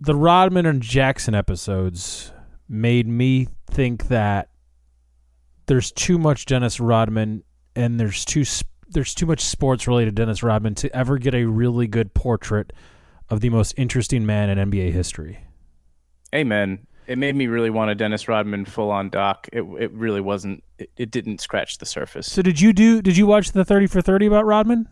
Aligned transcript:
the 0.00 0.14
Rodman 0.14 0.66
and 0.66 0.82
Jackson 0.82 1.34
episodes 1.34 2.32
made 2.68 3.06
me 3.06 3.48
think 3.66 4.08
that 4.08 4.50
there's 5.66 5.92
too 5.92 6.18
much 6.18 6.46
Dennis 6.46 6.80
Rodman 6.80 7.42
and 7.74 7.98
there's 7.98 8.24
too 8.24 8.44
there's 8.90 9.14
too 9.14 9.26
much 9.26 9.40
sports 9.40 9.86
related 9.86 10.14
Dennis 10.14 10.42
Rodman 10.42 10.74
to 10.76 10.94
ever 10.96 11.18
get 11.18 11.34
a 11.34 11.44
really 11.44 11.86
good 11.86 12.14
portrait 12.14 12.72
of 13.28 13.40
the 13.40 13.50
most 13.50 13.74
interesting 13.76 14.24
man 14.24 14.48
in 14.48 14.70
NBA 14.70 14.92
history. 14.92 15.40
Amen. 16.34 16.86
It 17.06 17.18
made 17.18 17.36
me 17.36 17.46
really 17.46 17.70
want 17.70 17.90
a 17.90 17.94
Dennis 17.94 18.28
Rodman 18.28 18.64
full 18.64 18.90
on 18.90 19.10
doc. 19.10 19.48
It 19.52 19.62
it 19.78 19.92
really 19.92 20.20
wasn't. 20.20 20.62
It, 20.78 20.90
it 20.96 21.10
didn't 21.10 21.40
scratch 21.40 21.78
the 21.78 21.86
surface. 21.86 22.30
So 22.30 22.42
did 22.42 22.60
you 22.60 22.72
do? 22.72 23.00
Did 23.00 23.16
you 23.16 23.26
watch 23.26 23.52
the 23.52 23.64
thirty 23.64 23.86
for 23.86 24.02
thirty 24.02 24.26
about 24.26 24.44
Rodman? 24.44 24.88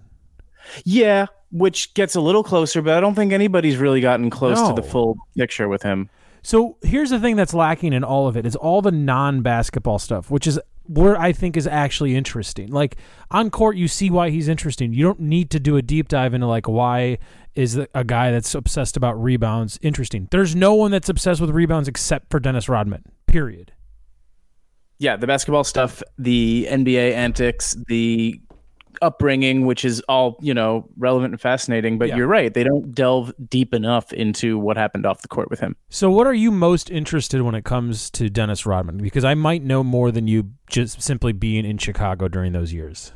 Yeah, 0.85 1.27
which 1.57 1.95
gets 1.95 2.15
a 2.15 2.21
little 2.21 2.43
closer, 2.43 2.83
but 2.83 2.95
I 2.95 3.01
don't 3.01 3.15
think 3.15 3.33
anybody's 3.33 3.77
really 3.79 4.01
gotten 4.01 4.31
close 4.31 4.61
to 4.69 4.75
the 4.75 4.83
full 4.83 5.17
picture 5.37 5.69
with 5.69 5.83
him. 5.83 6.11
So 6.43 6.77
here's 6.83 7.11
the 7.11 7.19
thing 7.19 7.35
that's 7.35 7.55
lacking 7.55 7.93
in 7.93 8.05
all 8.05 8.29
of 8.29 8.37
it 8.37 8.47
is 8.47 8.55
all 8.55 8.83
the 8.83 8.93
non-basketball 8.93 9.99
stuff, 9.99 10.31
which 10.31 10.47
is 10.47 10.61
where 10.85 11.19
I 11.21 11.33
think 11.33 11.57
is 11.57 11.67
actually 11.67 12.15
interesting. 12.15 12.71
Like 12.71 12.97
on 13.31 13.51
court, 13.51 13.77
you 13.77 13.89
see 13.89 14.11
why 14.11 14.31
he's 14.31 14.47
interesting. 14.47 14.93
You 14.93 15.03
don't 15.05 15.21
need 15.21 15.51
to 15.51 15.59
do 15.59 15.77
a 15.77 15.83
deep 15.83 16.09
dive 16.09 16.35
into 16.35 16.47
like 16.47 16.69
why 16.69 17.19
is 17.57 17.77
a 17.95 18.05
guy 18.05 18.31
that's 18.31 18.55
obsessed 18.55 18.97
about 18.97 19.21
rebounds 19.21 19.79
interesting. 19.83 20.29
There's 20.31 20.55
no 20.55 20.75
one 20.75 20.91
that's 20.91 21.09
obsessed 21.09 21.41
with 21.41 21.51
rebounds 21.51 21.89
except 21.89 22.31
for 22.31 22.39
Dennis 22.39 22.69
Rodman. 22.69 23.03
Period. 23.27 23.73
Yeah, 24.99 25.17
the 25.17 25.27
basketball 25.27 25.65
stuff, 25.65 26.03
the 26.17 26.69
NBA 26.71 27.13
antics, 27.13 27.77
the 27.89 28.41
upbringing, 29.03 29.67
which 29.67 29.85
is 29.85 30.01
all 30.09 30.37
you 30.41 30.55
know 30.55 30.89
relevant 30.97 31.33
and 31.35 31.41
fascinating. 31.41 31.99
But 31.99 32.09
Yeah. 32.09 32.17
you're 32.17 32.27
right; 32.27 32.53
they 32.53 32.65
don't 32.65 32.95
delve 32.95 33.33
deep 33.49 33.73
enough 33.75 34.13
into 34.13 34.59
what 34.59 34.77
happened 34.77 35.07
off 35.07 35.23
the 35.23 35.29
court 35.29 35.51
with 35.51 35.61
him. 35.61 35.77
So 35.89 36.11
what 36.11 36.27
are 36.27 36.35
you 36.35 36.51
most 36.51 36.91
interested 36.91 37.43
when 37.43 37.55
it 37.55 37.65
comes 37.65 38.11
to 38.11 38.29
Dennis 38.29 38.67
Rodman? 38.67 38.99
Because 38.99 39.25
I 39.25 39.35
might 39.35 39.63
know 39.63 39.83
more 39.85 40.11
than 40.11 40.27
you 40.27 40.51
just 40.69 41.03
simply 41.03 41.33
being 41.33 41.65
in 41.65 41.79
Chicago 41.79 42.29
during 42.29 42.53
those 42.53 42.73
years. 42.73 43.13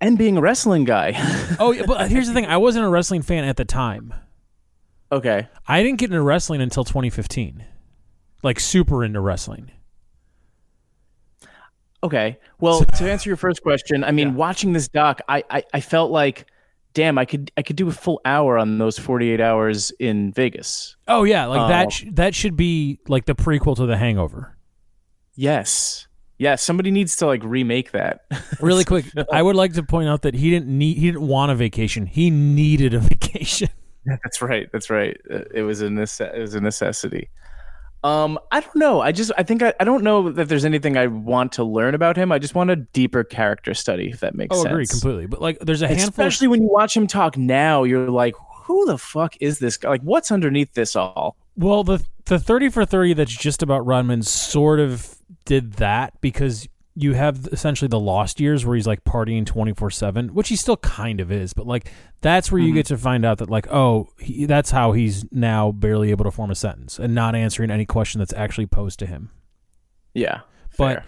And 0.00 0.18
being 0.18 0.36
a 0.36 0.40
wrestling 0.40 0.84
guy. 0.84 1.12
Oh, 1.58 1.72
yeah, 1.72 1.84
but 1.86 2.10
here's 2.10 2.28
the 2.28 2.34
thing: 2.34 2.46
I 2.46 2.56
wasn't 2.56 2.84
a 2.84 2.88
wrestling 2.88 3.22
fan 3.22 3.44
at 3.44 3.56
the 3.56 3.64
time. 3.64 4.12
okay. 5.12 5.48
I 5.66 5.82
didn't 5.82 5.98
get 5.98 6.10
into 6.10 6.20
wrestling 6.22 6.60
until 6.60 6.84
2015. 6.84 7.64
Like 8.42 8.60
super 8.60 9.02
into 9.04 9.20
wrestling. 9.20 9.70
Okay. 12.04 12.38
Well, 12.60 12.84
to 12.84 13.10
answer 13.10 13.28
your 13.30 13.36
first 13.36 13.62
question, 13.62 14.04
I 14.04 14.10
mean, 14.12 14.34
watching 14.36 14.72
this 14.74 14.86
doc, 14.88 15.20
I, 15.28 15.42
I 15.50 15.64
I 15.72 15.80
felt 15.80 16.10
like, 16.12 16.46
damn, 16.92 17.16
I 17.18 17.24
could 17.24 17.50
I 17.56 17.62
could 17.62 17.76
do 17.76 17.88
a 17.88 17.92
full 17.92 18.20
hour 18.24 18.58
on 18.58 18.78
those 18.78 18.98
48 18.98 19.40
hours 19.40 19.90
in 19.98 20.30
Vegas. 20.32 20.96
Oh 21.08 21.24
yeah, 21.24 21.46
like 21.46 21.60
Oh. 21.62 21.68
that 21.68 21.92
sh- 21.92 22.04
that 22.12 22.34
should 22.34 22.56
be 22.56 23.00
like 23.08 23.24
the 23.24 23.34
prequel 23.34 23.74
to 23.76 23.86
The 23.86 23.96
Hangover. 23.96 24.54
Yes. 25.34 26.06
Yes. 26.38 26.62
Somebody 26.62 26.90
needs 26.90 27.16
to 27.16 27.26
like 27.26 27.42
remake 27.44 27.92
that. 27.92 28.24
Really 28.60 28.84
quick, 28.84 29.06
I 29.32 29.42
would 29.42 29.56
like 29.56 29.72
to 29.74 29.82
point 29.82 30.08
out 30.08 30.22
that 30.22 30.34
he 30.34 30.50
didn't 30.50 30.68
need 30.68 30.96
he 30.98 31.06
didn't 31.06 31.26
want 31.26 31.50
a 31.52 31.54
vacation. 31.54 32.06
He 32.06 32.30
needed 32.30 32.94
a 32.94 32.98
vacation. 33.12 33.68
That's 34.06 34.42
right. 34.42 34.68
That's 34.72 34.90
right. 34.90 35.18
Uh, 35.30 35.40
It 35.54 35.62
was 35.62 35.80
a 35.80 35.86
nece- 35.88 36.34
it 36.34 36.40
was 36.40 36.54
a 36.54 36.60
necessity. 36.60 37.30
Um, 38.04 38.38
I 38.52 38.60
don't 38.60 38.76
know. 38.76 39.00
I 39.00 39.12
just 39.12 39.32
I 39.38 39.42
think 39.42 39.62
I, 39.62 39.72
I 39.80 39.84
don't 39.84 40.04
know 40.04 40.30
that 40.30 40.50
there's 40.50 40.66
anything 40.66 40.98
I 40.98 41.06
want 41.06 41.52
to 41.52 41.64
learn 41.64 41.94
about 41.94 42.18
him. 42.18 42.30
I 42.30 42.38
just 42.38 42.54
want 42.54 42.68
a 42.70 42.76
deeper 42.76 43.24
character 43.24 43.72
study, 43.72 44.10
if 44.10 44.20
that 44.20 44.34
makes 44.34 44.54
sense. 44.54 44.60
Oh, 44.60 44.62
sense. 44.64 44.72
agree 44.72 44.86
completely. 44.86 45.26
But 45.26 45.40
like 45.40 45.58
there's 45.60 45.80
a 45.80 45.88
handful 45.88 46.08
of 46.08 46.10
Especially 46.10 46.48
when 46.48 46.60
you 46.60 46.68
watch 46.68 46.94
him 46.94 47.06
talk 47.06 47.38
now, 47.38 47.82
you're 47.82 48.10
like, 48.10 48.34
who 48.64 48.84
the 48.84 48.98
fuck 48.98 49.34
is 49.40 49.58
this 49.58 49.78
guy? 49.78 49.88
Like, 49.88 50.02
what's 50.02 50.30
underneath 50.30 50.74
this 50.74 50.94
all? 50.94 51.36
Well, 51.56 51.82
the 51.82 52.04
the 52.26 52.38
thirty 52.38 52.68
for 52.68 52.84
thirty 52.84 53.14
that's 53.14 53.34
just 53.34 53.62
about 53.62 53.86
Rodman 53.86 54.22
sort 54.22 54.80
of 54.80 55.16
did 55.46 55.74
that 55.74 56.20
because 56.20 56.68
you 56.96 57.14
have 57.14 57.48
essentially 57.50 57.88
the 57.88 57.98
lost 57.98 58.38
years 58.38 58.64
where 58.64 58.76
he's 58.76 58.86
like 58.86 59.02
partying 59.04 59.44
twenty 59.44 59.72
four 59.72 59.90
seven, 59.90 60.28
which 60.34 60.48
he 60.48 60.56
still 60.56 60.76
kind 60.76 61.20
of 61.20 61.32
is, 61.32 61.52
but 61.52 61.66
like 61.66 61.90
that's 62.20 62.52
where 62.52 62.60
you 62.60 62.68
Mm-hmm. 62.68 62.74
get 62.76 62.86
to 62.86 62.96
find 62.98 63.24
out 63.24 63.38
that 63.38 63.50
like 63.50 63.66
oh 63.70 64.08
he, 64.18 64.46
that's 64.46 64.70
how 64.70 64.92
he's 64.92 65.24
now 65.32 65.72
barely 65.72 66.10
able 66.10 66.24
to 66.24 66.30
form 66.30 66.50
a 66.50 66.54
sentence 66.54 66.98
and 66.98 67.14
not 67.14 67.34
answering 67.34 67.70
any 67.70 67.84
question 67.84 68.20
that's 68.20 68.32
actually 68.34 68.66
posed 68.66 68.98
to 69.00 69.06
him. 69.06 69.30
Yeah. 70.14 70.40
But 70.78 70.94
fair. 70.98 71.04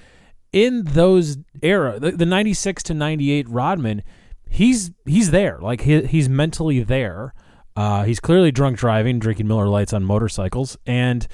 in 0.53 0.83
those 0.85 1.39
era, 1.63 1.99
the, 2.01 2.13
the 2.13 2.27
96 2.27 2.83
to 2.85 2.95
98 2.95 3.49
Rodman, 3.49 4.03
he's 4.49 4.91
he's 5.05 5.31
there. 5.31 5.59
Like 5.61 5.83
he, 5.83 6.03
he's 6.03 6.29
mentally 6.29 6.83
there. 6.83 7.33
Uh, 7.77 8.05
he's 8.05 8.21
clearly 8.21 8.51
drunk 8.51 8.79
driving, 8.79 9.19
drinking 9.19 9.47
Miller 9.47 9.69
Lights 9.69 9.93
on 9.93 10.03
motorcycles, 10.03 10.79
and 10.87 11.29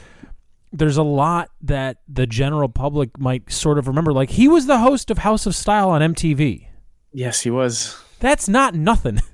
there's 0.72 0.96
a 0.96 1.02
lot 1.02 1.50
that 1.62 1.98
the 2.08 2.26
general 2.26 2.68
public 2.68 3.18
might 3.18 3.52
sort 3.52 3.78
of 3.78 3.86
remember. 3.88 4.12
Like 4.12 4.30
he 4.30 4.48
was 4.48 4.66
the 4.66 4.78
host 4.78 5.10
of 5.10 5.18
House 5.18 5.46
of 5.46 5.54
Style 5.54 5.90
on 5.90 6.00
MTV. 6.00 6.66
yes, 7.12 7.42
he 7.42 7.50
was. 7.50 7.96
That's 8.20 8.48
not 8.48 8.74
nothing. 8.74 9.20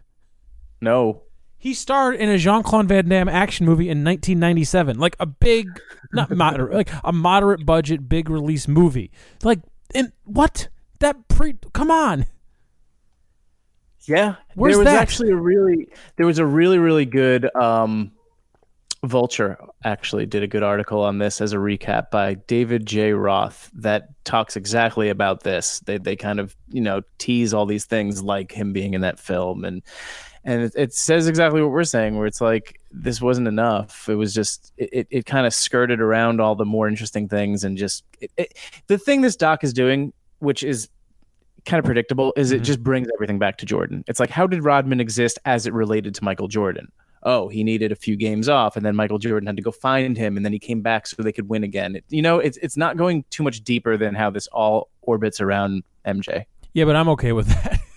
No. 0.80 1.22
He 1.58 1.74
starred 1.74 2.14
in 2.14 2.28
a 2.28 2.38
Jean 2.38 2.62
Claude 2.62 2.86
Van 2.86 3.08
Damme 3.08 3.28
action 3.28 3.66
movie 3.66 3.88
in 3.88 4.04
1997, 4.04 4.96
like 4.96 5.16
a 5.18 5.26
big, 5.26 5.66
not 6.12 6.30
moderate, 6.30 6.72
like 6.72 6.90
a 7.02 7.12
moderate 7.12 7.66
budget, 7.66 8.08
big 8.08 8.30
release 8.30 8.68
movie. 8.68 9.10
Like, 9.42 9.58
in 9.92 10.12
what 10.24 10.68
that 11.00 11.26
pre? 11.26 11.56
Come 11.72 11.90
on, 11.90 12.26
Yeah. 14.06 14.36
Where's 14.54 14.74
there 14.74 14.78
was 14.78 14.86
that? 14.86 15.02
actually 15.02 15.30
a 15.30 15.36
really 15.36 15.88
there 16.16 16.26
was 16.26 16.38
a 16.38 16.46
really 16.46 16.78
really 16.78 17.06
good 17.06 17.52
um 17.56 18.12
Vulture 19.04 19.56
actually 19.84 20.26
did 20.26 20.42
a 20.42 20.48
good 20.48 20.62
article 20.64 21.02
on 21.02 21.18
this 21.18 21.40
as 21.40 21.52
a 21.52 21.56
recap 21.56 22.10
by 22.10 22.34
David 22.34 22.84
J. 22.84 23.12
Roth 23.12 23.70
that 23.74 24.08
talks 24.24 24.56
exactly 24.56 25.08
about 25.08 25.44
this. 25.44 25.80
They 25.80 25.98
they 25.98 26.16
kind 26.16 26.40
of, 26.40 26.56
you 26.68 26.80
know, 26.80 27.02
tease 27.18 27.54
all 27.54 27.64
these 27.66 27.84
things 27.84 28.22
like 28.22 28.50
him 28.50 28.72
being 28.72 28.94
in 28.94 29.00
that 29.02 29.20
film 29.20 29.64
and 29.64 29.82
and 30.44 30.62
it, 30.62 30.72
it 30.76 30.94
says 30.94 31.28
exactly 31.28 31.60
what 31.62 31.70
we're 31.70 31.84
saying 31.84 32.16
where 32.16 32.26
it's 32.26 32.40
like 32.40 32.80
this 32.90 33.20
wasn't 33.20 33.46
enough. 33.46 34.08
It 34.08 34.16
was 34.16 34.34
just 34.34 34.72
it, 34.76 34.88
it, 34.92 35.06
it 35.10 35.26
kind 35.26 35.46
of 35.46 35.54
skirted 35.54 36.00
around 36.00 36.40
all 36.40 36.54
the 36.56 36.64
more 36.64 36.88
interesting 36.88 37.28
things 37.28 37.62
and 37.64 37.76
just 37.78 38.04
it, 38.20 38.32
it, 38.36 38.56
the 38.88 38.98
thing 38.98 39.20
this 39.20 39.36
doc 39.36 39.62
is 39.62 39.72
doing 39.72 40.12
which 40.40 40.62
is 40.64 40.88
kind 41.66 41.78
of 41.78 41.84
predictable 41.84 42.32
is 42.36 42.50
it 42.50 42.62
Mhm. 42.62 42.64
just 42.64 42.82
brings 42.82 43.08
everything 43.14 43.38
back 43.38 43.58
to 43.58 43.66
Jordan. 43.66 44.02
It's 44.08 44.18
like 44.20 44.30
how 44.30 44.46
did 44.46 44.64
Rodman 44.64 45.00
exist 45.00 45.38
as 45.44 45.66
it 45.66 45.72
related 45.72 46.14
to 46.16 46.24
Michael 46.24 46.48
Jordan? 46.48 46.90
Oh, 47.22 47.48
he 47.48 47.64
needed 47.64 47.90
a 47.92 47.96
few 47.96 48.16
games 48.16 48.48
off, 48.48 48.76
and 48.76 48.86
then 48.86 48.94
Michael 48.94 49.18
Jordan 49.18 49.46
had 49.46 49.56
to 49.56 49.62
go 49.62 49.70
find 49.72 50.16
him, 50.16 50.36
and 50.36 50.44
then 50.46 50.52
he 50.52 50.58
came 50.58 50.80
back 50.82 51.06
so 51.06 51.22
they 51.22 51.32
could 51.32 51.48
win 51.48 51.64
again. 51.64 51.96
It, 51.96 52.04
you 52.08 52.22
know, 52.22 52.38
it's 52.38 52.56
it's 52.58 52.76
not 52.76 52.96
going 52.96 53.24
too 53.30 53.42
much 53.42 53.62
deeper 53.64 53.96
than 53.96 54.14
how 54.14 54.30
this 54.30 54.46
all 54.48 54.88
orbits 55.02 55.40
around 55.40 55.82
MJ. 56.06 56.44
yeah, 56.74 56.84
but 56.84 56.94
I'm 56.96 57.08
okay 57.10 57.32
with 57.32 57.48
that. 57.48 57.80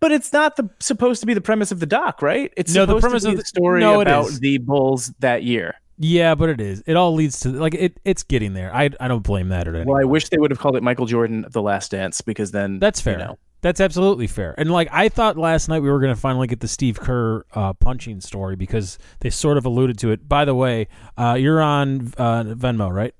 But 0.00 0.10
it's 0.10 0.32
not 0.32 0.56
the 0.56 0.68
supposed 0.80 1.20
to 1.20 1.26
be 1.26 1.34
the 1.34 1.40
premise 1.40 1.70
of 1.70 1.78
the 1.78 1.86
doc, 1.86 2.20
right? 2.20 2.52
It's 2.56 2.74
No, 2.74 2.86
the 2.86 2.98
premise 2.98 3.22
to 3.22 3.28
be 3.28 3.32
of 3.34 3.38
the 3.38 3.44
story 3.44 3.80
no, 3.80 4.00
about 4.00 4.28
the 4.40 4.58
Bulls 4.58 5.12
that 5.20 5.44
year. 5.44 5.76
yeah, 5.96 6.34
but 6.34 6.48
it 6.48 6.60
is. 6.60 6.82
It 6.86 6.96
all 6.96 7.14
leads 7.14 7.38
to 7.40 7.50
like 7.50 7.74
it. 7.74 8.00
It's 8.04 8.24
getting 8.24 8.52
there. 8.54 8.74
I 8.74 8.90
I 8.98 9.06
don't 9.06 9.22
blame 9.22 9.50
that 9.50 9.68
at 9.68 9.76
all. 9.76 9.84
Well, 9.84 10.00
I 10.00 10.04
wish 10.04 10.28
they 10.30 10.38
would 10.38 10.50
have 10.50 10.58
called 10.58 10.74
it 10.74 10.82
Michael 10.82 11.06
Jordan: 11.06 11.46
The 11.50 11.62
Last 11.62 11.92
Dance 11.92 12.20
because 12.20 12.50
then 12.50 12.80
That's 12.80 12.98
you 13.00 13.04
fair. 13.12 13.18
know. 13.18 13.38
That's 13.62 13.80
absolutely 13.80 14.26
fair. 14.26 14.54
And 14.58 14.70
like 14.70 14.88
I 14.92 15.08
thought 15.08 15.36
last 15.36 15.68
night 15.68 15.80
we 15.80 15.90
were 15.90 15.98
going 15.98 16.14
to 16.14 16.20
finally 16.20 16.46
get 16.46 16.60
the 16.60 16.68
Steve 16.68 17.00
Kerr 17.00 17.44
uh, 17.54 17.72
punching 17.72 18.20
story 18.20 18.54
because 18.54 18.98
they 19.20 19.30
sort 19.30 19.56
of 19.56 19.64
alluded 19.64 19.98
to 19.98 20.10
it. 20.10 20.28
By 20.28 20.44
the 20.44 20.54
way, 20.54 20.88
uh, 21.16 21.36
you're 21.38 21.60
on 21.60 22.12
uh, 22.18 22.44
Venmo, 22.44 22.92
right? 22.92 23.14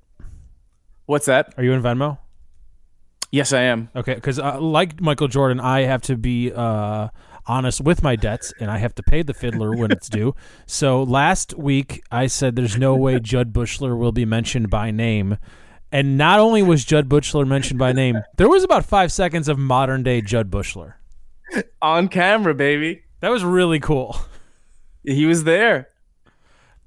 What's 1.05 1.25
that? 1.25 1.53
Are 1.57 1.63
you 1.63 1.73
in 1.73 1.81
Venmo? 1.81 2.19
Yes, 3.31 3.51
I 3.51 3.63
am. 3.63 3.89
Okay, 3.95 4.15
because 4.15 4.39
uh, 4.39 4.59
like 4.61 5.01
Michael 5.01 5.27
Jordan, 5.27 5.59
I 5.59 5.81
have 5.81 6.01
to 6.03 6.15
be 6.15 6.51
uh, 6.53 7.09
honest 7.45 7.81
with 7.81 8.01
my 8.01 8.15
debts, 8.15 8.53
and 8.59 8.71
I 8.71 8.77
have 8.77 8.95
to 8.95 9.03
pay 9.03 9.21
the 9.21 9.33
fiddler 9.33 9.75
when 9.75 9.91
it's 9.91 10.07
due. 10.07 10.33
So 10.65 11.03
last 11.03 11.57
week, 11.57 12.03
I 12.09 12.27
said 12.27 12.55
there's 12.55 12.77
no 12.77 12.95
way 12.95 13.19
Jud 13.19 13.51
Buechler 13.51 13.97
will 13.97 14.13
be 14.13 14.25
mentioned 14.25 14.69
by 14.69 14.91
name, 14.91 15.37
and 15.97 16.15
not 16.15 16.39
only 16.39 16.61
was 16.61 16.85
Jud 16.85 17.09
Buechler 17.09 17.47
mentioned 17.47 17.79
by 17.79 17.91
name, 17.91 18.21
there 18.35 18.47
was 18.47 18.63
about 18.63 18.85
five 18.85 19.11
seconds 19.11 19.47
of 19.47 19.57
modern 19.57 20.03
day 20.03 20.21
Jud 20.21 20.51
Buechler. 20.51 20.93
On 21.81 22.07
camera, 22.07 22.53
baby. 22.53 23.01
That 23.21 23.29
was 23.29 23.43
really 23.43 23.79
cool. 23.79 24.15
He 25.03 25.25
was 25.25 25.43
there. 25.43 25.89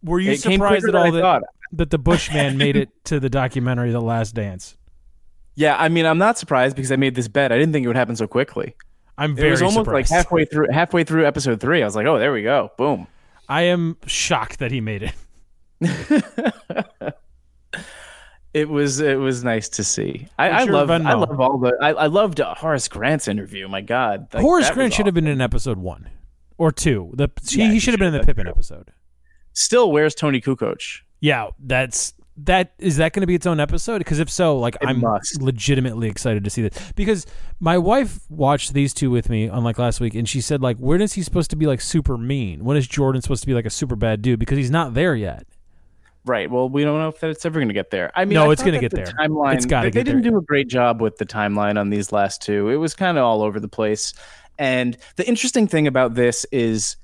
Were 0.04 0.20
you 0.20 0.32
It 0.32 0.40
surprised 0.40 0.86
at 0.86 0.94
all 0.94 1.10
that, 1.10 1.42
that 1.72 1.90
the 1.90 1.98
Bushman 1.98 2.56
made 2.56 2.76
it 2.76 2.90
to 3.06 3.18
the 3.18 3.28
documentary 3.28 3.90
The 3.90 4.00
Last 4.00 4.36
Dance? 4.36 4.76
Yeah, 5.56 5.76
I 5.76 5.88
mean, 5.88 6.06
I'm 6.06 6.18
not 6.18 6.38
surprised 6.38 6.76
because 6.76 6.92
I 6.92 6.96
made 6.96 7.16
this 7.16 7.26
bet. 7.26 7.50
I 7.50 7.58
didn't 7.58 7.72
think 7.72 7.84
it 7.84 7.88
would 7.88 7.96
happen 7.96 8.14
so 8.14 8.28
quickly. 8.28 8.76
I'm 9.18 9.34
very 9.34 9.48
It 9.48 9.50
was 9.50 9.62
almost 9.62 9.86
surprised. 9.86 10.10
like 10.12 10.16
halfway 10.16 10.44
through 10.44 10.68
halfway 10.70 11.02
through 11.02 11.26
episode 11.26 11.60
three. 11.60 11.82
I 11.82 11.84
was 11.84 11.96
like, 11.96 12.06
oh, 12.06 12.18
there 12.18 12.32
we 12.32 12.42
go, 12.42 12.70
boom. 12.78 13.08
I 13.48 13.62
am 13.62 13.96
shocked 14.06 14.60
that 14.60 14.70
he 14.70 14.80
made 14.80 15.12
it. 15.80 17.14
It 18.52 18.69
was 18.69 19.00
it 19.00 19.19
was 19.19 19.44
nice 19.44 19.69
to 19.70 19.85
see. 19.85 20.26
I, 20.38 20.50
I 20.50 20.64
love 20.64 20.91
I 20.91 20.97
love 21.14 21.38
all 21.41 21.58
the 21.58 21.73
I, 21.81 21.91
I 21.91 22.06
loved 22.06 22.41
Horace 22.41 22.88
Grant's 22.88 23.29
interview. 23.29 23.69
My 23.69 23.81
God, 23.81 24.26
Like, 24.35 24.43
Horace 24.43 24.70
Grant 24.70 24.93
should 24.93 25.06
have 25.06 25.14
been 25.14 25.29
in 25.29 25.41
episode 25.41 25.79
one 25.79 26.08
or 26.58 26.73
two. 26.73 27.12
The 27.14 27.29
he, 27.49 27.58
Yeah, 27.61 27.67
he 27.67 27.73
he 27.75 27.79
should 27.79 27.93
have 27.94 27.99
been 28.00 28.12
in 28.12 28.20
the 28.20 28.26
Pippen 28.26 28.44
been. 28.44 28.49
episode. 28.49 28.93
Still, 29.52 29.93
where's 29.93 30.14
Toni 30.14 30.41
Kukoc? 30.41 30.81
Yeah, 31.20 31.50
that's 31.61 32.14
that 32.38 32.73
is 32.79 32.97
that 32.97 33.12
going 33.12 33.20
to 33.20 33.26
be 33.26 33.35
its 33.35 33.47
own 33.47 33.61
episode? 33.61 33.99
Because 33.99 34.19
if 34.19 34.29
so, 34.31 34.58
like 34.58 34.75
It 34.76 34.87
I'm 34.88 35.00
must. 35.00 35.41
legitimately 35.43 36.08
excited 36.08 36.43
to 36.44 36.50
see 36.50 36.62
this 36.62 36.93
because 36.96 37.26
my 37.61 37.76
wife 37.79 38.19
watched 38.31 38.73
these 38.73 38.93
two 38.94 39.11
with 39.11 39.29
me 39.29 39.44
unlike 39.44 39.79
last 39.79 40.00
week, 40.00 40.14
and 40.14 40.29
she 40.29 40.41
said 40.41 40.61
like, 40.61 40.76
when 40.79 41.00
is 41.03 41.12
he 41.12 41.23
supposed 41.23 41.50
to 41.50 41.56
be 41.56 41.67
like 41.67 41.81
super 41.81 42.17
mean? 42.19 42.64
When 42.64 42.76
is 42.76 42.88
Jordan 42.88 43.23
supposed 43.23 43.43
to 43.43 43.46
be 43.46 43.55
like 43.55 43.67
a 43.67 43.70
super 43.70 43.94
bad 43.94 44.23
dude? 44.23 44.41
Because 44.41 44.56
he's 44.58 44.70
not 44.70 44.94
there 44.94 45.14
yet. 45.14 45.46
Right. 46.26 46.50
Well, 46.50 46.69
we 46.69 46.84
don't 46.84 46.99
know 46.99 47.08
if 47.08 47.19
that's 47.20 47.46
ever 47.46 47.58
going 47.58 47.69
to 47.69 47.75
get 47.75 47.90
there. 47.90 48.11
I 48.14 48.25
mean, 48.25 48.34
No, 48.34 48.50
I 48.50 48.52
it's 48.52 48.62
gonna 48.62 48.78
get 48.78 48.90
the 48.90 48.99
there. 48.99 49.06
Timeline. 49.06 49.55
It's 49.55 49.64
they, 49.64 49.70
get 49.70 49.82
they 49.94 50.02
didn't 50.02 50.22
there. 50.22 50.32
do 50.32 50.38
a 50.38 50.43
great 50.43 50.69
job 50.69 51.00
with 51.00 51.17
the 51.17 51.25
timeline 51.25 51.78
on 51.81 51.88
these 51.90 52.12
last 52.12 52.43
two. 52.43 52.69
It 52.69 52.76
was 52.76 52.94
kind 52.94 53.17
of 53.17 53.25
all 53.25 53.43
over 53.43 53.58
the 53.58 53.69
place. 53.69 54.12
And 54.58 54.99
the 55.17 55.26
interesting 55.26 55.67
thing 55.67 55.87
about 55.87 56.14
this 56.14 56.44
is 56.52 56.96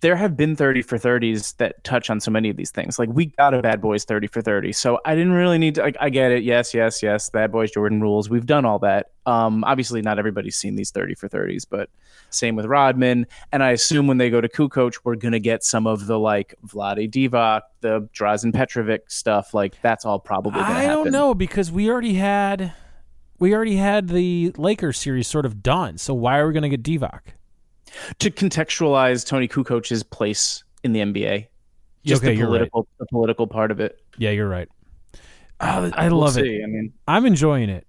there 0.00 0.14
have 0.16 0.36
been 0.36 0.54
30 0.54 0.82
for 0.82 0.96
30s 0.96 1.56
that 1.56 1.82
touch 1.82 2.08
on 2.08 2.20
so 2.20 2.30
many 2.30 2.48
of 2.48 2.56
these 2.56 2.70
things. 2.70 2.98
Like 2.98 3.08
we 3.12 3.26
got 3.26 3.52
a 3.54 3.60
Bad 3.60 3.80
Boys 3.80 4.04
30 4.04 4.28
for 4.28 4.40
30. 4.40 4.72
So 4.72 5.00
I 5.04 5.14
didn't 5.14 5.32
really 5.32 5.58
need 5.58 5.74
to 5.76 5.82
like 5.82 5.96
I 6.00 6.08
get 6.08 6.30
it. 6.30 6.44
Yes, 6.44 6.72
yes, 6.72 7.02
yes. 7.02 7.30
Bad 7.30 7.50
Boys 7.50 7.70
Jordan 7.70 8.00
rules. 8.00 8.30
We've 8.30 8.46
done 8.46 8.64
all 8.64 8.78
that. 8.80 9.10
Um 9.26 9.64
obviously 9.64 10.00
not 10.00 10.18
everybody's 10.18 10.56
seen 10.56 10.76
these 10.76 10.90
30 10.90 11.14
for 11.14 11.28
30s, 11.28 11.64
but 11.68 11.90
same 12.30 12.54
with 12.56 12.66
Rodman. 12.66 13.26
And 13.52 13.62
I 13.62 13.70
assume 13.70 14.06
when 14.06 14.18
they 14.18 14.30
go 14.30 14.40
to 14.40 14.48
Kukoc, 14.48 14.98
we're 15.04 15.16
gonna 15.16 15.40
get 15.40 15.64
some 15.64 15.86
of 15.86 16.06
the 16.06 16.18
like 16.18 16.54
Vlade 16.66 17.10
Divac, 17.10 17.62
the 17.80 18.02
Drazen 18.14 18.52
Petrovic 18.52 19.10
stuff. 19.10 19.52
Like 19.52 19.80
that's 19.82 20.04
all 20.04 20.18
probably 20.20 20.60
I 20.60 20.82
happen. 20.82 20.88
don't 21.04 21.10
know 21.12 21.34
because 21.34 21.72
we 21.72 21.90
already 21.90 22.14
had 22.14 22.72
we 23.40 23.54
already 23.54 23.76
had 23.76 24.08
the 24.08 24.52
Lakers 24.56 24.98
series 24.98 25.28
sort 25.28 25.46
of 25.46 25.62
done. 25.62 25.98
So 25.98 26.12
why 26.14 26.38
are 26.38 26.46
we 26.46 26.52
going 26.52 26.68
to 26.68 26.76
get 26.76 26.82
Divac? 26.82 27.20
To 28.18 28.30
contextualize 28.30 29.26
Toni 29.26 29.48
Kukoc's 29.48 30.02
place 30.02 30.64
in 30.84 30.92
the 30.92 31.00
NBA. 31.00 31.46
Just 32.04 32.22
okay, 32.22 32.32
the 32.34 32.38
you're 32.38 32.46
right. 32.46 32.52
political 32.70 32.86
the 32.98 33.06
political 33.06 33.46
part 33.46 33.70
of 33.70 33.80
it. 33.80 34.00
Yeah, 34.18 34.30
you're 34.30 34.48
right. 34.48 34.68
Oh, 35.60 35.90
I 35.94 36.08
We'll 36.08 36.18
love 36.18 36.38
it. 36.38 36.42
I 36.62 36.66
mean 36.66 36.92
I'm 37.06 37.26
enjoying 37.26 37.68
it. 37.68 37.86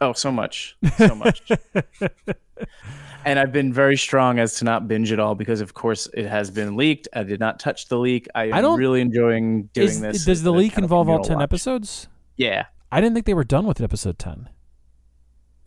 Oh, 0.00 0.12
so 0.12 0.30
much, 0.30 0.76
so 0.98 1.14
much. 1.14 1.40
and 3.24 3.38
I've 3.38 3.52
been 3.52 3.72
very 3.72 3.96
strong 3.96 4.38
as 4.38 4.54
to 4.56 4.64
not 4.64 4.86
binge 4.88 5.12
it 5.12 5.18
all 5.20 5.34
because, 5.34 5.60
of 5.60 5.72
course, 5.74 6.08
it 6.14 6.26
has 6.26 6.50
been 6.50 6.76
leaked. 6.76 7.08
I 7.14 7.22
did 7.22 7.40
not 7.40 7.58
touch 7.60 7.88
the 7.88 7.98
leak. 7.98 8.26
I 8.34 8.50
I 8.52 8.60
don't- 8.60 8.78
really 8.78 9.00
enjoying 9.00 9.64
doing 9.72 9.86
Is- 9.88 10.00
this. 10.00 10.24
does 10.24 10.42
the 10.42 10.52
leak 10.52 10.76
involve 10.76 11.08
all 11.08 11.20
ten 11.22 11.36
watch. 11.36 11.44
episodes? 11.44 12.08
Yeah, 12.36 12.66
I 12.92 13.00
didn't 13.00 13.14
think 13.14 13.26
they 13.26 13.34
were 13.34 13.44
done 13.44 13.66
with 13.66 13.80
episode 13.80 14.18
ten. 14.18 14.48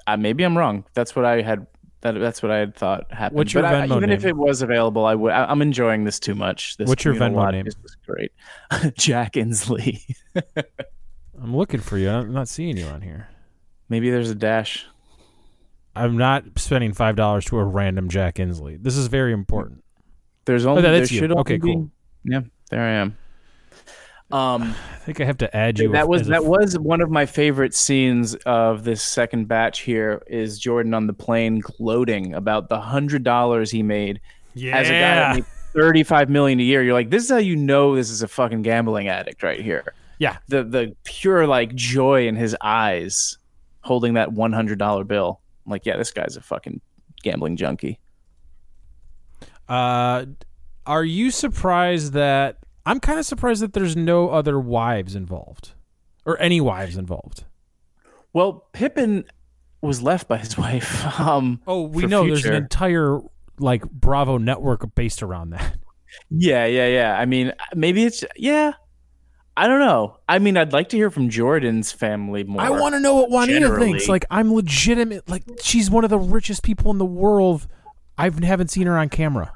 uh, 0.06 0.18
maybe 0.18 0.44
I'm 0.44 0.58
wrong. 0.58 0.86
That's 0.94 1.16
what 1.16 1.26
I 1.26 1.42
had. 1.42 1.66
That, 2.02 2.12
that's 2.20 2.44
what 2.44 2.52
I 2.52 2.58
had 2.58 2.76
thought 2.76 3.12
happened. 3.12 3.38
What's 3.38 3.54
your 3.54 3.64
but 3.64 3.74
I- 3.74 3.88
Venmo 3.88 3.98
even 3.98 4.12
if 4.12 4.24
it 4.24 4.36
was 4.38 4.62
available, 4.62 5.06
I 5.06 5.16
would. 5.16 5.32
I, 5.32 5.46
I'm 5.46 5.62
enjoying 5.62 6.04
this 6.04 6.20
too 6.20 6.36
much. 6.36 6.78
This 6.78 6.88
What's 6.88 7.04
your 7.04 7.16
Venmo 7.16 7.52
name? 7.52 7.66
is 7.68 7.76
just 7.76 7.98
great. 8.06 8.32
Jack 8.98 9.34
Inslee. 9.34 10.04
I'm 11.42 11.56
looking 11.56 11.80
for 11.80 11.98
you. 11.98 12.10
I'm 12.10 12.34
not 12.34 12.48
seeing 12.48 12.78
you 12.78 12.86
on 12.86 13.02
here. 13.02 13.30
maybe 13.90 14.10
there's 14.10 14.30
a 14.30 14.36
dash. 14.36 14.86
I'm 15.96 16.18
not 16.18 16.44
spending 16.58 16.94
five 16.94 17.16
dollars 17.16 17.46
to 17.46 17.58
a 17.58 17.64
random 17.64 18.10
Jack 18.10 18.36
Inslee. 18.36 18.82
This 18.82 18.96
is 18.96 19.08
very 19.08 19.34
important. 19.34 19.84
There's 20.46 20.66
oh, 20.66 20.72
only. 20.72 20.84
that- 20.84 20.92
that's 20.92 21.10
there 21.10 21.16
you. 21.16 21.20
should 21.22 21.32
only 21.32 21.42
Okay, 21.42 21.58
be- 21.58 21.74
cool. 21.74 21.90
Yeah, 22.24 22.42
there 22.70 22.82
I 22.84 22.92
am. 22.92 23.18
Um. 24.32 24.76
I 24.92 25.10
think 25.10 25.22
I 25.22 25.26
have 25.26 25.38
to 25.38 25.56
add 25.56 25.80
you. 25.80 25.92
that 25.94 26.10
was 26.10 26.28
that 26.28 26.44
f- 26.44 26.48
was 26.48 26.78
one 26.78 27.00
of 27.00 27.10
my 27.10 27.26
favorite 27.26 27.74
scenes 27.74 28.36
of 28.46 28.84
this 28.84 29.02
second 29.02 29.48
batch 29.48 29.80
here 29.80 30.22
is 30.28 30.60
Jordan 30.60 30.94
on 30.94 31.08
the 31.08 31.14
plane 31.14 31.60
gloating 31.60 32.34
about 32.34 32.68
the 32.68 32.80
hundred 32.82 33.24
dollars 33.24 33.72
he 33.72 33.84
made 33.84 34.20
yeah. 34.54 34.78
as 34.78 34.88
a 34.90 34.92
guy 34.92 35.16
that 35.16 35.36
made 35.36 35.46
thirty 35.46 36.04
five 36.04 36.30
million 36.30 36.60
a 36.60 36.64
year. 36.64 36.84
You're 36.84 36.94
like, 36.94 37.10
this 37.10 37.24
is 37.24 37.30
how 37.30 37.38
you 37.38 37.56
know 37.56 37.96
this 37.96 38.10
is 38.10 38.22
a 38.22 38.28
fucking 38.28 38.64
gambling 38.64 39.08
addict 39.08 39.44
right 39.44 39.62
here. 39.62 39.94
Yeah. 40.20 40.38
The 40.50 40.64
the 40.64 40.96
pure 41.06 41.48
like 41.48 41.74
joy 41.74 42.28
in 42.28 42.36
his 42.36 42.56
eyes 42.62 43.38
holding 43.82 44.16
that 44.16 44.34
one 44.34 44.52
hundred 44.52 44.78
dollar 44.78 45.06
bill. 45.06 45.40
I'm 45.66 45.72
like, 45.72 45.86
yeah, 45.86 45.96
this 45.96 46.12
guy's 46.12 46.36
a 46.36 46.42
fucking 46.42 46.82
gambling 47.24 47.56
junkie. 47.56 48.00
Uh, 49.70 50.26
are 50.86 51.04
you 51.04 51.32
surprised 51.32 52.14
that 52.14 52.58
I'm 52.88 53.00
kind 53.02 53.20
of 53.20 53.26
surprised 53.26 53.62
that 53.62 53.74
there's 53.74 53.96
no 53.96 54.30
other 54.30 54.60
wives 54.60 55.14
involved, 55.16 55.74
or 56.26 56.40
any 56.42 56.62
wives 56.62 56.96
involved? 56.98 57.44
Well, 58.34 58.68
Pippen 58.72 59.26
was 59.82 60.02
left 60.02 60.28
by 60.28 60.38
his 60.38 60.58
wife. 60.64 61.20
Um 61.20 61.62
Oh, 61.68 61.82
we 61.84 62.06
know 62.06 62.26
there's 62.26 62.46
an 62.46 62.54
entire 62.54 63.20
like 63.60 63.90
Bravo 63.92 64.38
network 64.38 64.96
based 64.96 65.22
around 65.22 65.52
that. 65.52 65.78
Yeah, 66.30 66.66
yeah, 66.66 66.88
yeah. 66.88 67.20
I 67.20 67.26
mean, 67.26 67.52
maybe 67.76 68.06
it's 68.06 68.24
yeah. 68.38 68.72
I 69.58 69.68
don't 69.68 69.80
know. 69.82 70.18
I 70.30 70.40
mean, 70.40 70.56
I'd 70.56 70.72
like 70.72 70.88
to 70.90 70.98
hear 70.98 71.10
from 71.12 71.30
Jordan's 71.30 71.92
family 71.92 72.46
more. 72.46 72.62
I 72.62 72.70
want 72.70 72.96
to 72.96 73.00
know 73.02 73.16
what 73.16 73.30
Juanita 73.30 73.60
generally. 73.60 73.92
thinks. 73.92 74.08
Like, 74.08 74.24
I'm 74.32 74.54
legitimate. 74.54 75.28
Like, 75.28 75.44
she's 75.62 75.92
one 75.92 76.06
of 76.06 76.10
the 76.10 76.18
richest 76.18 76.64
people 76.64 76.92
in 76.92 76.98
the 76.98 77.06
world. 77.06 77.68
I 78.18 78.30
haven't 78.30 78.70
seen 78.70 78.88
her 78.88 78.98
on 78.98 79.10
camera. 79.10 79.52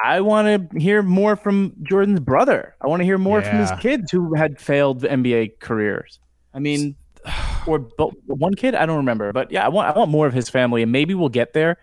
I 0.00 0.20
want 0.20 0.70
to 0.72 0.78
hear 0.78 1.02
more 1.02 1.34
from 1.36 1.74
Jordan's 1.82 2.20
brother. 2.20 2.74
I 2.80 2.86
want 2.86 3.00
to 3.00 3.04
hear 3.04 3.18
more 3.18 3.42
from 3.42 3.58
his 3.58 3.72
kids 3.80 4.10
who 4.12 4.34
had 4.34 4.60
failed 4.60 5.02
NBA 5.02 5.58
careers. 5.60 6.20
I 6.54 6.60
mean, 6.60 6.94
or 7.66 7.80
one 8.26 8.54
kid. 8.54 8.74
I 8.74 8.86
don't 8.86 8.98
remember, 8.98 9.32
but 9.32 9.50
yeah, 9.50 9.64
I 9.64 9.68
want 9.68 9.88
I 9.94 9.98
want 9.98 10.10
more 10.10 10.26
of 10.26 10.32
his 10.32 10.48
family, 10.48 10.82
and 10.82 10.92
maybe 10.92 11.14
we'll 11.14 11.28
get 11.28 11.52
there, 11.52 11.78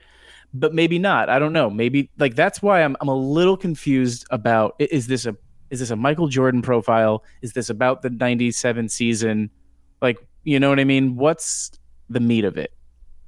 but 0.53 0.73
maybe 0.73 0.99
not. 0.99 1.29
I 1.29 1.39
don't 1.39 1.53
know. 1.53 1.69
Maybe 1.69 2.09
like 2.17 2.35
that's 2.35 2.61
why 2.61 2.83
I'm 2.83 2.95
I'm 3.01 3.09
a 3.09 3.15
little 3.15 3.57
confused 3.57 4.25
about 4.29 4.75
is 4.79 5.07
this 5.07 5.25
a 5.25 5.35
is 5.69 5.79
this 5.79 5.89
a 5.89 5.95
Michael 5.95 6.27
Jordan 6.27 6.61
profile? 6.61 7.23
Is 7.41 7.53
this 7.53 7.69
about 7.69 8.01
the 8.01 8.09
'97 8.09 8.89
season? 8.89 9.49
Like, 10.01 10.17
you 10.43 10.59
know 10.59 10.69
what 10.69 10.79
I 10.79 10.83
mean? 10.83 11.15
What's 11.15 11.71
the 12.09 12.19
meat 12.19 12.45
of 12.45 12.57
it? 12.57 12.71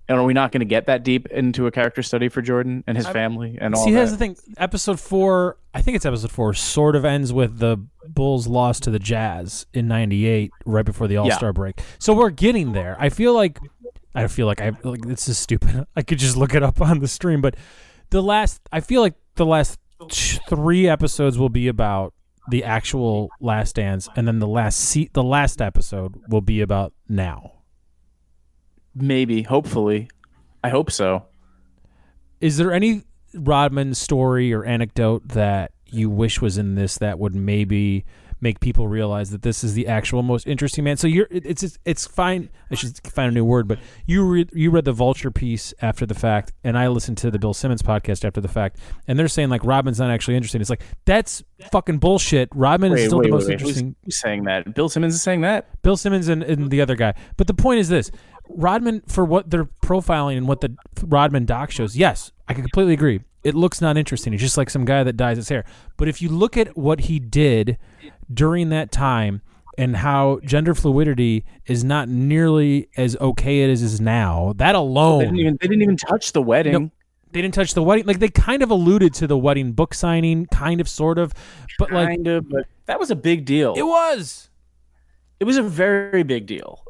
And 0.10 0.18
are 0.18 0.24
we 0.24 0.34
not 0.34 0.52
going 0.54 0.62
to 0.62 0.66
get 0.66 0.86
that 0.86 1.04
deep 1.04 1.28
into 1.28 1.68
a 1.68 1.72
character 1.72 2.02
study 2.02 2.30
for 2.30 2.42
Jordan 2.42 2.84
and 2.88 2.96
his 2.96 3.06
I- 3.06 3.14
family 3.14 3.58
and 3.60 3.76
all 3.76 3.84
See, 3.84 3.92
that's 3.92 4.12
the 4.12 4.18
thing. 4.18 4.38
Episode 4.58 5.00
four, 5.00 5.58
I 5.74 5.82
think 5.82 5.96
it's 5.98 6.06
episode 6.06 6.32
four, 6.32 6.54
sort 6.54 6.96
of 6.96 7.04
ends 7.04 7.34
with 7.34 7.60
the 7.60 7.78
Bulls 8.08 8.48
loss 8.48 8.80
to 8.82 8.90
the 8.90 9.00
Jazz 9.00 9.66
in 9.74 9.88
'98, 9.90 10.52
right 10.66 10.86
before 10.86 11.08
the 11.08 11.18
All 11.18 11.30
Star 11.32 11.52
break. 11.52 11.82
So 12.00 12.14
we're 12.14 12.30
getting 12.30 12.72
there. 12.72 12.96
I 13.00 13.10
feel 13.10 13.34
like, 13.34 13.60
I 14.16 14.28
feel 14.28 14.48
like 14.48 14.62
I 14.62 14.72
like 14.84 15.02
this 15.06 15.28
is 15.28 15.38
stupid. 15.38 15.86
I 15.96 16.02
could 16.04 16.20
just 16.20 16.38
look 16.38 16.56
it 16.56 16.64
up 16.64 16.80
on 16.80 17.00
the 17.00 17.08
stream, 17.10 17.42
but 17.42 17.56
the 18.10 18.24
last, 18.24 18.62
I 18.72 18.80
feel 18.80 19.02
like 19.02 19.16
the 19.36 19.46
last 19.46 19.78
three 20.48 20.88
episodes 20.88 21.38
will 21.38 21.50
be 21.50 21.68
about 21.68 22.14
the 22.50 22.64
actual 22.64 23.30
Last 23.42 23.76
Dance, 23.76 24.08
and 24.16 24.26
then 24.26 24.40
the 24.40 24.48
last 24.48 24.80
se- 24.80 25.10
the 25.12 25.24
last 25.24 25.62
episode 25.62 26.16
will 26.30 26.40
be 26.42 26.62
about 26.62 26.94
now. 27.10 27.52
Maybe, 29.02 29.44
hopefully. 29.44 30.10
I 30.64 30.70
hope 30.70 30.92
so. 30.92 31.26
Is 32.42 32.58
there 32.58 32.72
any 32.72 33.04
Rodman 33.34 33.94
story 33.94 34.54
or 34.54 34.64
anecdote 34.64 35.30
that 35.30 35.72
you 35.86 36.10
wish 36.10 36.42
was 36.42 36.58
in 36.58 36.76
this 36.76 36.98
that 36.98 37.20
would 37.20 37.36
maybe 37.36 38.06
make 38.40 38.60
people 38.60 38.88
realize 38.88 39.32
that 39.32 39.42
this 39.42 39.64
is 39.64 39.74
the 39.74 39.88
actual 39.88 40.24
most 40.24 40.48
interesting 40.48 40.84
man? 40.84 40.98
So 40.98 41.08
you're 41.08 41.28
it's 41.32 41.64
it's, 41.64 41.80
it's 41.86 42.08
fine. 42.08 42.50
I 42.72 42.76
should 42.76 42.98
find 43.08 43.32
a 43.32 43.34
new 43.34 43.46
word, 43.46 43.68
but 43.68 43.80
you 44.06 44.26
read 44.26 44.50
you 44.54 44.72
read 44.72 44.86
the 44.86 44.92
Vulture 44.92 45.32
piece 45.32 45.74
after 45.82 46.06
the 46.06 46.14
fact, 46.14 46.54
and 46.64 46.78
I 46.78 46.88
listened 46.88 47.18
to 47.20 47.32
the 47.32 47.40
Bill 47.40 47.54
Simmons 47.54 47.82
podcast 47.82 48.26
after 48.26 48.42
the 48.42 48.48
fact, 48.48 48.78
and 49.08 49.18
they're 49.18 49.28
saying 49.28 49.50
like 49.50 49.64
Rodman's 49.64 50.00
not 50.00 50.12
actually 50.12 50.36
interesting. 50.36 50.62
It's 50.62 50.70
like 50.70 50.84
that's 51.06 51.44
fucking 51.72 52.00
bullshit. 52.00 52.50
Rodman 52.54 52.94
is 52.94 53.06
still 53.06 53.22
the 53.22 53.30
most 53.30 53.44
Who's, 53.44 53.50
interesting. 53.50 53.96
who's 54.04 54.20
saying 54.20 54.44
that? 54.44 54.74
Bill 54.76 54.90
Simmons 54.90 55.16
is 55.16 55.22
saying 55.22 55.42
that? 55.42 55.82
Bill 55.82 55.98
Simmons 55.98 56.28
and, 56.28 56.44
and 56.44 56.70
the 56.70 56.82
other 56.82 56.96
guy. 56.96 57.14
But 57.38 57.48
the 57.48 57.54
point 57.54 57.80
is 57.80 57.90
this: 57.90 58.12
Rodman, 58.50 59.02
for 59.08 59.26
what 59.26 59.50
they're 59.50 59.66
profiling 59.66 60.38
and 60.38 60.48
what 60.48 60.62
the 60.62 60.76
Rodman 61.04 61.46
doc 61.46 61.72
shows, 61.72 61.96
yes, 61.96 62.32
I 62.48 62.54
can 62.54 62.64
completely 62.64 62.94
agree. 62.94 63.22
It 63.44 63.56
looks 63.56 63.80
not 63.80 63.98
interesting. 63.98 64.34
It's 64.34 64.44
just 64.44 64.58
like 64.58 64.70
some 64.70 64.84
guy 64.84 65.04
that 65.04 65.16
dyes 65.16 65.38
his 65.38 65.48
hair. 65.48 65.64
But 65.96 66.08
if 66.08 66.22
you 66.22 66.30
look 66.30 66.58
at 66.58 66.76
what 66.78 67.02
he 67.02 67.20
did 67.20 67.78
during 68.34 68.70
that 68.70 68.92
time 68.92 69.42
and 69.78 69.98
how 69.98 70.40
gender 70.44 70.74
fluidity 70.74 71.46
is 71.68 71.84
not 71.84 72.10
nearly 72.10 72.90
as 72.98 73.16
okay 73.18 73.70
as 73.70 73.82
it 73.82 73.86
is 73.86 74.02
now, 74.02 74.54
that 74.58 74.76
alone 74.76 75.20
They 75.20 75.26
didn't 75.26 75.40
even 75.40 75.58
they 75.62 75.68
didn't 75.68 75.82
even 75.84 75.98
touch 75.98 76.32
the 76.32 76.42
wedding. 76.42 76.74
No. 76.74 76.92
they 77.32 77.42
didn't 77.42 77.54
touch 77.54 77.74
the 77.74 77.84
wedding. 77.84 78.06
Like 78.06 78.20
they 78.20 78.30
kind 78.30 78.64
of 78.64 78.72
alluded 78.72 79.14
to 79.16 79.28
the 79.28 79.38
wedding 79.38 79.74
book 79.74 79.94
signing, 79.94 80.48
kind 80.48 80.82
of, 80.82 80.90
sort 80.90 81.20
of, 81.20 81.34
but 81.78 81.92
like 81.92 82.08
kind 82.08 82.28
of, 82.28 82.50
but 82.50 82.66
that 82.88 83.00
was 83.00 83.12
a 83.12 83.16
big 83.16 83.46
deal. 83.46 83.76
it 83.76 83.86
was. 83.86 84.50
It 85.40 85.44
was 85.44 85.58
a 85.58 85.64
very 85.64 86.24
big 86.24 86.48
deal. 86.48 86.84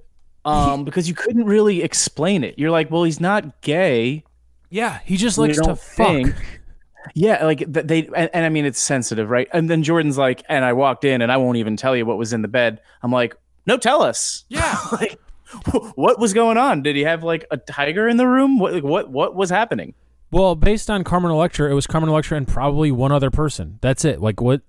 Um, 0.46 0.86
because 0.86 1.10
you 1.10 1.14
couldn't 1.14 1.44
really 1.44 1.84
explain 1.84 2.46
it. 2.46 2.58
You're 2.58 2.72
like, 2.72 2.90
well, 2.90 3.04
he's 3.04 3.20
not 3.20 3.60
gay. 3.62 4.24
Yeah, 4.70 5.00
he 5.04 5.18
just 5.18 5.38
likes 5.38 5.58
to 5.58 5.64
don't 5.64 5.80
fuck. 5.80 6.34
Think. 7.08 7.26
Yeah, 7.26 7.44
like 7.46 7.64
they, 7.68 8.08
and, 8.16 8.30
and 8.34 8.46
I 8.46 8.50
mean, 8.50 8.66
it's 8.66 8.80
sensitive, 8.80 9.30
right? 9.30 9.48
And 9.54 9.70
then 9.70 9.84
Jordan's 9.84 10.18
like, 10.18 10.44
and 10.50 10.64
I 10.64 10.74
walked 10.74 11.04
in, 11.06 11.22
and 11.22 11.32
I 11.32 11.38
won't 11.38 11.58
even 11.58 11.76
tell 11.78 11.96
you 11.96 12.06
what 12.06 12.18
was 12.18 12.34
in 12.34 12.42
the 12.42 12.48
bed. 12.48 12.82
I'm 13.04 13.12
like, 13.12 13.36
no, 13.66 13.78
tell 13.78 14.02
us. 14.02 14.46
Yeah. 14.50 14.78
like, 14.94 15.20
what 15.96 16.20
was 16.20 16.34
going 16.34 16.58
on? 16.58 16.84
Did 16.84 16.96
he 16.96 17.04
have 17.04 17.24
like 17.24 17.46
a 17.52 17.58
tiger 17.58 18.08
in 18.08 18.18
the 18.18 18.28
room? 18.28 18.60
What, 18.60 18.74
like, 18.74 18.84
what, 18.84 19.10
what 19.10 19.36
was 19.36 19.50
happening? 19.50 19.94
Well, 20.32 20.56
based 20.56 20.90
on 20.90 21.04
Carmen 21.04 21.32
Electra, 21.32 21.72
it 21.72 21.74
was 21.74 21.88
Carmen 21.88 22.10
Electra 22.10 22.38
and 22.38 22.48
probably 22.48 22.92
one 22.92 23.12
other 23.14 23.32
person. 23.32 23.80
That's 23.82 24.04
it. 24.06 24.22
Like 24.22 24.42
what? 24.42 24.62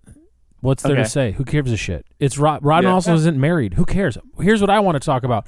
What's 0.61 0.83
there 0.83 0.93
Okay. 0.93 1.03
to 1.05 1.09
say? 1.09 1.33
Who 1.33 1.45
gives 1.45 1.71
a 1.71 1.77
shit? 1.77 2.05
It's 2.19 2.37
Rod. 2.37 2.65
Rodman 2.65 2.91
Yeah. 2.91 2.95
also 2.95 3.15
isn't 3.15 3.39
married. 3.39 3.75
Who 3.75 3.85
cares? 3.85 4.19
Here's 4.41 4.61
what 4.61 4.71
I 4.71 4.81
want 4.81 4.97
to 5.01 5.05
talk 5.05 5.23
about. 5.23 5.47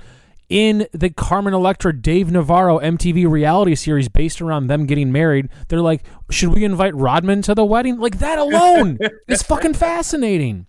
In 0.50 0.88
the 0.92 1.10
Carmen 1.10 1.54
Electra 1.54 1.96
Dave 1.96 2.32
Navarro 2.32 2.80
MTV 2.80 3.30
reality 3.30 3.76
series 3.76 4.08
based 4.08 4.42
around 4.42 4.66
them 4.66 4.84
getting 4.84 5.12
married, 5.12 5.48
they're 5.68 5.80
like, 5.80 6.02
should 6.28 6.52
we 6.52 6.64
invite 6.64 6.92
Rodman 6.96 7.40
to 7.42 7.54
the 7.54 7.64
wedding? 7.64 7.98
Like 7.98 8.18
that 8.18 8.38
alone 8.40 8.98
is 9.28 9.44
fucking 9.44 9.74
fascinating. 9.74 10.66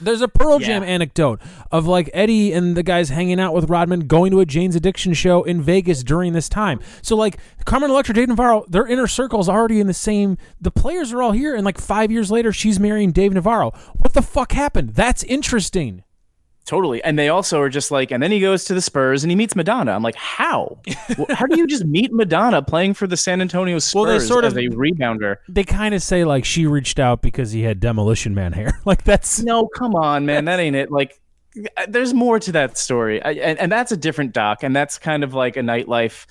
There's 0.00 0.22
a 0.22 0.28
Pearl 0.28 0.58
Jam 0.58 0.82
anecdote 0.82 1.40
of 1.70 1.86
like 1.86 2.10
Eddie 2.12 2.52
and 2.52 2.76
the 2.76 2.82
guys 2.82 3.10
hanging 3.10 3.38
out 3.38 3.54
with 3.54 3.70
Rodman 3.70 4.06
going 4.08 4.32
to 4.32 4.40
a 4.40 4.46
Jane's 4.46 4.74
Addiction 4.74 5.12
show 5.14 5.42
in 5.44 5.62
Vegas 5.62 6.02
during 6.02 6.32
this 6.32 6.48
time. 6.48 6.80
So 7.02 7.14
like 7.14 7.38
Carmen 7.64 7.90
Electra, 7.90 8.14
Dave 8.14 8.28
Navarro, 8.28 8.64
their 8.68 8.86
inner 8.86 9.06
circle's 9.06 9.48
already 9.48 9.78
in 9.78 9.86
the 9.86 9.94
same. 9.94 10.38
The 10.60 10.70
players 10.70 11.12
are 11.12 11.22
all 11.22 11.32
here, 11.32 11.54
and 11.54 11.64
like 11.64 11.78
five 11.78 12.10
years 12.10 12.30
later, 12.30 12.52
she's 12.52 12.80
marrying 12.80 13.12
Dave 13.12 13.32
Navarro. 13.32 13.70
What 13.96 14.14
the 14.14 14.22
fuck 14.22 14.52
happened? 14.52 14.94
That's 14.94 15.22
interesting. 15.24 16.02
Totally. 16.66 17.02
And 17.04 17.16
they 17.16 17.28
also 17.28 17.60
are 17.60 17.68
just 17.68 17.92
like, 17.92 18.10
and 18.10 18.20
then 18.20 18.32
he 18.32 18.40
goes 18.40 18.64
to 18.64 18.74
the 18.74 18.80
Spurs 18.82 19.22
and 19.22 19.30
he 19.30 19.36
meets 19.36 19.54
Madonna. 19.54 19.92
I'm 19.92 20.02
like, 20.02 20.16
how? 20.16 20.78
How 21.30 21.46
do 21.46 21.56
you 21.56 21.64
just 21.68 21.84
meet 21.84 22.12
Madonna 22.12 22.60
playing 22.60 22.94
for 22.94 23.06
the 23.06 23.16
San 23.16 23.40
Antonio 23.40 23.78
Spurs 23.78 23.94
Well, 23.94 24.04
they 24.18 24.18
sort 24.18 24.44
as 24.44 24.52
of- 24.54 24.58
a 24.58 24.68
rebounder? 24.70 25.36
They 25.48 25.62
kind 25.62 25.94
of 25.94 26.02
say 26.02 26.24
like 26.24 26.44
she 26.44 26.66
reached 26.66 26.98
out 26.98 27.22
because 27.22 27.52
he 27.52 27.62
had 27.62 27.78
Demolition 27.78 28.34
Man 28.34 28.52
hair. 28.52 28.80
Like 28.84 29.04
that's 29.04 29.40
No, 29.40 29.68
come 29.68 29.94
on, 29.94 30.26
man. 30.26 30.44
That 30.46 30.58
ain't 30.58 30.74
it. 30.76 30.90
Like, 30.90 31.20
uh, 31.76 31.86
there's 31.88 32.12
more 32.12 32.40
to 32.40 32.50
that 32.52 32.76
story. 32.76 33.22
I, 33.22 33.30
and, 33.32 33.58
and 33.60 33.70
that's 33.72 33.92
a 33.92 33.96
different 33.96 34.32
doc. 34.32 34.64
And 34.64 34.74
that's 34.74 34.98
kind 34.98 35.22
of 35.22 35.34
like 35.34 35.56
a 35.56 35.60
nightlife 35.60 36.26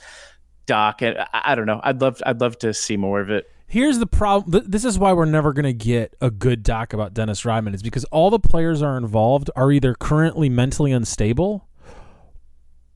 doc. 0.65 1.01
And 1.01 1.17
I, 1.17 1.27
I 1.45 1.55
don't 1.55 1.65
know. 1.65 1.79
I'd 1.81 2.01
love, 2.01 2.21
I'd 2.25 2.41
love 2.41 2.59
to 2.59 2.73
see 2.73 2.97
more 2.97 3.21
of 3.21 3.29
it. 3.29 3.49
Here's 3.67 3.99
the 3.99 4.05
problem. 4.07 4.51
th- 4.51 4.63
This 4.67 4.85
is 4.85 4.97
why 4.99 5.13
we're 5.13 5.25
never 5.25 5.51
going 5.53 5.63
to 5.65 5.73
get 5.73 6.15
a 6.21 6.29
good 6.31 6.63
doc 6.63 6.93
about 6.93 7.13
Dennis 7.13 7.45
Rodman 7.45 7.73
is 7.73 7.81
because 7.83 8.03
all 8.05 8.29
the 8.29 8.39
players 8.39 8.81
are 8.81 8.97
involved 8.97 9.49
are 9.55 9.71
either 9.71 9.93
currently 9.95 10.49
mentally 10.49 10.91
unstable 10.91 11.67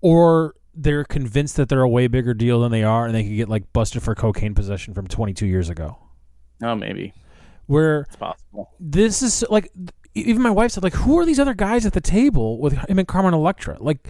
or 0.01 0.55
they're 0.73 1.03
convinced 1.03 1.57
that 1.57 1.67
they're 1.69 1.81
a 1.81 1.89
way 1.89 2.07
bigger 2.07 2.33
deal 2.33 2.61
than 2.61 2.71
they 2.71 2.83
are 2.83 3.05
and 3.05 3.13
they 3.15 3.23
could 3.23 3.35
get 3.35 3.49
like 3.49 3.71
busted 3.73 4.01
for 4.03 4.15
cocaine 4.15 4.53
possession 4.55 4.93
from 4.93 5.07
22 5.07 5.45
years 5.45 5.69
ago. 5.69 5.97
Oh, 6.63 6.75
maybe 6.75 7.13
Where 7.65 8.01
it's 8.01 8.15
possible. 8.15 8.69
this 8.79 9.21
is 9.21 9.43
like 9.49 9.71
even 10.15 10.41
my 10.41 10.49
wife 10.51 10.71
said 10.71 10.83
like 10.83 10.93
who 10.93 11.17
are 11.19 11.25
these 11.25 11.39
other 11.39 11.53
guys 11.53 11.85
at 11.85 11.93
the 11.93 12.01
table 12.01 12.59
with 12.59 12.73
him 12.73 12.99
and 12.99 13.07
Carmen 13.07 13.33
Electra? 13.33 13.77
Like 13.79 14.07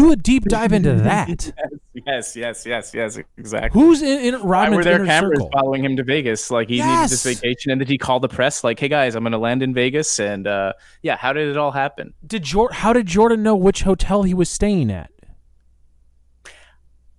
do 0.00 0.12
a 0.12 0.16
deep 0.16 0.44
dive 0.44 0.72
into 0.72 0.94
that. 0.94 1.52
Yes, 2.06 2.34
yes, 2.34 2.66
yes, 2.66 2.92
yes, 2.92 3.18
exactly. 3.38 3.80
Who's 3.80 4.02
in, 4.02 4.34
in 4.34 4.34
Why 4.40 4.64
Rodman's 4.64 4.78
were 4.78 4.84
there 4.84 5.06
cameras 5.06 5.38
circle? 5.38 5.50
following 5.52 5.84
him 5.84 5.96
to 5.96 6.02
Vegas? 6.02 6.50
Like 6.50 6.68
he 6.68 6.82
needed 6.82 7.08
this 7.08 7.22
vacation, 7.22 7.70
and 7.70 7.78
did 7.78 7.88
he 7.88 7.96
call 7.96 8.18
the 8.18 8.28
press? 8.28 8.64
Like, 8.64 8.80
"Hey 8.80 8.88
guys, 8.88 9.14
I'm 9.14 9.22
going 9.22 9.30
to 9.30 9.38
land 9.38 9.62
in 9.62 9.72
Vegas," 9.72 10.18
and 10.18 10.46
uh, 10.48 10.72
yeah, 11.02 11.16
how 11.16 11.32
did 11.32 11.48
it 11.48 11.56
all 11.56 11.70
happen? 11.70 12.12
Did 12.26 12.42
Jor- 12.42 12.72
how 12.72 12.92
did 12.92 13.06
Jordan 13.06 13.44
know 13.44 13.54
which 13.54 13.84
hotel 13.84 14.24
he 14.24 14.34
was 14.34 14.50
staying 14.50 14.90
at? 14.90 15.10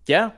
Yeah. 0.08 0.32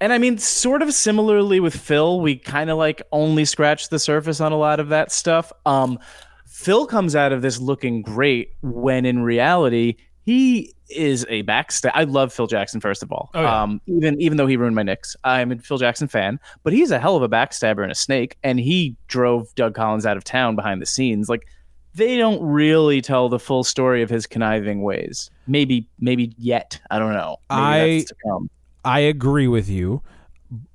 And 0.00 0.12
I 0.12 0.18
mean, 0.18 0.38
sort 0.38 0.82
of 0.82 0.92
similarly 0.92 1.60
with 1.60 1.74
Phil, 1.76 2.20
we 2.20 2.36
kind 2.36 2.70
of 2.70 2.76
like 2.76 3.00
only 3.12 3.44
scratched 3.44 3.90
the 3.90 3.98
surface 4.00 4.40
on 4.40 4.52
a 4.52 4.56
lot 4.56 4.80
of 4.80 4.88
that 4.88 5.12
stuff. 5.12 5.52
Um, 5.64 5.98
Phil 6.46 6.86
comes 6.86 7.14
out 7.16 7.32
of 7.32 7.42
this 7.42 7.58
looking 7.60 8.02
great 8.02 8.50
when 8.60 9.06
in 9.06 9.22
reality, 9.22 9.96
he 10.24 10.72
is 10.88 11.26
a 11.28 11.42
backstab. 11.44 11.90
I 11.94 12.04
love 12.04 12.32
Phil 12.32 12.46
Jackson, 12.46 12.80
first 12.80 13.02
of 13.02 13.12
all. 13.12 13.30
Oh, 13.34 13.42
yeah. 13.42 13.62
Um, 13.62 13.80
even 13.86 14.20
even 14.20 14.36
though 14.36 14.46
he 14.46 14.56
ruined 14.56 14.76
my 14.76 14.82
Knicks, 14.82 15.16
I'm 15.24 15.52
a 15.52 15.58
Phil 15.58 15.78
Jackson 15.78 16.08
fan, 16.08 16.40
but 16.62 16.72
he's 16.72 16.90
a 16.90 16.98
hell 16.98 17.16
of 17.16 17.22
a 17.22 17.28
backstabber 17.28 17.82
and 17.82 17.92
a 17.92 17.94
snake, 17.94 18.36
and 18.42 18.58
he 18.60 18.96
drove 19.08 19.54
Doug 19.54 19.74
Collins 19.74 20.06
out 20.06 20.16
of 20.16 20.24
town 20.24 20.56
behind 20.56 20.80
the 20.82 20.86
scenes. 20.86 21.28
Like 21.28 21.46
they 21.94 22.16
don't 22.16 22.42
really 22.42 23.00
tell 23.00 23.28
the 23.28 23.38
full 23.38 23.64
story 23.64 24.02
of 24.02 24.10
his 24.10 24.26
conniving 24.26 24.82
ways. 24.82 25.30
Maybe, 25.46 25.88
maybe 26.00 26.34
yet. 26.38 26.80
I 26.90 26.98
don't 26.98 27.12
know. 27.12 27.36
Maybe 27.50 27.60
I- 27.62 27.96
that's 27.98 28.08
to 28.10 28.14
come. 28.26 28.50
I 28.84 29.00
agree 29.00 29.48
with 29.48 29.68
you. 29.68 30.02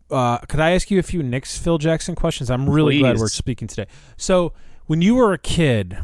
Uh, 0.10 0.40
could 0.40 0.60
I 0.60 0.72
ask 0.72 0.90
you 0.90 0.98
a 0.98 1.04
few 1.04 1.22
Knicks 1.22 1.58
Phil 1.58 1.78
Jackson 1.78 2.16
questions? 2.16 2.50
I'm 2.50 2.68
really 2.68 2.98
glad 3.00 3.18
we're 3.20 3.28
speaking 3.28 3.68
today. 3.68 3.86
So, 4.18 4.54
when 4.88 5.04
you 5.04 5.14
were 5.14 5.34
a 5.34 5.38
kid, 5.38 6.00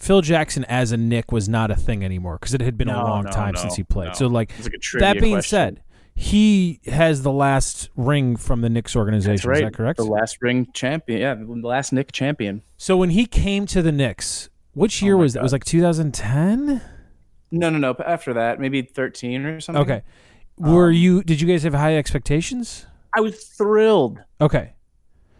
Phil 0.00 0.20
Jackson 0.20 0.64
as 0.66 0.92
a 0.92 0.96
Knick 0.96 1.32
was 1.32 1.48
not 1.48 1.70
a 1.70 1.74
thing 1.76 2.04
anymore 2.04 2.38
because 2.40 2.54
it 2.54 2.60
had 2.60 2.76
been 2.76 2.88
a 2.88 3.02
long 3.02 3.24
no, 3.24 3.30
time 3.30 3.54
no, 3.54 3.60
since 3.60 3.76
he 3.76 3.82
played. 3.82 4.08
no. 4.08 4.14
So, 4.14 4.26
like 4.26 4.52
like 4.62 4.72
that 5.00 5.18
being 5.20 5.34
question. 5.36 5.48
said, 5.48 5.82
he 6.14 6.80
has 6.86 7.22
the 7.22 7.32
last 7.32 7.90
ring 7.96 8.36
from 8.36 8.60
the 8.60 8.68
Knicks 8.70 8.94
organization. 8.96 9.48
Right. 9.50 9.62
Is 9.62 9.70
that 9.70 9.74
correct? 9.74 9.96
The 9.98 10.04
last 10.04 10.38
ring 10.42 10.68
champion. 10.72 11.20
Yeah, 11.20 11.34
the 11.34 11.66
last 11.66 11.92
Knick 11.92 12.12
champion. 12.12 12.62
So, 12.76 12.96
when 12.96 13.10
he 13.10 13.26
came 13.26 13.66
to 13.66 13.82
the 13.82 13.92
Knicks, 13.92 14.48
which 14.74 15.00
year 15.02 15.14
Oh 15.14 15.18
was 15.18 15.32
that? 15.34 15.40
It 15.40 15.42
was 15.42 15.52
like 15.52 15.64
2010. 15.64 16.82
No, 17.52 17.70
no, 17.70 17.78
no. 17.78 17.94
After 18.04 18.34
that, 18.34 18.60
maybe 18.60 18.82
13 18.82 19.44
or 19.46 19.60
something. 19.60 19.82
Okay. 19.82 20.02
Were 20.58 20.88
Um, 20.88 20.94
you? 20.94 21.22
Did 21.22 21.40
you 21.40 21.46
guys 21.48 21.62
have 21.62 21.74
high 21.74 21.96
expectations? 21.96 22.86
I 23.16 23.20
was 23.20 23.44
thrilled, 23.44 24.18
Okay. 24.40 24.72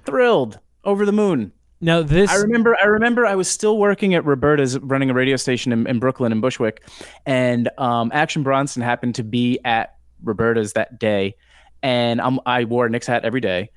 thrilled, 0.07 0.61
over 0.85 1.05
the 1.05 1.13
moon. 1.13 1.53
Now 1.81 2.03
this. 2.03 2.31
I 2.31 2.37
remember. 2.37 2.77
I 2.83 2.87
remember. 2.87 3.27
I 3.27 3.35
was 3.35 3.51
still 3.51 3.79
working 3.79 4.15
at 4.15 4.25
Roberta's, 4.25 4.79
running 4.79 5.11
a 5.11 5.15
radio 5.15 5.37
station 5.37 5.73
in, 5.73 5.87
in 5.87 5.99
Brooklyn 5.99 6.33
and 6.33 6.41
Bushwick, 6.41 6.83
and 7.27 7.69
um, 7.79 8.11
Action 8.15 8.43
Bronson 8.43 8.83
happened 8.83 9.15
to 9.17 9.23
be 9.23 9.59
at 9.65 9.97
Roberta's 10.23 10.73
that 10.73 10.99
day, 10.99 11.37
and 11.83 12.21
um, 12.21 12.41
I 12.47 12.65
wore 12.65 12.87
a 12.87 12.91
Knicks 12.91 13.07
hat 13.07 13.25
every 13.25 13.41
day, 13.43 13.71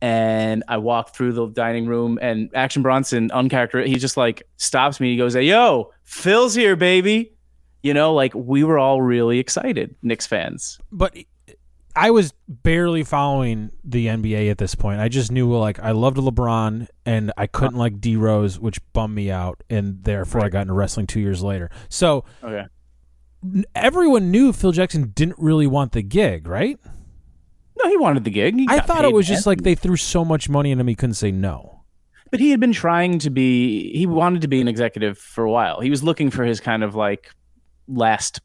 and 0.00 0.64
I 0.66 0.78
walked 0.78 1.14
through 1.14 1.32
the 1.32 1.46
dining 1.48 1.86
room, 1.86 2.18
and 2.22 2.50
Action 2.54 2.82
Bronson, 2.82 3.28
uncharacter, 3.30 3.86
he 3.86 3.96
just 3.96 4.16
like 4.16 4.42
stops 4.56 4.98
me. 4.98 5.10
He 5.10 5.16
goes, 5.18 5.34
"Hey, 5.34 5.44
yo, 5.44 5.92
Phil's 6.04 6.54
here, 6.54 6.74
baby." 6.74 7.32
You 7.82 7.92
know, 7.92 8.14
like 8.14 8.32
we 8.34 8.64
were 8.64 8.78
all 8.78 9.02
really 9.02 9.38
excited, 9.38 9.94
Knicks 10.02 10.26
fans. 10.26 10.78
but 10.90 11.16
I 11.94 12.10
was 12.10 12.32
barely 12.48 13.04
following 13.04 13.70
the 13.84 14.06
NBA 14.06 14.50
at 14.50 14.58
this 14.58 14.74
point. 14.74 15.00
I 15.00 15.08
just 15.08 15.30
knew 15.30 15.52
like 15.54 15.78
I 15.80 15.90
loved 15.92 16.16
LeBron 16.16 16.88
and 17.04 17.32
I 17.36 17.46
couldn't 17.46 17.76
like 17.76 18.00
D 18.00 18.16
Rose, 18.16 18.58
which 18.58 18.80
bummed 18.92 19.14
me 19.14 19.30
out, 19.30 19.62
and 19.68 20.02
therefore 20.02 20.42
I 20.44 20.48
got 20.48 20.62
into 20.62 20.72
wrestling 20.72 21.06
two 21.06 21.20
years 21.20 21.42
later. 21.42 21.70
So 21.88 22.24
Okay. 22.42 22.64
everyone 23.74 24.30
knew 24.30 24.52
Phil 24.52 24.72
Jackson 24.72 25.12
didn't 25.14 25.38
really 25.38 25.66
want 25.66 25.92
the 25.92 26.02
gig, 26.02 26.46
right? 26.46 26.78
No, 27.82 27.88
he 27.90 27.96
wanted 27.96 28.24
the 28.24 28.30
gig. 28.30 28.56
I 28.68 28.80
thought 28.80 29.04
it 29.04 29.12
was 29.12 29.26
just 29.26 29.46
like 29.46 29.62
they 29.62 29.74
threw 29.74 29.96
so 29.96 30.24
much 30.24 30.48
money 30.48 30.70
into 30.70 30.80
him 30.82 30.88
he 30.88 30.94
couldn't 30.94 31.14
say 31.14 31.30
no. 31.30 31.80
But 32.30 32.40
he 32.40 32.50
had 32.50 32.60
been 32.60 32.72
trying 32.72 33.18
to 33.20 33.30
be. 33.30 33.92
He 33.96 34.06
wanted 34.06 34.40
to 34.42 34.48
be 34.48 34.60
an 34.62 34.68
executive 34.68 35.18
for 35.18 35.44
a 35.44 35.50
while. 35.50 35.80
He 35.80 35.90
was 35.90 36.02
looking 36.02 36.30
for 36.30 36.44
his 36.44 36.60
kind 36.60 36.82
of 36.82 36.94
like 36.94 37.30
last 37.88 38.40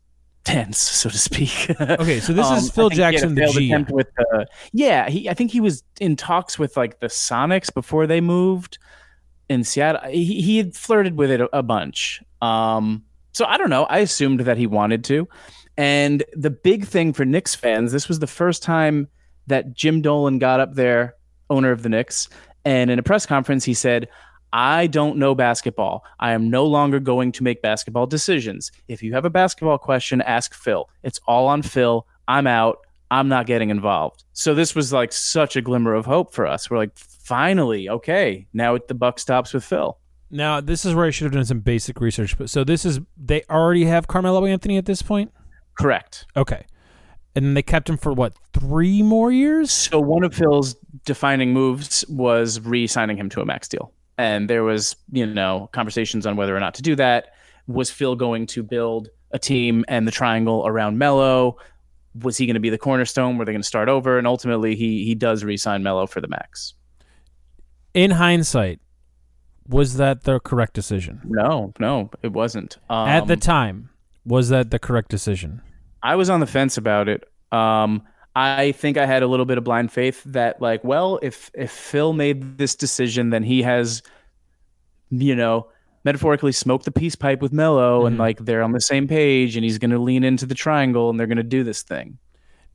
dance, 0.48 0.77
so 0.80 1.10
to 1.10 1.18
speak. 1.18 1.70
Okay, 1.80 2.20
so 2.20 2.34
this 2.34 2.46
is 2.46 2.51
Um, 2.51 2.58
I 2.58 2.60
Phil 2.60 2.89
think 2.89 2.94
he 2.94 3.01
had 3.01 3.13
a 3.13 3.18
Jackson, 3.18 3.36
the 3.36 3.42
GM. 3.42 3.66
attempt 3.66 3.92
With 3.92 4.08
the, 4.16 4.48
yeah, 4.72 5.10
he. 5.10 5.30
I 5.30 5.34
think 5.34 5.51
he 5.51 5.62
was 5.62 5.84
in 6.00 6.16
talks 6.16 6.58
with 6.58 6.77
like 6.77 7.00
the 7.00 7.08
Sonics 7.08 7.74
before 7.74 8.08
they 8.08 8.22
moved 8.22 8.77
in 9.50 9.63
Seattle. 9.63 10.10
He, 10.10 10.42
he 10.42 10.58
had 10.58 10.75
flirted 10.75 11.18
with 11.18 11.32
it 11.32 11.42
a, 11.42 11.58
a 11.58 11.63
bunch. 11.63 12.22
Um, 12.42 13.04
so 13.34 13.46
I 13.46 13.58
don't 13.58 13.70
know. 13.70 13.86
I 13.86 14.00
assumed 14.00 14.42
that 14.42 14.58
he 14.58 14.68
wanted 14.68 15.04
to. 15.06 15.27
And 15.77 16.24
the 16.34 16.50
big 16.50 16.86
thing 16.86 17.13
for 17.13 17.24
Knicks 17.24 17.54
fans, 17.54 17.92
this 17.92 18.08
was 18.08 18.20
the 18.20 18.27
first 18.27 18.63
time 18.63 19.08
that 19.46 19.74
Jim 19.74 20.01
Dolan 20.01 20.39
got 20.39 20.60
up 20.60 20.74
there, 20.74 21.16
owner 21.50 21.72
of 21.72 21.84
the 21.84 21.89
Knicks, 21.89 22.30
and 22.66 22.89
in 22.89 23.00
a 23.00 23.04
press 23.04 23.25
conference 23.25 23.63
he 23.63 23.74
said, 23.74 24.10
I 24.58 24.88
don't 24.88 25.18
know 25.18 25.36
basketball. 25.36 26.04
I 26.20 26.32
am 26.32 26.50
no 26.50 26.66
longer 26.66 27.00
going 27.00 27.32
to 27.34 27.44
make 27.44 27.62
basketball 27.62 28.08
decisions. 28.08 28.72
If 28.88 29.04
you 29.04 29.14
have 29.14 29.24
a 29.24 29.30
basketball 29.30 29.78
question, 29.78 30.20
ask 30.24 30.56
Phil. 30.56 30.90
It's 31.04 31.20
all 31.28 31.48
on 31.48 31.62
Phil. 31.62 32.08
I'm 32.28 32.48
out. 32.48 32.80
I'm 33.12 33.28
not 33.28 33.46
getting 33.46 33.70
involved. 33.70 34.24
So 34.34 34.56
this 34.56 34.74
was 34.74 34.92
like 34.92 35.14
such 35.14 35.56
a 35.56 35.62
glimmer 35.62 35.94
of 35.94 36.08
hope 36.08 36.34
for 36.34 36.48
us. 36.48 36.72
We're 36.72 36.78
like, 36.78 36.98
finally, 36.98 37.88
okay, 37.88 38.48
now 38.52 38.74
it, 38.74 38.88
the 38.88 38.96
buck 38.96 39.20
stops 39.20 39.54
with 39.54 39.64
Phil. 39.64 39.96
Now 40.32 40.60
this 40.60 40.86
is 40.86 40.96
where 40.96 41.06
I 41.06 41.12
should 41.12 41.26
have 41.26 41.34
done 41.34 41.46
some 41.46 41.60
basic 41.60 42.02
research. 42.02 42.36
But 42.36 42.50
so 42.50 42.64
this 42.64 42.84
is 42.84 43.00
they 43.16 43.44
already 43.52 43.86
have 43.86 44.08
Carmelo 44.08 44.44
Anthony 44.46 44.78
at 44.78 44.88
this 44.88 45.04
point. 45.04 45.32
Correct. 45.80 46.26
Okay, 46.36 46.66
and 47.36 47.46
then 47.46 47.54
they 47.54 47.62
kept 47.62 47.88
him 47.88 47.98
for 47.98 48.12
what 48.12 48.34
three 48.54 49.04
more 49.04 49.32
years? 49.32 49.72
So 49.72 50.00
one 50.00 50.24
of 50.24 50.34
Phil's 50.34 50.76
defining 51.06 51.54
moves 51.54 52.04
was 52.10 52.60
re-signing 52.60 53.18
him 53.18 53.30
to 53.30 53.42
a 53.42 53.46
max 53.46 53.68
deal, 53.68 53.94
and 54.18 54.50
there 54.50 54.64
was 54.64 54.96
you 55.12 55.26
know 55.26 55.70
conversations 55.72 56.26
on 56.26 56.36
whether 56.36 56.56
or 56.56 56.60
not 56.60 56.74
to 56.76 56.82
do 56.82 56.96
that. 56.96 57.34
Was 57.68 57.92
Phil 57.92 58.16
going 58.16 58.48
to 58.48 58.64
build 58.64 59.10
a 59.32 59.40
team 59.40 59.84
and 59.88 60.08
the 60.08 60.12
triangle 60.12 60.66
around 60.66 60.98
Melo? 60.98 61.58
Was 62.22 62.38
he 62.38 62.46
going 62.46 62.56
to 62.56 62.60
be 62.60 62.70
the 62.70 62.78
cornerstone? 62.78 63.38
Were 63.38 63.46
they 63.46 63.52
going 63.52 63.62
to 63.62 63.68
start 63.68 63.90
over? 63.90 64.18
And 64.18 64.26
ultimately, 64.26 64.76
he 64.76 65.04
he 65.06 65.16
does 65.16 65.44
re-sign 65.44 65.84
Melo 65.84 66.08
for 66.08 66.22
the 66.22 66.28
max. 66.28 66.74
In 67.94 68.12
hindsight, 68.12 68.80
was 69.68 69.98
that 69.98 70.24
the 70.24 70.40
correct 70.40 70.74
decision? 70.74 71.22
No, 71.26 71.74
no, 71.80 72.10
it 72.24 72.32
wasn't. 72.32 72.78
Um, 72.90 73.08
At 73.08 73.28
the 73.28 73.38
time, 73.38 73.90
was 74.26 74.50
that 74.50 74.72
the 74.72 74.80
correct 74.80 75.10
decision? 75.10 75.62
I 76.04 76.16
was 76.16 76.30
on 76.30 76.40
the 76.40 76.48
fence 76.48 76.78
about 76.78 77.10
it. 77.10 77.24
Um, 77.52 78.04
I 78.39 78.72
think 78.74 78.98
I 78.98 79.06
had 79.06 79.24
a 79.24 79.27
little 79.27 79.46
bit 79.46 79.58
of 79.58 79.63
blind 79.63 79.91
faith 79.91 80.22
that, 80.25 80.62
like, 80.62 80.84
well, 80.84 81.20
if 81.22 81.50
if 81.56 81.72
Phil 81.72 82.13
made 82.13 82.58
this 82.58 82.75
decision, 82.75 83.32
then 83.32 83.44
he 83.44 83.63
has, 83.63 84.03
you 85.10 85.36
know, 85.36 85.67
metaphorically 86.03 86.51
smoked 86.51 86.86
the 86.86 86.91
peace 86.91 87.15
pipe 87.15 87.41
with 87.41 87.51
Melo, 87.51 88.06
and 88.06 88.15
Mhm. 88.15 88.20
like 88.20 88.39
they're 88.46 88.62
on 88.63 88.72
the 88.74 88.82
same 88.82 89.08
page, 89.08 89.56
and 89.58 89.63
he's 89.63 89.77
going 89.77 89.91
to 89.91 90.00
lean 90.00 90.24
into 90.24 90.46
the 90.46 90.56
triangle, 90.56 91.10
and 91.10 91.20
they're 91.20 91.27
going 91.27 91.38
to 91.38 91.44
do 91.44 91.63
this 91.63 91.82
thing. 91.84 92.17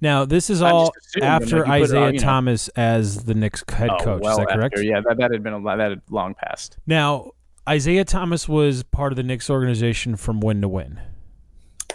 Now 0.00 0.25
this 0.25 0.50
is 0.50 0.61
I'm 0.62 0.75
all 0.75 0.92
after 1.23 1.64
like, 1.64 1.81
it 1.81 1.85
Isiah 1.85 2.00
on, 2.00 2.14
you 2.14 2.19
know. 2.21 2.25
Thomas 2.25 2.69
as 2.71 3.25
the 3.25 3.35
Knicks 3.35 3.62
head 3.73 3.90
Oh, 3.90 3.99
coach. 4.04 4.23
well 4.23 4.33
is 4.33 4.38
that 4.38 4.49
correct? 4.49 4.75
after. 4.75 4.85
Yeah, 4.85 5.00
that, 5.07 5.16
that 5.19 5.31
had 5.31 5.42
been 5.45 5.52
a 5.52 5.59
lot. 5.59 5.76
That 5.76 5.90
had 5.90 6.02
long 6.11 6.35
passed. 6.35 6.76
Now 6.88 7.31
Isiah 7.71 8.04
Thomas 8.04 8.49
was 8.49 8.83
part 8.83 9.12
of 9.12 9.16
the 9.16 9.23
Knicks 9.23 9.49
organization 9.49 10.16
from 10.16 10.40
win 10.40 10.61
to 10.62 10.69
win. 10.69 10.99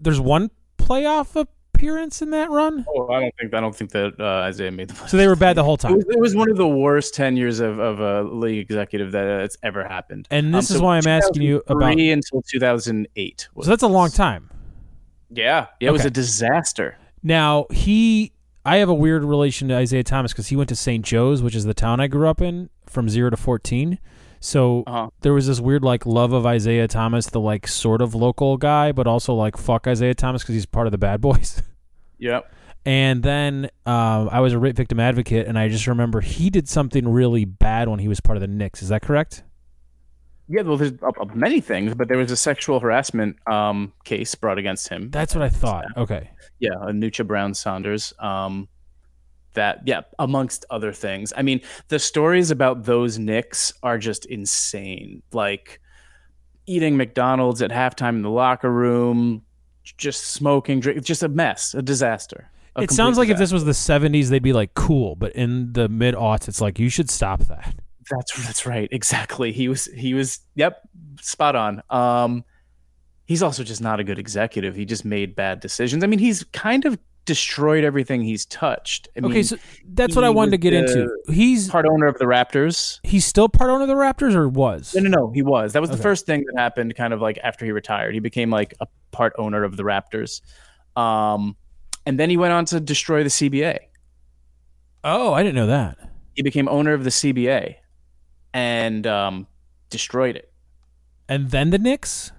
There's 0.00 0.20
one 0.20 0.50
playoff 0.78 1.36
appearance 1.74 2.22
in 2.22 2.30
that 2.30 2.50
run, 2.50 2.84
oh, 2.88 3.08
I 3.08 3.20
don't 3.20 3.34
think 3.40 3.54
I 3.54 3.60
don't 3.60 3.74
think 3.74 3.90
that 3.92 4.20
uh, 4.20 4.46
Isiah 4.48 4.70
made 4.70 4.88
the. 4.88 4.94
so 5.08 5.16
they 5.16 5.26
were 5.26 5.36
bad 5.36 5.56
the 5.56 5.64
whole 5.64 5.74
It 5.74 5.80
time. 5.80 5.94
was, 5.96 6.04
it 6.08 6.20
was 6.20 6.34
one 6.36 6.50
of 6.50 6.56
the 6.56 6.68
worst 6.68 7.14
tenures 7.14 7.60
of, 7.60 7.78
of 7.78 8.00
a 8.00 8.22
league 8.22 8.58
executive 8.58 9.12
that 9.12 9.26
it's 9.42 9.56
ever 9.62 9.84
happened. 9.84 10.28
And 10.30 10.54
this 10.54 10.70
Um, 10.70 10.74
is 10.74 10.78
so 10.80 10.84
why 10.84 10.96
I'm 10.98 11.06
asking 11.06 11.42
you 11.42 11.56
about. 11.66 11.96
2003 11.96 12.10
until 12.12 12.42
2008. 12.42 13.48
was 13.54 13.66
So 13.66 13.70
that's 13.70 13.82
a 13.82 13.88
long 13.88 14.10
time. 14.10 14.50
Yeah, 15.34 15.66
yeah, 15.80 15.88
it 15.88 15.92
was 15.92 16.04
a 16.04 16.10
disaster. 16.10 16.96
Now 17.22 17.66
he, 17.70 18.32
I 18.64 18.76
have 18.78 18.88
a 18.88 18.94
weird 18.94 19.24
relation 19.24 19.68
to 19.68 19.78
Isiah 19.80 20.02
Thomas 20.04 20.32
because 20.32 20.48
he 20.48 20.56
went 20.56 20.68
to 20.68 20.76
St. 20.76 21.04
Joe's, 21.04 21.42
which 21.42 21.54
is 21.54 21.64
the 21.64 21.74
town 21.74 22.00
I 22.00 22.06
grew 22.08 22.28
up 22.28 22.40
in, 22.40 22.68
from 22.86 23.08
zero 23.08 23.30
to 23.30 23.36
fourteen. 23.36 23.98
So 24.40 24.82
Uh-huh. 24.88 25.10
there 25.20 25.32
was 25.32 25.46
this 25.46 25.60
weird 25.60 25.84
like 25.84 26.04
love 26.04 26.32
of 26.32 26.44
Isiah 26.46 26.88
Thomas, 26.88 27.26
the 27.26 27.38
like 27.40 27.68
sort 27.68 28.02
of 28.02 28.14
local 28.14 28.56
guy, 28.56 28.90
but 28.92 29.06
also 29.06 29.34
like 29.34 29.56
fuck 29.56 29.86
Isiah 29.86 30.14
Thomas 30.14 30.42
because 30.42 30.54
he's 30.56 30.66
part 30.66 30.86
of 30.86 30.90
the 30.90 30.98
Bad 30.98 31.20
Boys. 31.20 31.62
Yep. 32.18 32.52
And 32.84 33.20
then 33.22 33.68
um, 33.84 34.28
I 34.30 34.38
was 34.40 34.52
a 34.52 34.58
rape 34.58 34.76
victim 34.76 35.00
advocate, 35.00 35.48
and 35.48 35.58
I 35.58 35.68
just 35.68 35.88
remember 35.88 36.20
he 36.20 36.50
did 36.50 36.68
something 36.68 37.08
really 37.08 37.44
bad 37.44 37.88
when 37.88 37.98
he 37.98 38.06
was 38.06 38.20
part 38.20 38.36
of 38.36 38.40
the 38.40 38.46
Knicks. 38.46 38.80
Is 38.82 38.90
that 38.90 39.02
correct? 39.02 39.42
Yeah, 40.48 40.62
well, 40.62 40.76
there's 40.76 40.92
uh, 41.02 41.12
uh, 41.20 41.24
many 41.34 41.60
things, 41.60 41.94
but 41.94 42.08
there 42.08 42.18
was 42.18 42.30
a 42.30 42.36
sexual 42.36 42.80
harassment 42.80 43.36
um, 43.48 43.92
case 44.04 44.34
brought 44.34 44.58
against 44.58 44.88
him. 44.88 45.10
That's 45.10 45.34
what 45.34 45.42
I 45.42 45.48
thought. 45.48 45.86
Okay. 45.96 46.30
yeah, 46.58 46.70
Anucha 46.70 47.26
Browne 47.26 47.54
Sanders. 47.54 48.12
Um, 48.18 48.68
that 49.54 49.80
yeah, 49.86 50.02
amongst 50.18 50.64
other 50.70 50.92
things. 50.92 51.32
I 51.36 51.42
mean, 51.42 51.60
the 51.88 51.98
stories 51.98 52.50
about 52.50 52.84
those 52.84 53.18
Knicks 53.18 53.72
are 53.82 53.98
just 53.98 54.24
insane. 54.26 55.22
Like 55.32 55.80
eating 56.66 56.96
McDonald's 56.96 57.62
at 57.62 57.70
halftime 57.70 58.16
in 58.16 58.22
the 58.22 58.30
locker 58.30 58.70
room, 58.70 59.42
just 59.84 60.28
smoking, 60.28 60.80
drink, 60.80 61.02
just 61.04 61.22
a 61.22 61.28
mess, 61.28 61.74
a 61.74 61.82
disaster. 61.82 62.50
A 62.76 62.82
it 62.82 62.90
sounds 62.90 63.18
like 63.18 63.28
if 63.28 63.36
this 63.36 63.52
was 63.52 63.64
the 63.64 63.72
70s, 63.72 64.28
they'd 64.28 64.42
be 64.42 64.54
like, 64.54 64.72
cool. 64.74 65.14
But 65.14 65.32
in 65.32 65.74
the 65.74 65.88
mid 65.88 66.14
aughts, 66.14 66.48
it's 66.48 66.60
like, 66.60 66.78
you 66.78 66.88
should 66.88 67.10
stop 67.10 67.40
that. 67.40 67.74
That's 68.14 68.46
that's 68.46 68.66
right. 68.66 68.88
Exactly. 68.92 69.52
He 69.52 69.68
was 69.68 69.86
he 69.86 70.14
was 70.14 70.40
yep, 70.54 70.82
spot 71.20 71.56
on. 71.56 71.82
Um 71.90 72.44
he's 73.26 73.42
also 73.42 73.64
just 73.64 73.80
not 73.80 74.00
a 74.00 74.04
good 74.04 74.18
executive. 74.18 74.74
He 74.76 74.84
just 74.84 75.04
made 75.04 75.34
bad 75.34 75.60
decisions. 75.60 76.04
I 76.04 76.06
mean, 76.06 76.18
he's 76.18 76.44
kind 76.52 76.84
of 76.84 76.98
destroyed 77.24 77.84
everything 77.84 78.20
he's 78.20 78.44
touched. 78.46 79.08
I 79.16 79.20
okay, 79.20 79.28
mean, 79.34 79.44
so 79.44 79.56
that's 79.94 80.16
what 80.16 80.24
I 80.24 80.30
wanted 80.30 80.50
to 80.50 80.58
get 80.58 80.72
into. 80.74 81.08
He's 81.28 81.70
part 81.70 81.86
owner 81.88 82.06
of 82.06 82.18
the 82.18 82.24
Raptors. 82.24 82.98
he's 83.04 83.24
still 83.24 83.48
part 83.48 83.70
owner 83.70 83.82
of 83.82 83.88
the 83.88 83.94
Raptors, 83.94 84.34
or 84.34 84.48
was? 84.48 84.92
No, 84.94 85.02
no, 85.02 85.08
no, 85.08 85.30
he 85.30 85.40
was. 85.40 85.72
That 85.72 85.80
was 85.80 85.90
Okay. 85.90 85.96
the 85.98 86.02
first 86.02 86.26
thing 86.26 86.44
that 86.52 86.60
happened 86.60 86.96
kind 86.96 87.12
of 87.12 87.20
like 87.20 87.38
after 87.44 87.64
he 87.64 87.70
retired. 87.70 88.12
He 88.14 88.20
became 88.20 88.50
like 88.50 88.74
a 88.80 88.88
part 89.12 89.32
owner 89.38 89.62
of 89.64 89.76
the 89.76 89.84
Raptors. 89.84 90.40
Um 90.96 91.56
and 92.04 92.18
then 92.18 92.28
he 92.28 92.36
went 92.36 92.52
on 92.52 92.64
to 92.66 92.80
destroy 92.80 93.22
the 93.22 93.28
CBA. 93.30 93.78
Oh, 95.04 95.32
I 95.32 95.42
didn't 95.44 95.54
know 95.54 95.68
that. 95.68 95.98
He 96.34 96.42
became 96.42 96.68
owner 96.68 96.92
of 96.92 97.04
the 97.04 97.10
CBA 97.10 97.76
and 98.54 99.06
um 99.06 99.46
destroyed 99.90 100.36
it. 100.36 100.50
And 101.28 101.50
then 101.50 101.70
the 101.70 101.78
Knicks, 101.78 102.32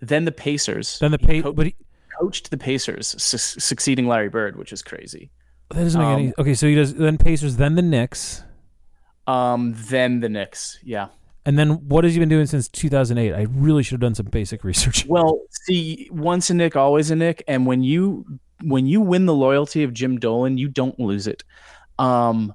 Then 0.00 0.24
the 0.24 0.32
Pacers. 0.32 0.98
then 0.98 1.12
the 1.12 1.18
He 1.20 1.42
co- 1.42 1.52
but 1.52 1.66
he, 1.66 1.74
coached 2.18 2.50
the 2.50 2.56
Pacers, 2.58 3.14
su- 3.22 3.38
succeeding 3.60 4.06
Larry 4.08 4.28
Bird, 4.28 4.56
which 4.56 4.72
is 4.72 4.82
crazy. 4.82 5.30
that 5.70 5.82
doesn't 5.84 6.00
make 6.00 6.08
any. 6.10 6.26
Um, 6.28 6.34
Okay, 6.38 6.54
so 6.54 6.66
he 6.66 6.74
does 6.74 6.94
then 6.94 7.18
Pacers, 7.18 7.56
then 7.56 7.74
the 7.76 7.82
Knicks, 7.82 8.42
Um, 9.26 9.74
then 9.88 10.20
the 10.20 10.28
Knicks, 10.28 10.78
yeah. 10.82 11.08
and 11.46 11.58
then 11.58 11.86
what 11.88 12.04
has 12.04 12.14
he 12.14 12.18
been 12.20 12.28
doing 12.28 12.46
since 12.46 12.68
2008? 12.68 13.32
I 13.34 13.46
really 13.50 13.82
should 13.82 13.92
have 13.94 14.00
done 14.00 14.14
some 14.14 14.26
basic 14.26 14.64
research. 14.64 15.06
Well, 15.08 15.40
see, 15.50 16.08
once 16.10 16.50
a 16.50 16.54
Knick, 16.54 16.74
always 16.76 17.10
a 17.10 17.16
Knick, 17.16 17.42
and 17.46 17.66
when 17.66 17.82
you 17.82 18.24
when 18.62 18.86
you 18.86 19.00
win 19.00 19.24
the 19.26 19.34
loyalty 19.34 19.82
of 19.84 19.92
Jim 19.94 20.18
Dolan, 20.18 20.58
you 20.58 20.68
don't 20.68 20.98
lose 21.00 21.26
it. 21.26 21.44
Um, 21.98 22.52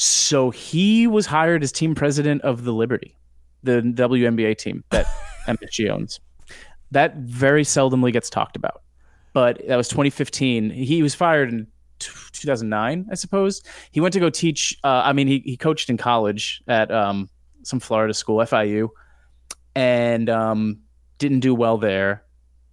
so 0.00 0.50
he 0.50 1.08
was 1.08 1.26
hired 1.26 1.64
as 1.64 1.72
team 1.72 1.92
president 1.92 2.42
of 2.42 2.62
the 2.62 2.72
Liberty, 2.72 3.16
the 3.64 3.82
WNBA 3.82 4.56
team 4.56 4.84
that 4.90 5.06
MSG 5.48 5.90
owns. 5.90 6.20
That 6.92 7.16
very 7.16 7.64
seldomly 7.64 8.12
gets 8.12 8.30
talked 8.30 8.54
about, 8.54 8.82
but 9.32 9.60
that 9.66 9.74
was 9.74 9.88
2015. 9.88 10.70
He 10.70 11.02
was 11.02 11.16
fired 11.16 11.48
in 11.48 11.66
t- 11.98 12.12
2009, 12.30 13.08
I 13.10 13.14
suppose. 13.16 13.60
He 13.90 14.00
went 14.00 14.12
to 14.12 14.20
go 14.20 14.30
teach. 14.30 14.78
Uh, 14.84 15.02
I 15.04 15.12
mean, 15.12 15.26
he 15.26 15.42
he 15.44 15.56
coached 15.56 15.90
in 15.90 15.96
college 15.96 16.62
at 16.68 16.92
um, 16.92 17.28
some 17.64 17.80
Florida 17.80 18.14
school, 18.14 18.38
FIU, 18.38 18.90
and 19.74 20.30
um, 20.30 20.78
didn't 21.18 21.40
do 21.40 21.56
well 21.56 21.76
there. 21.76 22.22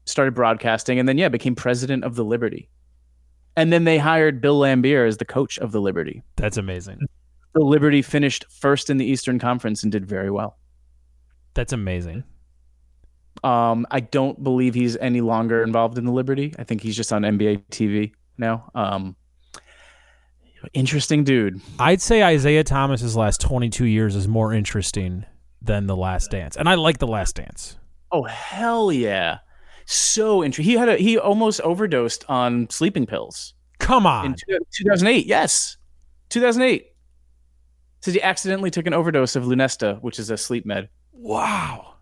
Started 0.05 0.35
broadcasting, 0.35 0.99
and 0.99 1.09
then 1.09 1.17
yeah, 1.17 1.29
became 1.29 1.55
president 1.55 2.03
of 2.03 2.13
the 2.13 2.23
Liberty. 2.23 2.69
And 3.57 3.73
then 3.73 3.85
they 3.85 3.97
hired 3.97 4.41
Bill 4.41 4.59
Laimbeer 4.59 5.07
as 5.07 5.17
the 5.17 5.25
coach 5.25 5.57
of 5.57 5.71
the 5.71 5.81
Liberty. 5.81 6.21
That's 6.35 6.57
amazing. 6.57 6.99
The 7.55 7.63
Liberty 7.63 8.01
finished 8.01 8.45
first 8.49 8.89
in 8.89 8.97
the 8.97 9.05
Eastern 9.05 9.39
Conference 9.39 9.81
and 9.81 9.91
did 9.91 10.05
very 10.05 10.29
well. 10.29 10.57
That's 11.53 11.71
amazing. 11.73 12.25
Um, 13.43 13.87
I 13.89 14.01
don't 14.01 14.43
believe 14.43 14.73
he's 14.73 14.97
any 14.97 15.21
longer 15.21 15.63
involved 15.63 15.97
in 15.97 16.05
the 16.05 16.11
Liberty. 16.11 16.53
I 16.59 16.65
think 16.65 16.81
he's 16.81 16.95
just 16.95 17.13
on 17.13 17.21
NBA 17.23 17.63
TV 17.71 18.11
now. 18.37 18.69
Um, 18.75 19.15
interesting 20.73 21.23
dude. 21.23 21.61
I'd 21.79 22.01
say 22.01 22.33
Isiah 22.33 22.63
Thomas's 22.63 23.15
last 23.15 23.39
22 23.41 23.85
years 23.85 24.15
is 24.15 24.27
more 24.27 24.53
interesting 24.53 25.25
than 25.61 25.87
the 25.87 25.95
Last 25.95 26.31
Dance, 26.31 26.57
and 26.57 26.67
I 26.67 26.75
like 26.75 26.97
the 26.99 27.07
Last 27.07 27.35
Dance. 27.35 27.77
Oh 28.11 28.23
hell 28.23 28.91
yeah! 28.91 29.39
So 29.85 30.43
interesting. 30.43 30.71
He 30.71 30.77
had 30.77 30.89
a 30.89 30.97
he 30.97 31.17
almost 31.17 31.61
overdosed 31.61 32.25
on 32.29 32.69
sleeping 32.69 33.05
pills. 33.05 33.53
Come 33.79 34.05
on, 34.05 34.25
in 34.27 34.33
two- 34.33 34.59
2008. 34.77 35.25
Yes, 35.25 35.77
2008. 36.29 36.87
Says 38.05 38.13
he 38.13 38.21
accidentally 38.21 38.69
took 38.69 38.85
an 38.85 38.93
overdose 38.93 39.35
of 39.35 39.45
Lunesta, 39.45 39.99
which 40.03 40.19
is 40.19 40.29
a 40.29 40.37
sleep 40.37 40.63
med. 40.63 40.89
wow. 41.11 41.95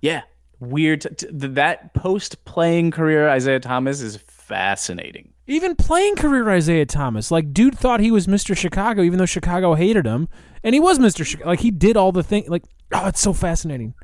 Yeah, 0.00 0.22
weird. 0.60 1.00
T- 1.00 1.08
t- 1.08 1.26
that 1.32 1.94
post 1.94 2.44
playing 2.44 2.92
career, 2.92 3.28
Isiah 3.28 3.58
Thomas 3.58 4.00
is 4.00 4.18
fascinating. 4.28 5.32
Even 5.48 5.74
playing 5.74 6.14
career 6.14 6.48
Isiah 6.48 6.86
Thomas, 6.86 7.32
like 7.32 7.52
dude 7.52 7.76
thought 7.76 7.98
he 7.98 8.12
was 8.12 8.28
Mr. 8.28 8.56
Chicago, 8.56 9.02
even 9.02 9.18
though 9.18 9.26
Chicago 9.26 9.74
hated 9.74 10.06
him, 10.06 10.28
and 10.62 10.76
he 10.76 10.80
was 10.80 11.00
Mr. 11.00 11.26
Chicago. 11.26 11.48
Like 11.50 11.60
he 11.60 11.72
did 11.72 11.96
all 11.96 12.12
the 12.12 12.22
thing. 12.22 12.44
Like 12.46 12.62
oh, 12.94 13.08
it's 13.08 13.20
so 13.20 13.32
fascinating. 13.32 13.94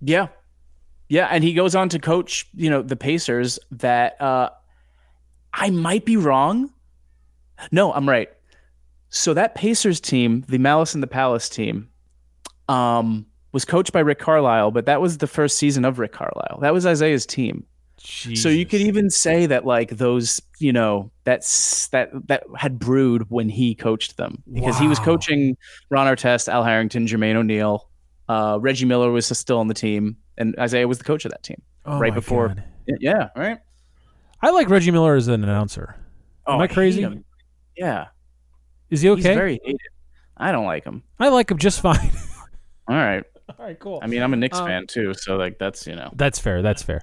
Yeah, 0.00 0.26
yeah, 1.08 1.28
and 1.30 1.44
he 1.44 1.54
goes 1.54 1.76
on 1.76 1.88
to 1.90 2.00
coach, 2.00 2.48
you 2.52 2.68
know, 2.68 2.82
the 2.82 2.96
Pacers. 2.96 3.60
That 3.70 4.20
uh, 4.20 4.50
I 5.52 5.70
might 5.70 6.04
be 6.04 6.16
wrong. 6.16 6.72
No, 7.70 7.92
I'm 7.92 8.08
right. 8.08 8.28
So 9.08 9.34
that 9.34 9.54
Pacers 9.54 10.00
team, 10.00 10.44
the 10.48 10.58
Malice 10.58 10.94
in 10.94 11.00
the 11.00 11.06
Palace 11.06 11.48
team, 11.48 11.88
um, 12.68 13.26
was 13.52 13.64
coached 13.64 13.92
by 13.92 14.00
Rick 14.00 14.18
Carlisle, 14.18 14.72
but 14.72 14.86
that 14.86 15.00
was 15.00 15.18
the 15.18 15.26
first 15.26 15.56
season 15.58 15.84
of 15.84 15.98
Rick 15.98 16.12
Carlisle. 16.12 16.58
That 16.60 16.72
was 16.74 16.84
Isiah's 16.84 17.24
team. 17.26 17.64
So 17.98 18.48
you 18.50 18.66
could 18.66 18.82
even 18.82 19.08
say 19.10 19.46
that 19.46 19.64
like 19.64 19.90
those, 19.90 20.40
you 20.58 20.72
know, 20.72 21.10
that's 21.24 21.88
that 21.88 22.10
that 22.28 22.44
had 22.56 22.78
brewed 22.78 23.28
when 23.30 23.48
he 23.48 23.74
coached 23.74 24.16
them 24.16 24.42
because 24.52 24.78
he 24.78 24.86
was 24.86 24.98
coaching 24.98 25.56
Ron 25.88 26.06
Artest, 26.06 26.48
Al 26.52 26.62
Harrington, 26.62 27.06
Jermaine 27.06 27.34
O'Neal, 27.36 27.88
uh, 28.28 28.58
Reggie 28.60 28.84
Miller 28.84 29.10
was 29.10 29.26
still 29.26 29.58
on 29.58 29.68
the 29.68 29.74
team, 29.74 30.16
and 30.36 30.54
Isiah 30.62 30.86
was 30.86 30.98
the 30.98 31.04
coach 31.04 31.24
of 31.24 31.30
that 31.32 31.42
team. 31.42 31.60
oh 31.86 31.98
right 31.98 32.14
before- 32.14 32.48
God. 32.48 32.64
Yeah, 33.00 33.30
right. 33.34 33.58
I 34.42 34.50
like 34.50 34.68
Reggie 34.68 34.90
Miller 34.92 35.16
as 35.16 35.26
an 35.26 35.42
announcer. 35.42 35.96
Am 36.46 36.60
I 36.60 36.68
crazy? 36.68 37.00
him. 37.00 37.24
Yeah, 37.76 38.06
Is 38.90 39.02
he 39.02 39.08
okay? 39.10 39.18
he's 39.18 39.26
okay? 39.26 39.34
very 39.34 39.60
hated. 39.64 39.80
I 40.36 40.52
don't 40.52 40.66
like 40.66 40.84
him. 40.84 41.02
I 41.18 41.28
like 41.28 41.50
him 41.50 41.58
just 41.58 41.80
fine. 41.82 42.12
All 42.88 42.96
right. 42.96 43.24
all 43.58 43.64
right, 43.66 43.78
cool. 43.78 43.98
I 44.02 44.06
mean, 44.06 44.22
I'm 44.22 44.32
a 44.32 44.36
Knicks 44.36 44.58
Um, 44.58 44.66
fan 44.66 44.86
too, 44.86 45.14
so 45.14 45.36
like 45.36 45.58
that's 45.58 45.86
you 45.86 45.96
know. 45.96 46.10
That's 46.14 46.38
fair. 46.38 46.62
That's 46.62 46.82
fair. 46.82 47.00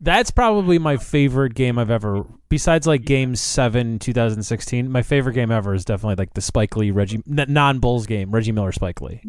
That's 0.00 0.30
probably 0.30 0.78
my 0.78 0.96
favorite 0.96 1.54
game 1.54 1.78
I've 1.78 1.90
ever. 1.90 2.24
Besides 2.50 2.86
like 2.86 3.04
Game 3.04 3.34
Seven, 3.36 3.98
2016, 3.98 4.90
my 4.90 5.02
favorite 5.02 5.32
game 5.32 5.50
ever 5.50 5.72
is 5.74 5.84
definitely 5.84 6.16
like 6.16 6.34
the 6.34 6.40
Spike 6.40 6.76
Lee 6.76 6.90
Reggie 6.90 7.22
non 7.26 7.78
Bulls 7.78 8.06
game, 8.06 8.30
Reggie 8.30 8.52
Miller 8.52 8.72
Spike 8.72 9.00
Lee. 9.00 9.22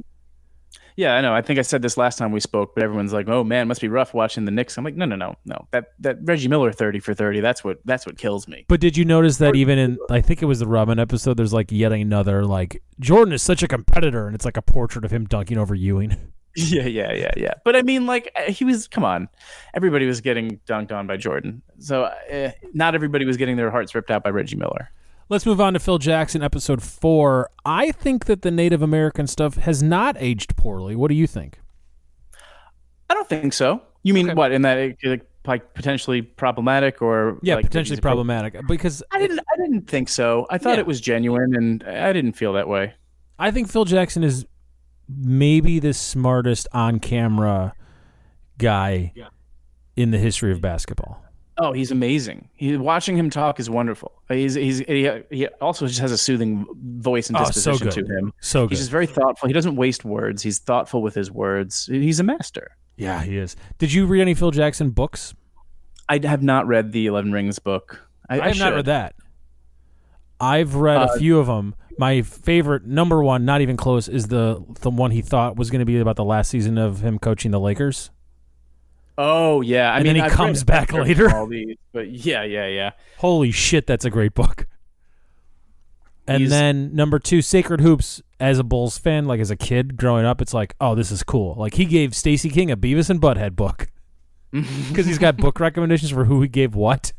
Yeah, 0.97 1.15
I 1.15 1.21
know. 1.21 1.33
I 1.33 1.41
think 1.41 1.59
I 1.59 1.61
said 1.61 1.81
this 1.81 1.97
last 1.97 2.17
time 2.17 2.31
we 2.31 2.39
spoke, 2.39 2.73
but 2.73 2.83
everyone's 2.83 3.11
like, 3.11 3.27
"Oh 3.27 3.43
man, 3.43 3.67
must 3.67 3.81
be 3.81 3.89
rough 3.89 4.13
watching 4.13 4.45
the 4.45 4.51
Knicks." 4.51 4.77
I'm 4.77 4.85
like, 4.85 4.95
"No, 4.95 5.05
no, 5.05 5.15
no, 5.15 5.35
no. 5.45 5.67
That 5.71 5.91
that 5.99 6.19
Reggie 6.21 6.47
Miller 6.47 6.71
30 6.71 6.99
for 6.99 7.13
30. 7.13 7.41
That's 7.41 7.63
what 7.63 7.79
that's 7.85 8.05
what 8.05 8.17
kills 8.17 8.47
me." 8.47 8.65
But 8.67 8.79
did 8.79 8.95
you 8.95 9.03
notice 9.03 9.38
that 9.38 9.55
even 9.55 9.77
in 9.77 9.97
I 10.09 10.21
think 10.21 10.41
it 10.41 10.45
was 10.45 10.59
the 10.59 10.67
Robin 10.67 10.97
episode, 10.97 11.35
there's 11.35 11.53
like 11.53 11.71
yet 11.71 11.91
another 11.91 12.45
like 12.45 12.81
Jordan 12.99 13.33
is 13.33 13.41
such 13.41 13.61
a 13.61 13.67
competitor, 13.67 14.27
and 14.27 14.35
it's 14.35 14.45
like 14.45 14.57
a 14.57 14.61
portrait 14.61 15.03
of 15.03 15.11
him 15.11 15.25
dunking 15.25 15.57
over 15.57 15.75
Ewing. 15.75 16.15
Yeah, 16.57 16.85
yeah, 16.85 17.11
yeah, 17.11 17.33
yeah. 17.35 17.53
But 17.65 17.75
I 17.75 17.81
mean, 17.81 18.05
like 18.05 18.31
uh, 18.33 18.49
he 18.49 18.63
was. 18.63 18.88
Come 18.88 19.03
on, 19.03 19.27
everybody 19.73 20.05
was 20.05 20.21
getting 20.21 20.61
dunked 20.65 20.93
on 20.93 21.05
by 21.05 21.17
Jordan, 21.17 21.61
so 21.79 22.03
uh, 22.03 22.51
not 22.73 22.95
everybody 22.95 23.25
was 23.25 23.35
getting 23.35 23.57
their 23.57 23.69
hearts 23.69 23.93
ripped 23.93 24.09
out 24.09 24.23
by 24.23 24.29
Reggie 24.29 24.55
Miller. 24.55 24.89
Let's 25.27 25.45
move 25.45 25.59
on 25.59 25.73
to 25.73 25.79
Phil 25.79 25.97
Jackson, 25.97 26.43
episode 26.43 26.83
four. 26.83 27.49
I 27.65 27.91
think 27.91 28.25
that 28.25 28.43
the 28.43 28.51
Native 28.51 28.81
American 28.83 29.25
stuff 29.25 29.55
has 29.55 29.81
not 29.81 30.15
aged 30.19 30.55
poorly. 30.55 30.95
What 30.95 31.07
do 31.09 31.15
you 31.15 31.25
think? 31.25 31.59
I 33.09 33.13
don't 33.15 33.27
think 33.27 33.53
so. 33.53 33.81
You 34.03 34.13
mean 34.13 34.27
Okay. 34.27 34.35
what 34.35 34.51
in 34.51 34.61
that 34.63 34.77
it, 34.77 35.27
like 35.47 35.73
potentially 35.73 36.21
problematic 36.21 37.01
or 37.01 37.39
Yeah, 37.41 37.55
like, 37.55 37.65
potentially 37.65 37.99
problematic 37.99 38.55
because 38.67 39.01
I 39.11 39.19
didn't. 39.19 39.39
I 39.39 39.57
didn't 39.57 39.88
think 39.88 40.09
so. 40.09 40.45
I 40.51 40.59
thought 40.59 40.75
Yeah. 40.75 40.81
it 40.81 40.88
was 40.88 41.01
genuine, 41.01 41.55
and 41.55 41.83
I 41.83 42.13
didn't 42.13 42.33
feel 42.33 42.53
that 42.53 42.67
way. 42.67 42.93
I 43.39 43.49
think 43.51 43.67
Phil 43.69 43.85
Jackson 43.85 44.23
is 44.23 44.45
maybe 45.09 45.79
the 45.79 45.93
smartest 45.93 46.67
on 46.71 46.99
camera 46.99 47.73
guy 48.59 49.11
in 49.95 50.11
the 50.11 50.17
history 50.19 50.51
of 50.51 50.61
basketball. 50.61 51.23
Oh, 51.57 51.71
he's 51.71 51.89
amazing. 51.91 52.49
He, 52.53 52.75
watching 52.75 53.15
him 53.17 53.29
talk 53.29 53.59
is 53.61 53.69
wonderful. 53.69 54.11
He's 54.27 54.55
he's 54.55 54.79
he, 54.79 55.09
he 55.29 55.47
also 55.61 55.87
just 55.87 55.99
has 56.01 56.11
a 56.11 56.17
soothing 56.17 56.65
voice 56.99 57.29
and 57.29 57.37
Oh, 57.37 57.45
so 57.45 57.71
disposition 57.71 58.05
to 58.07 58.13
him. 58.17 58.33
So 58.41 58.63
good. 58.65 58.71
He's 58.71 58.79
just 58.79 58.91
very 58.91 59.07
thoughtful. 59.07 59.47
He 59.47 59.53
doesn't 59.53 59.75
waste 59.77 60.03
words. 60.03 60.43
He's 60.43 60.59
thoughtful 60.59 61.01
with 61.01 61.15
his 61.15 61.31
words. 61.31 61.85
He's 61.85 62.19
a 62.19 62.23
master. 62.23 62.75
yeah, 62.97 63.21
he 63.23 63.37
is. 63.37 63.55
Did 63.77 63.93
you 63.93 64.05
read 64.05 64.21
any 64.21 64.33
Phil 64.33 64.51
Jackson 64.51 64.89
books? 64.89 65.33
I 66.09 66.19
have 66.25 66.43
not 66.43 66.67
read 66.67 66.91
the 66.91 67.05
Eleven 67.07 67.31
Rings 67.31 67.57
book. 67.59 68.01
I, 68.29 68.39
I 68.41 68.47
have 68.49 68.59
not 68.59 68.73
read 68.73 68.85
that. 68.85 69.15
I've 70.39 70.75
read 70.75 70.97
Uh, 70.97 71.07
a 71.15 71.17
few 71.19 71.39
of 71.39 71.47
them. 71.47 71.75
My 71.97 72.21
favorite, 72.21 72.85
number 72.85 73.23
one, 73.23 73.45
not 73.45 73.61
even 73.61 73.77
close, 73.77 74.09
is 74.09 74.27
the 74.27 74.61
the 74.81 74.89
one 74.89 75.11
he 75.11 75.21
thought 75.21 75.55
was 75.55 75.71
going 75.71 75.79
to 75.79 75.85
be 75.85 75.97
about 75.99 76.17
the 76.17 76.25
last 76.25 76.49
season 76.49 76.77
of 76.77 76.99
him 77.01 77.17
coaching 77.19 77.51
the 77.51 77.59
Lakers. 77.59 78.11
Oh 79.17 79.62
yeah, 79.62 79.91
I 79.93 79.97
And 79.97 80.04
mean, 80.06 80.15
he 80.15 80.21
I've 80.21 80.32
comes 80.32 80.63
back 80.63 80.91
later. 80.93 81.30
All 81.34 81.47
these, 81.47 81.78
but 81.93 82.10
yeah, 82.12 82.43
yeah, 82.43 82.67
yeah. 82.67 82.91
Holy 83.17 83.51
shit, 83.51 83.88
that's 83.88 84.04
a 84.06 84.10
great 84.10 84.34
book. 84.34 84.67
And 86.28 86.39
He's- 86.39 86.49
then 86.49 86.93
number 86.95 87.19
two, 87.19 87.41
Sacred 87.41 87.82
Hoops. 87.82 88.21
As 88.38 88.60
a 88.60 88.65
Bulls 88.65 88.97
fan, 88.97 89.28
like 89.28 89.39
as 89.39 89.49
a 89.49 89.56
kid 89.56 89.95
growing 89.95 90.25
up, 90.25 90.41
it's 90.41 90.54
like, 90.54 90.75
oh, 90.82 90.93
this 90.93 91.10
is 91.10 91.23
cool. 91.23 91.56
Like 91.58 91.75
he 91.75 91.86
gave 91.86 92.13
Stacey 92.13 92.49
King 92.49 92.69
a 92.69 92.75
Beavis 92.75 93.10
and 93.10 93.21
Butthead 93.21 93.56
book 93.56 93.88
because 94.51 95.06
he's 95.06 95.17
got 95.17 95.38
book 95.38 95.58
recommendations 95.62 96.12
for 96.12 96.25
who 96.25 96.41
he 96.41 96.49
gave 96.49 96.75
what. 96.75 97.13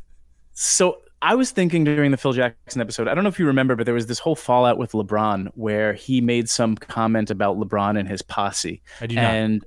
So 0.53 0.99
I 1.23 1.33
was 1.33 1.49
thinking 1.49 1.83
during 1.83 2.11
the 2.11 2.17
Phil 2.17 2.33
Jackson 2.33 2.79
episode, 2.81 3.07
I 3.07 3.15
don't 3.15 3.23
know 3.23 3.29
if 3.29 3.39
you 3.39 3.47
remember, 3.47 3.75
but 3.75 3.85
there 3.87 3.95
was 3.95 4.05
this 4.05 4.19
whole 4.19 4.35
fallout 4.35 4.77
with 4.77 4.91
LeBron 4.91 5.47
where 5.55 5.93
he 5.93 6.21
made 6.21 6.47
some 6.49 6.75
comment 6.75 7.31
about 7.31 7.57
LeBron 7.57 7.97
and 7.99 8.07
his 8.07 8.21
posse. 8.21 8.83
I 9.01 9.07
do 9.07 9.15
not. 9.15 9.23
And 9.23 9.65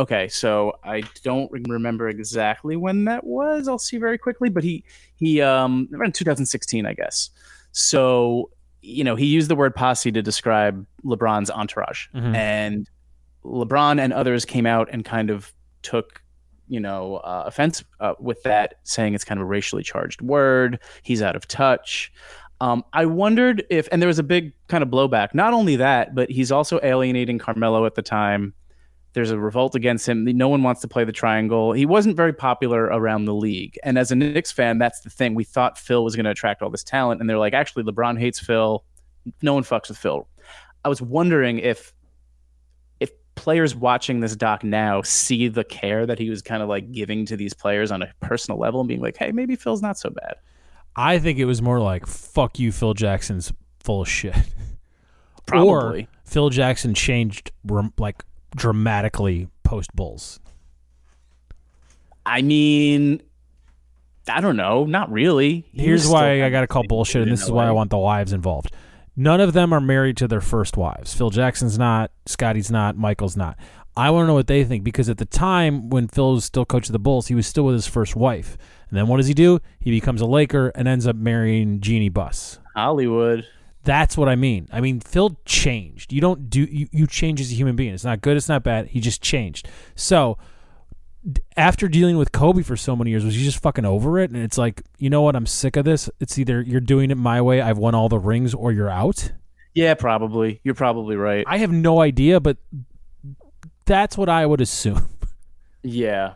okay, 0.00 0.28
so 0.28 0.72
I 0.84 1.02
don't 1.22 1.50
remember 1.52 2.08
exactly 2.08 2.76
when 2.76 3.04
that 3.04 3.24
was. 3.24 3.68
I'll 3.68 3.78
see 3.78 3.98
very 3.98 4.18
quickly, 4.18 4.48
but 4.48 4.64
he 4.64 4.84
he 5.16 5.40
um 5.40 5.88
around 5.94 6.14
2016, 6.14 6.86
I 6.86 6.94
guess. 6.94 7.30
So 7.72 8.50
you 8.82 9.04
know, 9.04 9.14
he 9.14 9.26
used 9.26 9.50
the 9.50 9.56
word 9.56 9.74
posse 9.74 10.10
to 10.10 10.22
describe 10.22 10.86
LeBron's 11.04 11.50
entourage, 11.50 12.06
Mhm. 12.14 12.34
and 12.34 12.88
LeBron 13.44 14.00
and 14.00 14.12
others 14.12 14.44
came 14.44 14.66
out 14.66 14.88
and 14.90 15.04
kind 15.04 15.30
of 15.30 15.52
took 15.82 16.22
you 16.68 16.80
know 16.80 17.16
uh, 17.16 17.44
offense 17.46 17.84
uh, 18.00 18.14
with 18.18 18.42
that, 18.44 18.74
saying 18.84 19.14
it's 19.14 19.24
kind 19.24 19.38
of 19.40 19.42
a 19.42 19.48
racially 19.48 19.82
charged 19.82 20.22
word. 20.22 20.78
He's 21.02 21.20
out 21.22 21.36
of 21.36 21.46
touch. 21.48 22.12
Um, 22.62 22.84
I 22.92 23.06
wondered 23.06 23.64
if, 23.70 23.88
and 23.90 24.02
there 24.02 24.06
was 24.06 24.18
a 24.18 24.22
big 24.22 24.52
kind 24.68 24.82
of 24.82 24.90
blowback. 24.90 25.34
Not 25.34 25.54
only 25.54 25.76
that, 25.76 26.14
but 26.14 26.30
he's 26.30 26.52
also 26.52 26.78
alienating 26.82 27.38
Carmelo 27.38 27.86
at 27.86 27.94
the 27.94 28.02
time. 28.02 28.52
There's 29.12 29.30
a 29.30 29.38
revolt 29.38 29.74
against 29.74 30.08
him. 30.08 30.24
No 30.24 30.48
one 30.48 30.62
wants 30.62 30.80
to 30.82 30.88
play 30.88 31.04
the 31.04 31.12
triangle. 31.12 31.72
He 31.72 31.84
wasn't 31.84 32.16
very 32.16 32.32
popular 32.32 32.84
around 32.84 33.24
the 33.24 33.34
league. 33.34 33.76
And 33.82 33.98
as 33.98 34.12
a 34.12 34.14
Knicks 34.14 34.52
fan, 34.52 34.78
that's 34.78 35.00
the 35.00 35.10
thing. 35.10 35.34
We 35.34 35.44
thought 35.44 35.78
Phil 35.78 36.04
was 36.04 36.14
going 36.14 36.24
to 36.24 36.30
attract 36.30 36.62
all 36.62 36.70
this 36.70 36.84
talent, 36.84 37.20
and 37.20 37.28
they're 37.28 37.38
like, 37.38 37.54
actually, 37.54 37.82
LeBron 37.84 38.18
hates 38.18 38.38
Phil. 38.38 38.84
No 39.42 39.54
one 39.54 39.64
fucks 39.64 39.88
with 39.88 39.98
Phil. 39.98 40.28
I 40.84 40.88
was 40.88 41.02
wondering 41.02 41.58
if 41.58 41.92
if 43.00 43.10
players 43.34 43.74
watching 43.74 44.20
this 44.20 44.36
doc 44.36 44.62
now 44.62 45.02
see 45.02 45.48
the 45.48 45.64
care 45.64 46.06
that 46.06 46.18
he 46.18 46.30
was 46.30 46.40
kind 46.40 46.62
of 46.62 46.68
like 46.68 46.92
giving 46.92 47.26
to 47.26 47.36
these 47.36 47.52
players 47.52 47.90
on 47.90 48.02
a 48.02 48.12
personal 48.20 48.58
level 48.58 48.80
and 48.80 48.88
being 48.88 49.00
like, 49.00 49.16
hey, 49.16 49.32
maybe 49.32 49.56
Phil's 49.56 49.82
not 49.82 49.98
so 49.98 50.10
bad. 50.10 50.36
I 50.96 51.18
think 51.18 51.38
it 51.38 51.44
was 51.44 51.60
more 51.60 51.80
like 51.80 52.06
"fuck 52.06 52.58
you, 52.58 52.72
Phil 52.72 52.94
Jackson's 52.94 53.52
full 53.80 54.02
of 54.02 54.08
shit." 54.08 54.36
Probably. 55.46 56.02
Or 56.02 56.08
Phil 56.24 56.50
Jackson 56.50 56.94
changed 56.94 57.50
like 57.98 58.24
dramatically 58.54 59.48
post 59.64 59.94
Bulls. 59.94 60.40
I 62.26 62.42
mean, 62.42 63.22
I 64.28 64.40
don't 64.40 64.56
know. 64.56 64.84
Not 64.84 65.10
really. 65.10 65.66
He 65.72 65.84
Here's 65.84 66.06
why 66.06 66.44
I 66.44 66.50
got 66.50 66.60
to 66.60 66.66
call 66.66 66.84
bullshit, 66.84 67.22
and 67.22 67.32
this 67.32 67.42
is 67.42 67.50
why 67.50 67.66
I 67.66 67.70
want 67.72 67.90
the 67.90 67.98
wives 67.98 68.32
involved. 68.32 68.72
None 69.16 69.40
of 69.40 69.52
them 69.52 69.72
are 69.72 69.80
married 69.80 70.16
to 70.18 70.28
their 70.28 70.40
first 70.40 70.76
wives. 70.76 71.12
Phil 71.12 71.30
Jackson's 71.30 71.78
not, 71.78 72.10
Scottie's 72.26 72.70
not, 72.70 72.96
Michael's 72.96 73.36
not. 73.36 73.58
I 73.96 74.10
want 74.10 74.24
to 74.24 74.26
know 74.28 74.34
what 74.34 74.46
they 74.46 74.64
think 74.64 74.84
because 74.84 75.08
at 75.08 75.18
the 75.18 75.24
time 75.24 75.90
when 75.90 76.06
Phil 76.08 76.34
was 76.34 76.44
still 76.44 76.64
coach 76.64 76.86
of 76.86 76.92
the 76.92 76.98
Bulls, 76.98 77.26
he 77.26 77.34
was 77.34 77.46
still 77.46 77.64
with 77.64 77.74
his 77.74 77.86
first 77.86 78.14
wife. 78.14 78.56
And 78.88 78.96
then 78.96 79.08
what 79.08 79.16
does 79.16 79.26
he 79.26 79.34
do? 79.34 79.58
He 79.80 79.90
becomes 79.90 80.20
a 80.20 80.26
Laker 80.26 80.68
and 80.74 80.86
ends 80.86 81.06
up 81.06 81.16
marrying 81.16 81.80
Jeannie 81.80 82.08
Buss. 82.08 82.58
Hollywood. 82.74 83.46
That's 83.84 84.16
what 84.16 84.28
I 84.28 84.36
mean. 84.36 84.68
I 84.72 84.80
mean, 84.80 85.00
Phil 85.00 85.38
changed. 85.46 86.12
You 86.12 86.20
don't 86.20 86.50
do 86.50 86.62
you, 86.62 86.88
you 86.92 87.06
change 87.06 87.40
as 87.40 87.50
a 87.50 87.54
human 87.54 87.76
being. 87.76 87.94
It's 87.94 88.04
not 88.04 88.20
good. 88.20 88.36
It's 88.36 88.48
not 88.48 88.62
bad. 88.62 88.88
He 88.88 89.00
just 89.00 89.22
changed. 89.22 89.68
So 89.94 90.36
d- 91.30 91.40
after 91.56 91.88
dealing 91.88 92.18
with 92.18 92.30
Kobe 92.32 92.62
for 92.62 92.76
so 92.76 92.94
many 92.94 93.10
years, 93.10 93.24
was 93.24 93.34
he 93.34 93.42
just 93.42 93.62
fucking 93.62 93.86
over 93.86 94.18
it? 94.18 94.30
And 94.30 94.42
it's 94.42 94.58
like, 94.58 94.82
you 94.98 95.08
know 95.08 95.22
what? 95.22 95.34
I'm 95.34 95.46
sick 95.46 95.76
of 95.76 95.86
this. 95.86 96.10
It's 96.20 96.38
either 96.38 96.60
you're 96.60 96.80
doing 96.80 97.10
it 97.10 97.16
my 97.16 97.40
way. 97.40 97.62
I've 97.62 97.78
won 97.78 97.94
all 97.94 98.08
the 98.10 98.18
rings, 98.18 98.52
or 98.52 98.70
you're 98.70 98.90
out. 98.90 99.32
Yeah, 99.74 99.94
probably. 99.94 100.60
You're 100.62 100.74
probably 100.74 101.16
right. 101.16 101.44
I 101.46 101.56
have 101.58 101.72
no 101.72 102.00
idea, 102.02 102.38
but 102.40 102.58
that's 103.86 104.18
what 104.18 104.28
I 104.28 104.44
would 104.46 104.60
assume. 104.60 105.08
yeah. 105.82 106.34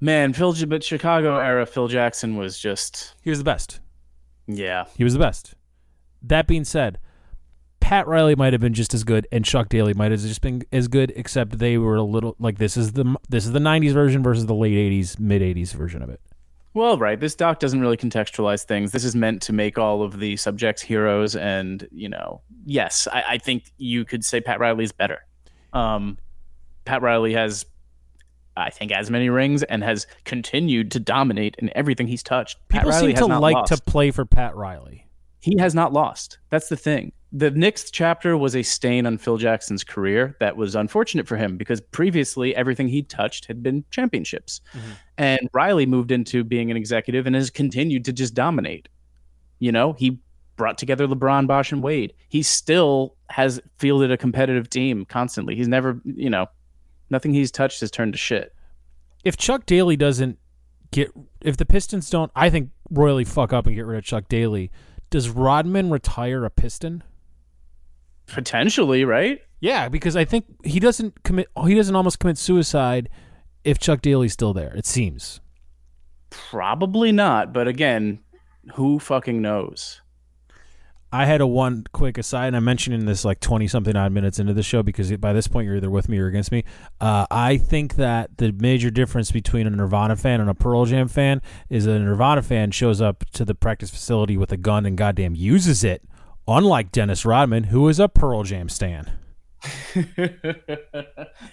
Man, 0.00 0.32
Phil, 0.34 0.52
J- 0.52 0.66
but 0.66 0.84
Chicago 0.84 1.38
era 1.38 1.66
Phil 1.66 1.88
Jackson 1.88 2.36
was 2.36 2.58
just, 2.58 3.14
He 3.22 3.30
was 3.30 3.38
the 3.38 3.44
best. 3.44 3.80
yeah. 4.46 4.84
He 4.96 5.04
was 5.04 5.14
the 5.14 5.18
best. 5.18 5.54
That 6.28 6.46
being 6.46 6.64
said, 6.64 6.98
Pat 7.80 8.06
Riley 8.06 8.34
might 8.34 8.52
have 8.52 8.60
been 8.60 8.74
just 8.74 8.94
as 8.94 9.04
good, 9.04 9.28
and 9.30 9.44
Chuck 9.44 9.68
Daly 9.68 9.94
might 9.94 10.10
have 10.10 10.20
just 10.20 10.40
been 10.40 10.62
as 10.72 10.88
good, 10.88 11.12
except 11.14 11.58
they 11.58 11.78
were 11.78 11.96
a 11.96 12.02
little 12.02 12.34
like 12.38 12.58
this 12.58 12.76
is 12.76 12.92
the 12.92 13.16
this 13.28 13.46
is 13.46 13.52
the 13.52 13.60
'90s 13.60 13.92
version 13.92 14.22
versus 14.22 14.46
the 14.46 14.54
late 14.54 14.74
'80s, 14.74 15.20
mid 15.20 15.42
'80s 15.42 15.72
version 15.72 16.02
of 16.02 16.10
it. 16.10 16.20
Well, 16.76 16.98
right. 16.98 17.18
This 17.18 17.34
doc 17.34 17.58
doesn't 17.58 17.80
really 17.80 17.96
contextualize 17.96 18.64
things. 18.64 18.92
This 18.92 19.04
is 19.04 19.16
meant 19.16 19.40
to 19.42 19.54
make 19.54 19.78
all 19.78 20.02
of 20.02 20.20
the 20.20 20.36
subjects 20.36 20.82
heroes. 20.82 21.34
And, 21.34 21.88
you 21.90 22.10
know, 22.10 22.42
yes, 22.66 23.08
I, 23.10 23.24
I 23.26 23.38
think 23.38 23.72
you 23.78 24.04
could 24.04 24.22
say 24.26 24.42
Pat 24.42 24.60
Riley's 24.60 24.92
better. 24.92 25.24
Um, 25.72 26.18
Pat 26.84 27.00
Riley 27.00 27.32
has, 27.32 27.64
I 28.58 28.68
think, 28.68 28.92
as 28.92 29.10
many 29.10 29.30
rings 29.30 29.62
and 29.62 29.82
has 29.82 30.06
continued 30.24 30.90
to 30.90 31.00
dominate 31.00 31.56
in 31.58 31.74
everything 31.74 32.08
he's 32.08 32.22
touched. 32.22 32.58
People 32.68 32.90
Riley 32.90 33.16
seem 33.16 33.28
to 33.28 33.38
like 33.38 33.54
lost. 33.54 33.72
to 33.72 33.82
play 33.82 34.10
for 34.10 34.26
Pat 34.26 34.54
Riley. 34.54 35.05
He 35.46 35.56
has 35.60 35.76
not 35.76 35.92
lost. 35.92 36.40
That's 36.50 36.68
the 36.68 36.76
thing. 36.76 37.12
The 37.30 37.52
next 37.52 37.92
chapter 37.92 38.36
was 38.36 38.56
a 38.56 38.64
stain 38.64 39.06
on 39.06 39.16
Phil 39.16 39.36
Jackson's 39.36 39.84
career 39.84 40.36
that 40.40 40.56
was 40.56 40.74
unfortunate 40.74 41.28
for 41.28 41.36
him 41.36 41.56
because 41.56 41.80
previously 41.80 42.52
everything 42.56 42.88
he 42.88 43.04
touched 43.04 43.44
had 43.44 43.62
been 43.62 43.84
championships. 43.92 44.60
Mm-hmm. 44.72 44.90
And 45.18 45.48
Riley 45.52 45.86
moved 45.86 46.10
into 46.10 46.42
being 46.42 46.72
an 46.72 46.76
executive 46.76 47.28
and 47.28 47.36
has 47.36 47.48
continued 47.48 48.04
to 48.06 48.12
just 48.12 48.34
dominate. 48.34 48.88
You 49.60 49.70
know, 49.70 49.92
he 49.92 50.18
brought 50.56 50.78
together 50.78 51.06
LeBron, 51.06 51.46
Bosh, 51.46 51.70
and 51.70 51.80
Wade. 51.80 52.12
He 52.28 52.42
still 52.42 53.14
has 53.30 53.60
fielded 53.78 54.10
a 54.10 54.16
competitive 54.16 54.68
team 54.68 55.04
constantly. 55.04 55.54
He's 55.54 55.68
never, 55.68 56.00
you 56.04 56.28
know, 56.28 56.46
nothing 57.08 57.32
he's 57.32 57.52
touched 57.52 57.82
has 57.82 57.92
turned 57.92 58.14
to 58.14 58.18
shit. 58.18 58.52
If 59.22 59.36
Chuck 59.36 59.64
Daly 59.64 59.96
doesn't 59.96 60.40
get, 60.90 61.12
if 61.40 61.56
the 61.56 61.66
Pistons 61.66 62.10
don't, 62.10 62.32
I 62.34 62.50
think 62.50 62.70
royally 62.90 63.24
fuck 63.24 63.52
up 63.52 63.68
and 63.68 63.76
get 63.76 63.86
rid 63.86 63.98
of 63.98 64.04
Chuck 64.04 64.24
Daly. 64.28 64.72
Does 65.10 65.28
Rodman 65.28 65.90
retire 65.90 66.44
a 66.44 66.50
Piston? 66.50 67.02
Potentially, 68.26 69.04
right? 69.04 69.40
Yeah, 69.60 69.88
because 69.88 70.16
I 70.16 70.24
think 70.24 70.46
he 70.64 70.80
doesn't 70.80 71.22
commit. 71.22 71.48
He 71.64 71.74
doesn't 71.74 71.94
almost 71.94 72.18
commit 72.18 72.38
suicide 72.38 73.08
if 73.64 73.78
Chuck 73.78 74.02
Daly's 74.02 74.32
still 74.32 74.52
there. 74.52 74.74
It 74.74 74.86
seems. 74.86 75.40
Probably 76.30 77.12
not. 77.12 77.52
But 77.52 77.68
again, 77.68 78.20
who 78.74 78.98
fucking 78.98 79.40
knows? 79.40 80.00
I 81.12 81.24
had 81.24 81.40
a 81.40 81.46
one 81.46 81.84
quick 81.92 82.18
aside, 82.18 82.48
and 82.48 82.56
I 82.56 82.60
mentioned 82.60 82.94
in 82.94 83.06
this 83.06 83.24
like 83.24 83.40
twenty 83.40 83.68
something 83.68 83.94
odd 83.96 84.12
minutes 84.12 84.38
into 84.38 84.52
the 84.52 84.62
show 84.62 84.82
because 84.82 85.10
by 85.18 85.32
this 85.32 85.46
point 85.48 85.66
you're 85.66 85.76
either 85.76 85.90
with 85.90 86.08
me 86.08 86.18
or 86.18 86.26
against 86.26 86.50
me. 86.52 86.64
Uh, 87.00 87.26
I 87.30 87.56
think 87.58 87.94
that 87.96 88.36
the 88.38 88.52
major 88.52 88.90
difference 88.90 89.30
between 89.30 89.66
a 89.66 89.70
Nirvana 89.70 90.16
fan 90.16 90.40
and 90.40 90.50
a 90.50 90.54
Pearl 90.54 90.84
Jam 90.84 91.08
fan 91.08 91.40
is 91.70 91.86
a 91.86 91.98
Nirvana 91.98 92.42
fan 92.42 92.70
shows 92.70 93.00
up 93.00 93.24
to 93.34 93.44
the 93.44 93.54
practice 93.54 93.90
facility 93.90 94.36
with 94.36 94.50
a 94.52 94.56
gun 94.56 94.84
and 94.84 94.96
goddamn 94.98 95.34
uses 95.34 95.84
it, 95.84 96.02
unlike 96.48 96.90
Dennis 96.92 97.24
Rodman, 97.24 97.64
who 97.64 97.88
is 97.88 98.00
a 98.00 98.08
Pearl 98.08 98.42
Jam 98.42 98.68
stan. 98.68 99.12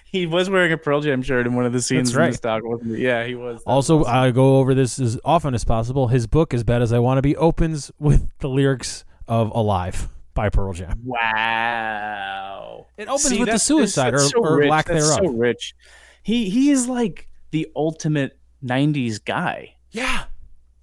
he 0.06 0.26
was 0.26 0.50
wearing 0.50 0.72
a 0.72 0.78
Pearl 0.78 1.02
Jam 1.02 1.22
shirt 1.22 1.48
in 1.48 1.56
one 1.56 1.66
of 1.66 1.74
the 1.74 1.82
scenes 1.82 2.10
That's 2.10 2.18
right. 2.18 2.26
in 2.26 2.32
the 2.32 2.38
stock, 2.38 2.64
wasn't 2.64 2.98
he? 2.98 3.04
Yeah, 3.04 3.26
he 3.26 3.36
was. 3.36 3.64
That 3.64 3.70
Also, 3.70 3.98
was 3.98 4.08
awesome. 4.08 4.20
I 4.20 4.32
go 4.32 4.58
over 4.58 4.74
this 4.74 5.00
as 5.00 5.20
often 5.24 5.54
as 5.54 5.64
possible. 5.64 6.08
His 6.08 6.28
book, 6.28 6.54
As 6.54 6.64
Bad 6.64 6.82
as 6.82 6.94
I 6.94 7.00
Want 7.00 7.18
to 7.18 7.22
Be, 7.22 7.36
opens 7.36 7.92
with 8.00 8.30
the 8.40 8.50
lyrics 8.50 9.06
of 9.28 9.52
Alive 9.56 10.10
by 10.34 10.50
Pearl 10.50 10.74
Jam. 10.74 11.00
wow. 11.04 12.88
It 12.98 13.08
opens 13.08 13.24
See, 13.30 13.40
with 13.40 13.50
the 13.50 13.58
suicide 13.60 14.14
or, 14.14 14.20
so 14.20 14.40
or 14.40 14.66
lack 14.68 14.86
thereof. 14.88 15.20
So 15.24 15.28
rich. 15.28 15.76
He 16.24 16.50
he 16.50 16.70
is 16.72 16.88
like 16.88 17.28
the 17.52 17.68
ultimate 17.76 18.38
'90s 18.64 19.24
guy. 19.24 19.76
yeah. 19.92 20.26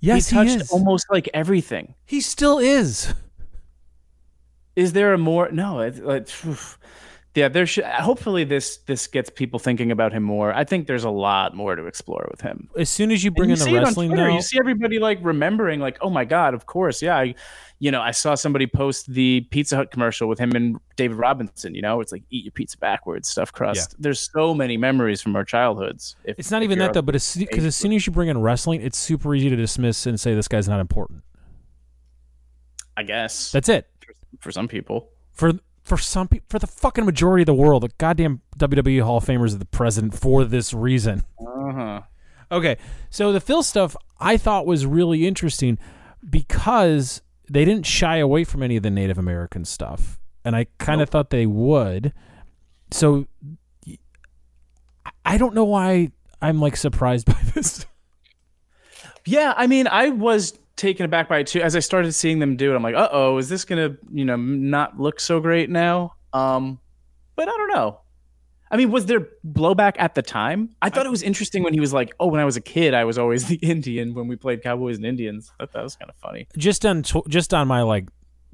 Yes, 0.03 0.31
he 0.31 0.37
he, 0.37 0.45
touched 0.45 0.63
is. 0.63 0.71
almost 0.71 1.07
like 1.11 1.29
everything. 1.35 1.95
he 2.07 2.23
still 2.23 2.59
is. 2.59 3.13
Is 4.75 4.93
there 4.95 5.13
a 5.13 5.19
more? 5.19 5.51
No, 5.51 5.81
it's 5.81 5.99
like. 6.01 6.29
Yeah, 7.35 7.47
there 7.49 7.65
should. 7.65 7.85
Hopefully, 7.85 8.43
this 8.43 8.79
this 8.87 9.07
gets 9.07 9.31
people 9.31 9.61
thinking 9.61 9.93
about 9.93 10.13
him 10.13 10.25
more. 10.25 10.53
I 10.53 10.65
think 10.65 10.89
there's 10.89 11.05
a 11.05 11.11
lot 11.11 11.55
more 11.55 11.77
to 11.77 11.87
explore 11.87 12.27
with 12.29 12.41
him. 12.41 12.69
As 12.77 12.91
soon 12.91 13.13
as 13.13 13.23
you 13.23 13.29
And 13.29 13.37
bring 13.37 13.51
you 13.51 13.55
in 13.55 13.61
the 13.61 13.73
wrestling 13.73 14.09
Twitter, 14.09 14.29
now, 14.29 14.35
You 14.35 14.43
see 14.43 14.59
everybody 14.59 14.99
like 14.99 15.19
remembering, 15.23 15.79
like, 15.79 15.97
oh 16.01 16.11
my 16.11 16.25
god, 16.25 16.55
of 16.55 16.67
course, 16.67 17.01
yeah. 17.01 17.17
I, 17.17 17.37
you 17.79 17.93
know, 17.93 18.01
I 18.01 18.11
saw 18.11 18.35
somebody 18.35 18.67
post 18.67 19.07
the 19.07 19.43
Pizza 19.51 19.77
Hut 19.77 19.93
commercial 19.93 20.29
with 20.29 20.41
him 20.41 20.51
and 20.57 20.81
David 20.97 21.19
Robinson. 21.19 21.73
You 21.73 21.83
know, 21.83 22.01
it's 22.01 22.11
like 22.11 22.25
eat 22.31 22.45
your 22.45 22.53
pizza 22.53 22.77
backwards, 22.79 23.29
stuff 23.29 23.53
crust. 23.53 23.95
There's 24.01 24.29
so 24.33 24.53
many 24.53 24.77
memories 24.77 25.23
from 25.23 25.37
our 25.37 25.45
childhoods. 25.45 26.17
If, 26.25 26.37
it's 26.37 26.51
not 26.51 26.65
even 26.65 26.81
that 26.81 26.95
though. 26.95 27.03
But 27.03 27.13
because 27.13 27.37
as, 27.37 27.65
as 27.65 27.77
soon 27.77 27.93
as 27.93 28.07
you 28.09 28.13
bring 28.13 28.29
in 28.29 28.41
wrestling, 28.41 28.83
it's 28.83 28.99
super 28.99 29.37
easy 29.37 29.51
to 29.51 29.57
dismiss 29.57 30.05
and 30.05 30.19
say 30.19 30.35
this 30.35 30.49
guy's 30.49 30.69
not 30.69 30.81
important. 30.81 31.23
I 32.97 33.05
guess 33.05 33.53
That's 33.53 33.69
it. 33.69 33.89
for 34.41 34.51
some 34.51 34.67
people. 34.67 35.11
For 35.33 35.53
for 35.91 35.99
some 35.99 36.29
people, 36.29 36.47
for 36.49 36.61
the 36.61 36.69
fucking 36.69 37.05
majority 37.05 37.43
of 37.43 37.47
the 37.47 37.55
world, 37.55 37.83
the 37.83 37.91
goddamn 37.99 38.43
WWE 38.57 39.03
Hall 39.03 39.17
of 39.17 39.25
Famers 39.25 39.53
are 39.53 39.59
the 39.59 39.65
president 39.65 40.15
for 40.15 40.45
this 40.45 40.73
reason. 40.73 41.25
Uh 41.41 41.73
huh. 41.73 42.01
Okay, 42.53 42.77
so 43.11 43.33
the 43.33 43.41
Phil 43.41 43.65
stuff 43.65 43.97
I 44.21 44.37
thought 44.37 44.67
was 44.67 44.87
really 44.87 45.27
interesting 45.27 45.79
because 46.29 47.23
they 47.51 47.65
didn't 47.65 47.87
shy 47.87 48.19
away 48.19 48.45
from 48.45 48.63
any 48.63 48.77
of 48.77 48.85
the 48.85 48.91
Native 48.91 49.19
American 49.19 49.65
stuff, 49.65 50.21
and 50.45 50.55
I 50.55 50.67
kind 50.79 51.01
of 51.01 51.11
thought 51.11 51.31
they 51.31 51.47
would. 51.47 52.13
So 52.93 53.27
I 55.25 55.39
don't 55.39 55.57
know 55.57 55.65
why 55.65 56.13
I'm 56.41 56.61
like 56.61 56.77
surprised 56.77 57.27
by 57.35 57.41
this. 57.53 57.85
Yeah, 59.27 59.55
I 59.57 59.67
mean, 59.67 59.89
I 59.89 60.11
was 60.11 60.57
taken 60.81 61.05
aback 61.05 61.29
by 61.29 61.39
it 61.39 61.47
too. 61.47 61.61
As 61.61 61.77
I 61.77 61.81
started 61.81 62.13
seeing 62.13 62.39
them 62.41 62.57
do 62.57 62.73
it, 62.73 62.77
I'm 62.77 62.83
like, 62.83 62.95
uh 62.97 63.09
oh, 63.13 63.39
is 63.39 63.49
this 63.49 63.65
gonna, 63.65 63.97
you 64.13 64.25
know, 64.25 64.37
not 64.37 64.99
look 64.99 65.21
so 65.21 65.39
great 65.41 65.71
now? 65.71 66.15
Um, 66.33 66.81
but 67.37 67.49
I 67.49 67.53
don't 67.53 67.73
know. 67.73 68.01
I 68.73 68.77
mean, 68.77 68.93
was 68.93 69.07
there 69.07 69.27
blowback 69.45 69.95
at 69.99 70.15
the 70.15 70.23
time? 70.23 70.71
I 70.81 70.91
thought 70.91 71.05
it 71.05 71.11
was 71.11 71.23
interesting 71.25 71.65
when 71.65 71.75
he 71.75 71.81
was 71.81 71.93
like, 71.93 72.13
"Oh, 72.21 72.29
when 72.29 72.41
I 72.41 72.45
was 72.45 72.57
a 72.57 72.61
kid, 72.61 72.95
I 72.95 73.05
was 73.05 73.19
always 73.19 73.47
the 73.53 73.57
Indian 73.57 74.15
when 74.15 74.29
we 74.29 74.37
played 74.37 74.63
Cowboys 74.63 74.97
and 74.97 75.05
Indians." 75.05 75.51
I 75.59 75.65
thought 75.65 75.73
that 75.73 75.83
was 75.83 75.97
kind 75.97 76.09
of 76.11 76.17
funny. 76.17 76.47
just 76.57 76.87
on 76.87 77.03
tw- 77.03 77.29
just 77.29 77.53
on 77.53 77.67
my 77.67 77.83
like 77.83 78.09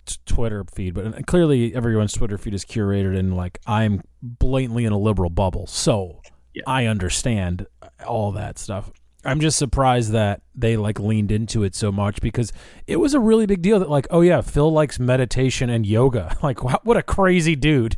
t- 0.07 0.17
Twitter 0.25 0.65
feed, 0.75 0.95
but 0.95 1.27
clearly 1.27 1.75
everyone's 1.75 2.13
Twitter 2.15 2.39
feed 2.39 2.55
is 2.55 2.65
curated 2.65 3.17
and 3.19 3.37
like 3.37 3.59
I'm 3.67 4.01
blatantly 4.23 4.85
in 4.87 4.93
a 4.93 4.99
liberal 4.99 5.29
bubble, 5.31 5.67
so 5.67 6.23
Yeah. 6.55 6.63
I 6.67 6.87
understand 6.87 7.67
all 8.07 8.33
that 8.33 8.59
stuff. 8.59 8.91
I'm 9.27 9.41
just 9.41 9.59
surprised 9.59 10.13
that 10.13 10.43
they 10.55 10.77
like 10.77 10.99
leaned 11.01 11.31
into 11.33 11.63
it 11.65 11.75
so 11.75 11.91
much 11.93 12.21
because 12.21 12.53
it 12.87 12.97
was 12.97 13.15
a 13.15 13.21
really 13.21 13.47
big 13.47 13.63
deal 13.63 13.79
that 13.81 13.91
like 13.91 14.07
oh 14.11 14.21
yeah 14.21 14.41
Phil 14.41 14.71
likes 14.73 14.99
meditation 14.99 15.69
and 15.71 15.85
yoga 15.87 16.37
like 16.43 16.63
what 16.63 16.97
a 16.97 17.03
crazy 17.03 17.57
dude 17.57 17.97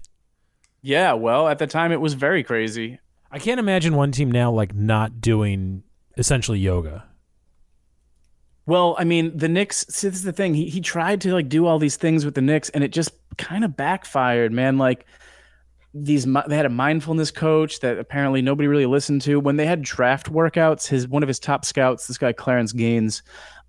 Yeah, 0.82 1.12
well, 1.14 1.48
at 1.48 1.58
the 1.58 1.66
time 1.66 1.92
it 1.92 2.00
was 2.00 2.14
very 2.14 2.42
crazy. 2.42 2.98
I 3.30 3.38
can't 3.38 3.60
imagine 3.60 3.94
one 3.94 4.12
team 4.12 4.30
now 4.32 4.50
like 4.50 4.74
not 4.74 5.20
doing 5.20 5.82
essentially 6.16 6.58
yoga 6.58 7.04
Well, 8.66 8.96
I 8.98 9.04
mean, 9.04 9.36
the 9.36 9.48
Knicks. 9.48 9.86
See, 9.88 10.08
this 10.08 10.18
is 10.18 10.24
the 10.24 10.32
thing. 10.32 10.54
He 10.54 10.68
he 10.68 10.80
tried 10.80 11.20
to 11.22 11.32
like 11.32 11.48
do 11.48 11.66
all 11.66 11.78
these 11.78 11.96
things 11.96 12.24
with 12.24 12.34
the 12.34 12.42
Knicks, 12.42 12.70
and 12.70 12.82
it 12.84 12.92
just 12.92 13.10
kind 13.36 13.64
of 13.64 13.76
backfired, 13.76 14.52
man. 14.52 14.78
Like 14.78 15.06
these, 15.94 16.26
they 16.46 16.56
had 16.56 16.66
a 16.66 16.70
mindfulness 16.70 17.30
coach 17.30 17.80
that 17.80 17.98
apparently 17.98 18.42
nobody 18.42 18.68
really 18.68 18.86
listened 18.86 19.22
to. 19.22 19.40
When 19.40 19.56
they 19.56 19.66
had 19.66 19.82
draft 19.82 20.30
workouts, 20.30 20.86
his 20.86 21.08
one 21.08 21.22
of 21.22 21.28
his 21.28 21.38
top 21.38 21.64
scouts, 21.64 22.06
this 22.06 22.18
guy 22.18 22.32
Clarence 22.32 22.72
Gaines, 22.72 23.22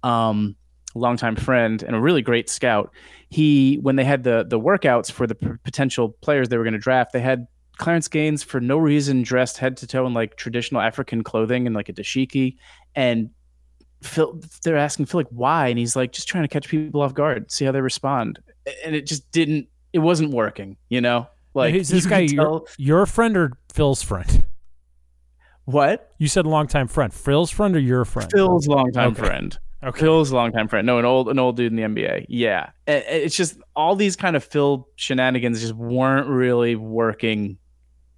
um, 0.03 0.55
longtime 0.95 1.35
friend 1.35 1.83
and 1.83 1.95
a 1.95 1.99
really 1.99 2.21
great 2.21 2.49
scout. 2.49 2.91
He 3.29 3.77
when 3.81 3.95
they 3.95 4.03
had 4.03 4.23
the 4.23 4.45
the 4.47 4.59
workouts 4.59 5.11
for 5.11 5.27
the 5.27 5.35
p- 5.35 5.47
potential 5.63 6.09
players 6.21 6.49
they 6.49 6.57
were 6.57 6.63
going 6.63 6.73
to 6.73 6.79
draft, 6.79 7.13
they 7.13 7.21
had 7.21 7.47
Clarence 7.77 8.07
Gaines 8.07 8.43
for 8.43 8.59
no 8.59 8.77
reason 8.77 9.21
dressed 9.21 9.57
head 9.57 9.77
to 9.77 9.87
toe 9.87 10.05
in 10.05 10.13
like 10.13 10.35
traditional 10.35 10.81
African 10.81 11.23
clothing 11.23 11.65
and 11.65 11.75
like 11.75 11.89
a 11.89 11.93
dashiki, 11.93 12.57
and 12.95 13.29
Phil, 14.01 14.41
they're 14.63 14.77
asking 14.77 15.05
Phil 15.05 15.19
like 15.19 15.29
why, 15.29 15.67
and 15.67 15.79
he's 15.79 15.95
like 15.95 16.11
just 16.11 16.27
trying 16.27 16.43
to 16.43 16.47
catch 16.47 16.67
people 16.67 17.01
off 17.01 17.13
guard, 17.13 17.51
see 17.51 17.65
how 17.65 17.71
they 17.71 17.81
respond, 17.81 18.39
and 18.83 18.95
it 18.95 19.05
just 19.05 19.29
didn't. 19.31 19.67
It 19.93 19.99
wasn't 19.99 20.31
working, 20.31 20.77
you 20.89 21.01
know. 21.01 21.27
Like 21.53 21.73
is 21.75 21.89
this 21.89 22.03
you 22.05 22.09
guy 22.09 22.19
your, 22.19 22.63
your 22.77 23.05
friend 23.05 23.35
or 23.37 23.53
Phil's 23.73 24.01
friend 24.01 24.43
what 25.65 26.11
you 26.17 26.27
said 26.27 26.45
longtime 26.45 26.87
friend 26.87 27.13
Phil's 27.13 27.51
friend 27.51 27.75
or 27.75 27.79
your 27.79 28.05
friend 28.05 28.29
Phil's 28.31 28.67
longtime 28.67 29.11
Okay. 29.11 29.21
friend. 29.21 29.57
okay 29.83 29.99
Phil's 29.99 30.31
longtime 30.31 30.67
friend. 30.67 30.85
No, 30.85 30.99
an 30.99 31.05
old 31.05 31.29
an 31.29 31.39
old 31.39 31.57
dude 31.57 31.71
in 31.71 31.75
the 31.75 31.83
NBA. 32.01 32.25
Yeah, 32.29 32.69
it's 32.87 33.35
just 33.35 33.57
all 33.75 33.95
these 33.95 34.15
kind 34.15 34.35
of 34.35 34.43
Phil 34.43 34.87
shenanigans 34.95 35.61
just 35.61 35.73
weren't 35.73 36.27
really 36.27 36.75
working, 36.75 37.57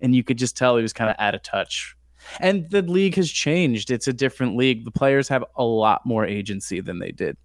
and 0.02 0.16
you 0.16 0.24
could 0.24 0.38
just 0.38 0.56
tell 0.58 0.76
he 0.78 0.82
was 0.82 0.94
kind 0.94 1.10
of 1.10 1.16
out 1.20 1.36
of 1.36 1.44
touch. 1.44 1.96
And 2.40 2.70
the 2.70 2.82
league 2.84 3.16
has 3.16 3.30
changed. 3.30 3.90
It's 3.92 4.08
a 4.08 4.14
different 4.14 4.56
league. 4.56 4.86
The 4.86 4.92
players 4.92 5.28
have 5.30 5.44
a 5.56 5.64
lot 5.64 6.06
more 6.06 6.26
agency 6.26 6.80
than 6.80 7.00
they 7.00 7.12
did. 7.12 7.36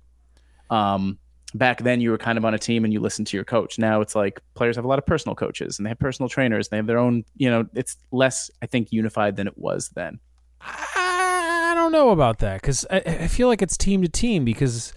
Um, 0.71 1.19
back 1.55 1.83
then, 1.83 2.01
you 2.01 2.11
were 2.11 2.19
kind 2.19 2.37
of 2.39 2.45
on 2.45 2.55
a 2.55 2.59
team 2.59 2.85
and 2.85 2.93
you 2.93 3.01
listened 3.01 3.27
to 3.29 3.37
your 3.37 3.45
coach. 3.45 3.79
Now 3.79 4.01
it's 4.01 4.15
like 4.15 4.41
players 4.55 4.77
have 4.77 4.85
a 4.85 4.89
lot 4.89 4.99
of 4.99 5.07
personal 5.07 5.35
coaches 5.35 5.79
and 5.79 5.87
they 5.87 5.91
have 5.91 5.99
personal 5.99 6.29
trainers. 6.29 6.67
And 6.67 6.73
They 6.73 6.77
have 6.79 6.87
their 6.87 6.99
own. 6.99 7.25
You 7.37 7.51
know, 7.51 7.67
it's 7.75 7.97
less, 8.13 8.51
I 8.63 8.67
think, 8.67 8.93
unified 8.93 9.37
than 9.37 9.47
it 9.47 9.57
was 9.57 9.89
then. 9.91 10.19
I 10.61 11.73
don't 11.75 11.93
know 11.93 12.11
about 12.11 12.39
that 12.39 12.61
because 12.61 12.85
I, 12.91 12.97
I 13.01 13.29
feel 13.29 13.49
like 13.49 13.63
it's 13.63 13.77
team 13.77 14.03
to 14.03 14.09
team 14.09 14.45
because, 14.45 14.93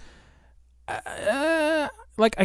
uh, 0.88 1.88
like 2.17 2.35
I, 2.39 2.43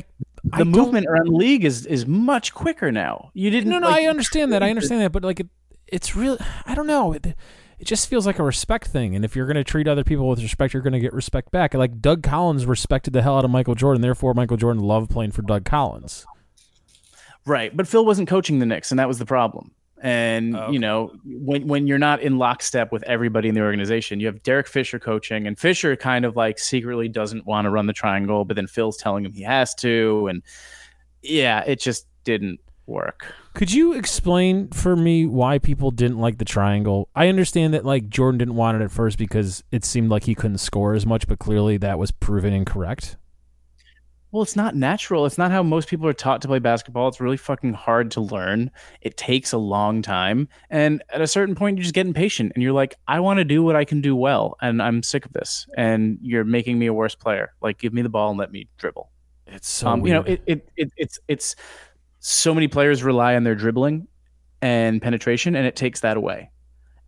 I 0.52 0.58
The 0.58 0.64
don't- 0.64 0.68
movement 0.68 1.06
around 1.06 1.26
the 1.28 1.32
league 1.36 1.64
is 1.64 1.86
is 1.86 2.06
much 2.06 2.52
quicker 2.54 2.92
now. 2.92 3.30
You 3.34 3.50
didn't. 3.50 3.70
No, 3.70 3.78
no, 3.78 3.88
like, 3.88 4.02
I 4.04 4.08
understand 4.08 4.52
that. 4.52 4.62
I 4.62 4.70
understand 4.70 5.00
that, 5.00 5.12
but 5.12 5.22
like 5.24 5.40
it, 5.40 5.48
it's 5.86 6.14
really. 6.14 6.38
I 6.66 6.74
don't 6.74 6.86
know. 6.86 7.12
It, 7.14 7.34
it 7.84 7.88
just 7.88 8.08
feels 8.08 8.24
like 8.24 8.38
a 8.38 8.42
respect 8.42 8.86
thing, 8.86 9.14
and 9.14 9.26
if 9.26 9.36
you're 9.36 9.44
going 9.44 9.58
to 9.58 9.62
treat 9.62 9.86
other 9.86 10.04
people 10.04 10.26
with 10.26 10.40
respect, 10.40 10.72
you're 10.72 10.82
going 10.82 10.94
to 10.94 10.98
get 11.00 11.12
respect 11.12 11.50
back. 11.50 11.74
Like 11.74 12.00
Doug 12.00 12.22
Collins 12.22 12.64
respected 12.64 13.12
the 13.12 13.20
hell 13.20 13.36
out 13.36 13.44
of 13.44 13.50
Michael 13.50 13.74
Jordan, 13.74 14.00
therefore 14.00 14.32
Michael 14.32 14.56
Jordan 14.56 14.82
loved 14.82 15.10
playing 15.10 15.32
for 15.32 15.42
Doug 15.42 15.66
Collins. 15.66 16.24
Right, 17.44 17.76
but 17.76 17.86
Phil 17.86 18.06
wasn't 18.06 18.26
coaching 18.26 18.58
the 18.58 18.64
Knicks, 18.64 18.90
and 18.90 18.98
that 18.98 19.06
was 19.06 19.18
the 19.18 19.26
problem. 19.26 19.72
And 20.00 20.56
oh, 20.56 20.60
Okay. 20.60 20.72
you 20.72 20.78
know, 20.78 21.12
when 21.26 21.68
when 21.68 21.86
you're 21.86 21.98
not 21.98 22.22
in 22.22 22.38
lockstep 22.38 22.90
with 22.90 23.02
everybody 23.02 23.50
in 23.50 23.54
the 23.54 23.60
organization, 23.60 24.18
you 24.18 24.28
have 24.28 24.42
Derek 24.42 24.66
Fisher 24.66 24.98
coaching, 24.98 25.46
and 25.46 25.58
Fisher 25.58 25.94
kind 25.94 26.24
of 26.24 26.36
like 26.36 26.58
secretly 26.58 27.08
doesn't 27.08 27.44
want 27.44 27.66
to 27.66 27.70
run 27.70 27.84
the 27.86 27.92
triangle, 27.92 28.46
but 28.46 28.56
then 28.56 28.66
Phil's 28.66 28.96
telling 28.96 29.26
him 29.26 29.32
he 29.34 29.42
has 29.42 29.74
to, 29.74 30.28
and 30.28 30.42
yeah, 31.20 31.62
it 31.66 31.80
just 31.80 32.06
didn't 32.24 32.60
work. 32.86 33.32
Could 33.54 33.72
you 33.72 33.92
explain 33.92 34.68
for 34.68 34.96
me 34.96 35.26
why 35.26 35.58
people 35.58 35.90
didn't 35.90 36.18
like 36.18 36.38
the 36.38 36.44
triangle? 36.44 37.08
I 37.14 37.28
understand 37.28 37.74
that 37.74 37.84
like 37.84 38.08
Jordan 38.08 38.38
didn't 38.38 38.56
want 38.56 38.80
it 38.80 38.84
at 38.84 38.90
first 38.90 39.18
because 39.18 39.62
it 39.70 39.84
seemed 39.84 40.10
like 40.10 40.24
he 40.24 40.34
couldn't 40.34 40.58
score 40.58 40.94
as 40.94 41.06
much, 41.06 41.26
but 41.26 41.38
clearly 41.38 41.76
that 41.78 41.98
was 41.98 42.10
proven 42.10 42.52
incorrect. 42.52 43.16
Well, 44.34 44.42
it's 44.42 44.56
not 44.56 44.74
natural. 44.74 45.26
It's 45.26 45.38
not 45.38 45.52
how 45.52 45.62
most 45.62 45.88
people 45.88 46.08
are 46.08 46.12
taught 46.12 46.42
to 46.42 46.48
play 46.48 46.58
basketball. 46.58 47.06
It's 47.06 47.20
really 47.20 47.36
fucking 47.36 47.74
hard 47.74 48.10
to 48.10 48.20
learn. 48.20 48.72
It 49.00 49.16
takes 49.16 49.52
a 49.52 49.58
long 49.58 50.02
time. 50.02 50.48
And 50.70 51.04
at 51.10 51.20
a 51.20 51.28
certain 51.28 51.54
point, 51.54 51.78
you 51.78 51.84
just 51.84 51.94
get 51.94 52.04
impatient 52.04 52.50
and 52.52 52.60
you're 52.60 52.72
like, 52.72 52.96
I 53.06 53.20
want 53.20 53.38
to 53.38 53.44
do 53.44 53.62
what 53.62 53.76
I 53.76 53.84
can 53.84 54.00
do 54.00 54.16
well. 54.16 54.56
And 54.60 54.82
I'm 54.82 55.04
sick 55.04 55.24
of 55.24 55.32
this. 55.34 55.68
And 55.76 56.18
you're 56.20 56.42
making 56.42 56.80
me 56.80 56.86
a 56.86 56.92
worse 56.92 57.14
player. 57.14 57.52
Like, 57.62 57.78
give 57.78 57.92
me 57.92 58.02
the 58.02 58.08
ball 58.08 58.30
and 58.30 58.36
let 58.36 58.50
me 58.50 58.66
dribble. 58.76 59.08
It's 59.46 59.68
so 59.68 59.86
um, 59.86 60.04
you 60.04 60.12
know, 60.12 60.22
it, 60.22 60.42
it, 60.46 60.68
it, 60.76 60.90
it's, 60.96 61.20
it's 61.28 61.54
so 62.26 62.54
many 62.54 62.68
players 62.68 63.02
rely 63.02 63.34
on 63.36 63.44
their 63.44 63.54
dribbling 63.54 64.08
and 64.62 65.02
penetration, 65.02 65.54
and 65.54 65.66
it 65.66 65.76
takes 65.76 66.00
that 66.00 66.16
away. 66.16 66.50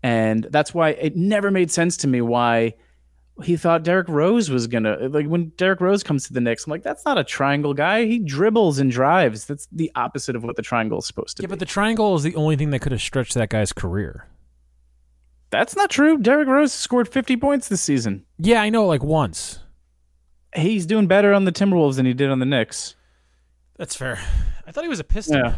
And 0.02 0.46
that's 0.50 0.74
why 0.74 0.90
it 0.90 1.16
never 1.16 1.50
made 1.50 1.70
sense 1.70 1.96
to 1.98 2.06
me 2.06 2.20
why 2.20 2.74
he 3.42 3.56
thought 3.56 3.82
Derrick 3.82 4.08
Rose 4.10 4.50
was 4.50 4.66
gonna 4.66 5.08
like 5.08 5.26
when 5.26 5.52
Derrick 5.56 5.80
Rose 5.80 6.02
comes 6.02 6.26
to 6.26 6.34
the 6.34 6.40
Knicks. 6.42 6.66
I'm 6.66 6.70
like, 6.70 6.82
that's 6.82 7.04
not 7.06 7.16
a 7.16 7.24
triangle 7.24 7.72
guy. 7.72 8.04
He 8.04 8.18
dribbles 8.18 8.78
and 8.78 8.90
drives. 8.90 9.46
That's 9.46 9.66
the 9.72 9.90
opposite 9.94 10.36
of 10.36 10.44
what 10.44 10.56
the 10.56 10.62
triangle 10.62 10.98
is 10.98 11.06
supposed 11.06 11.38
to 11.38 11.42
Yeah, 11.42 11.46
be. 11.46 11.50
but 11.50 11.58
the 11.60 11.64
triangle 11.66 12.14
is 12.14 12.22
the 12.22 12.36
only 12.36 12.56
thing 12.56 12.70
that 12.70 12.80
could 12.80 12.92
have 12.92 13.00
stretched 13.00 13.32
that 13.34 13.48
guy's 13.48 13.72
career. 13.72 14.26
that's 15.50 15.76
not 15.76 15.88
true. 15.90 16.18
Derrick 16.18 16.48
Rose 16.48 16.72
scored 16.74 17.08
50 17.08 17.36
points 17.38 17.68
this 17.68 17.80
season. 17.80 18.24
Yeah, 18.38 18.60
I 18.60 18.68
know, 18.68 18.84
like 18.86 19.02
once. 19.02 19.60
He's 20.54 20.84
doing 20.86 21.06
better 21.06 21.32
on 21.32 21.44
the 21.46 21.52
Timberwolves 21.52 21.96
than 21.96 22.04
he 22.06 22.12
did 22.14 22.30
on 22.30 22.38
the 22.38 22.46
Knicks. 22.46 22.94
That's 23.78 23.94
fair. 23.96 24.18
I 24.66 24.72
thought 24.72 24.84
he 24.84 24.88
was 24.88 25.00
a 25.00 25.04
Piston. 25.04 25.36
Yeah. 25.44 25.54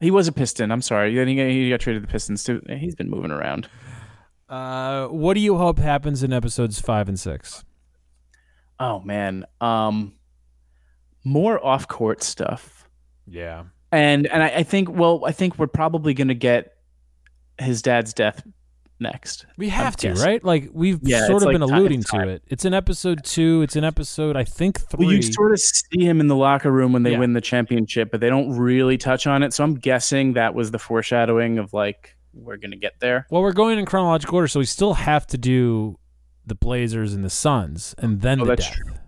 He 0.00 0.10
was 0.10 0.28
a 0.28 0.32
Piston. 0.32 0.70
I'm 0.70 0.82
sorry. 0.82 1.14
Then 1.14 1.28
he 1.28 1.36
got, 1.36 1.46
he 1.48 1.70
got 1.70 1.80
traded 1.80 2.02
to 2.02 2.06
the 2.06 2.12
Pistons 2.12 2.44
too. 2.44 2.62
He's 2.68 2.94
been 2.94 3.10
moving 3.10 3.30
around. 3.30 3.68
Uh, 4.48 5.06
what 5.08 5.34
do 5.34 5.40
you 5.40 5.56
hope 5.56 5.78
happens 5.78 6.22
in 6.22 6.32
episodes 6.32 6.80
five 6.80 7.08
and 7.08 7.18
six? 7.18 7.64
Oh 8.80 9.00
man, 9.00 9.44
um, 9.60 10.14
more 11.24 11.64
off 11.64 11.86
court 11.88 12.22
stuff. 12.22 12.88
Yeah. 13.26 13.64
and 13.92 14.26
and 14.26 14.42
I, 14.42 14.48
I 14.48 14.62
think 14.62 14.88
well 14.90 15.22
i 15.26 15.32
think 15.32 15.58
we're 15.58 15.66
probably 15.66 16.14
going 16.14 16.28
to 16.28 16.34
get 16.34 16.72
his 17.58 17.82
dad's 17.82 18.14
death 18.14 18.42
next 19.00 19.46
We 19.56 19.68
have 19.68 19.96
to, 19.98 20.08
guessing. 20.08 20.24
right? 20.26 20.42
Like 20.44 20.70
we've 20.72 20.98
Yeah, 21.02 21.26
sort 21.26 21.42
of 21.42 21.46
like 21.46 21.54
been 21.54 21.62
alluding 21.62 22.00
it's 22.00 22.10
to 22.10 22.28
it. 22.28 22.42
It's 22.48 22.64
in 22.64 22.74
episode 22.74 23.24
two. 23.24 23.62
It's 23.62 23.76
in 23.76 23.84
episode, 23.84 24.36
I 24.36 24.44
think 24.44 24.80
three. 24.80 25.06
well 25.06 25.14
you 25.14 25.22
sort 25.22 25.52
of 25.52 25.60
see 25.60 26.04
him 26.04 26.20
in 26.20 26.26
the 26.26 26.36
locker 26.36 26.70
room 26.72 26.92
when 26.92 27.02
they 27.04 27.12
Yeah. 27.12 27.18
win 27.20 27.32
the 27.32 27.40
championship 27.40 28.10
but 28.10 28.20
they 28.20 28.28
don't 28.28 28.50
really 28.56 28.98
touch 28.98 29.26
on 29.26 29.42
it 29.42 29.52
so 29.54 29.62
i'm 29.64 29.74
guessing 29.74 30.32
that 30.34 30.54
was 30.54 30.70
the 30.70 30.78
foreshadowing 30.78 31.58
of 31.58 31.72
like 31.72 32.16
we're 32.34 32.56
going 32.56 32.70
to 32.72 32.76
get 32.76 32.94
there 33.00 33.26
well, 33.30 33.42
we're 33.42 33.52
going 33.52 33.78
in 33.78 33.86
chronological 33.86 34.36
order, 34.36 34.48
so 34.48 34.58
we 34.60 34.66
still 34.66 34.94
have 34.94 35.26
to 35.28 35.38
do 35.38 35.98
the 36.46 36.54
Blazers 36.54 37.12
and 37.14 37.24
the 37.24 37.30
Suns, 37.30 37.94
and 37.98 38.20
then 38.20 38.40
Oh, 38.40 38.44
the 38.44 38.50
that's 38.56 38.68
death. 38.68 39.00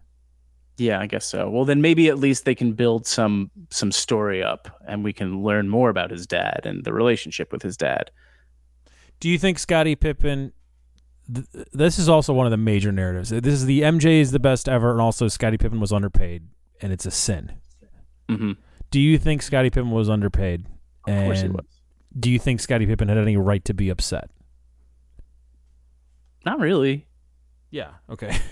yeah 0.79 0.99
i 1.01 1.07
guess 1.07 1.27
so 1.27 1.49
well 1.51 1.65
then 1.65 1.81
maybe 1.83 2.09
at 2.09 2.19
least 2.19 2.45
they 2.45 2.55
can 2.55 2.73
build 2.73 3.07
some 3.07 3.51
some 3.71 3.93
story 3.93 4.43
up 4.43 4.69
and 4.89 5.05
we 5.05 5.13
can 5.13 5.43
learn 5.43 5.69
more 5.69 5.91
about 5.91 6.11
his 6.11 6.27
dad 6.27 6.61
and 6.65 6.85
the 6.85 6.93
relationship 6.93 7.53
with 7.53 7.63
his 7.63 7.77
dad 7.77 8.11
Do 9.21 9.29
you 9.29 9.39
think 9.39 9.59
Scottie 9.59 9.95
Pippen? 9.97 10.53
Th- 11.33 11.47
this 11.73 11.99
is 11.99 12.09
also 12.09 12.33
one 12.33 12.47
of 12.47 12.51
the 12.51 12.57
major 12.57 12.91
narratives. 12.91 13.31
This 13.31 13.55
is 13.55 13.67
the 13.67 13.83
MJ 13.83 14.21
is 14.21 14.33
the 14.33 14.41
best 14.41 14.69
ever, 14.69 14.91
and 14.91 15.01
also 15.01 15.29
Scottie 15.29 15.59
Pippen 15.59 15.79
was 15.79 15.93
underpaid, 15.93 16.49
and 16.81 16.93
it's 16.93 17.07
a 17.07 17.11
sin. 17.11 17.53
hmm 18.29 18.53
Do 18.91 18.99
you 18.99 19.19
think 19.19 19.43
Scottie 19.43 19.71
Pippen 19.71 19.91
was 19.91 20.09
underpaid? 20.11 20.67
of 21.07 21.25
course 21.25 21.43
he 21.43 21.49
was 21.49 21.65
Do 22.19 22.31
you 22.31 22.39
think 22.39 22.61
Scottie 22.61 22.87
Pippen 22.87 23.09
had 23.09 23.19
any 23.19 23.37
right 23.37 23.65
to 23.67 23.75
be 23.75 23.89
upset? 23.91 24.31
not 26.45 26.59
really 26.59 27.07
Yeah. 27.71 27.91
Okay. 28.09 28.37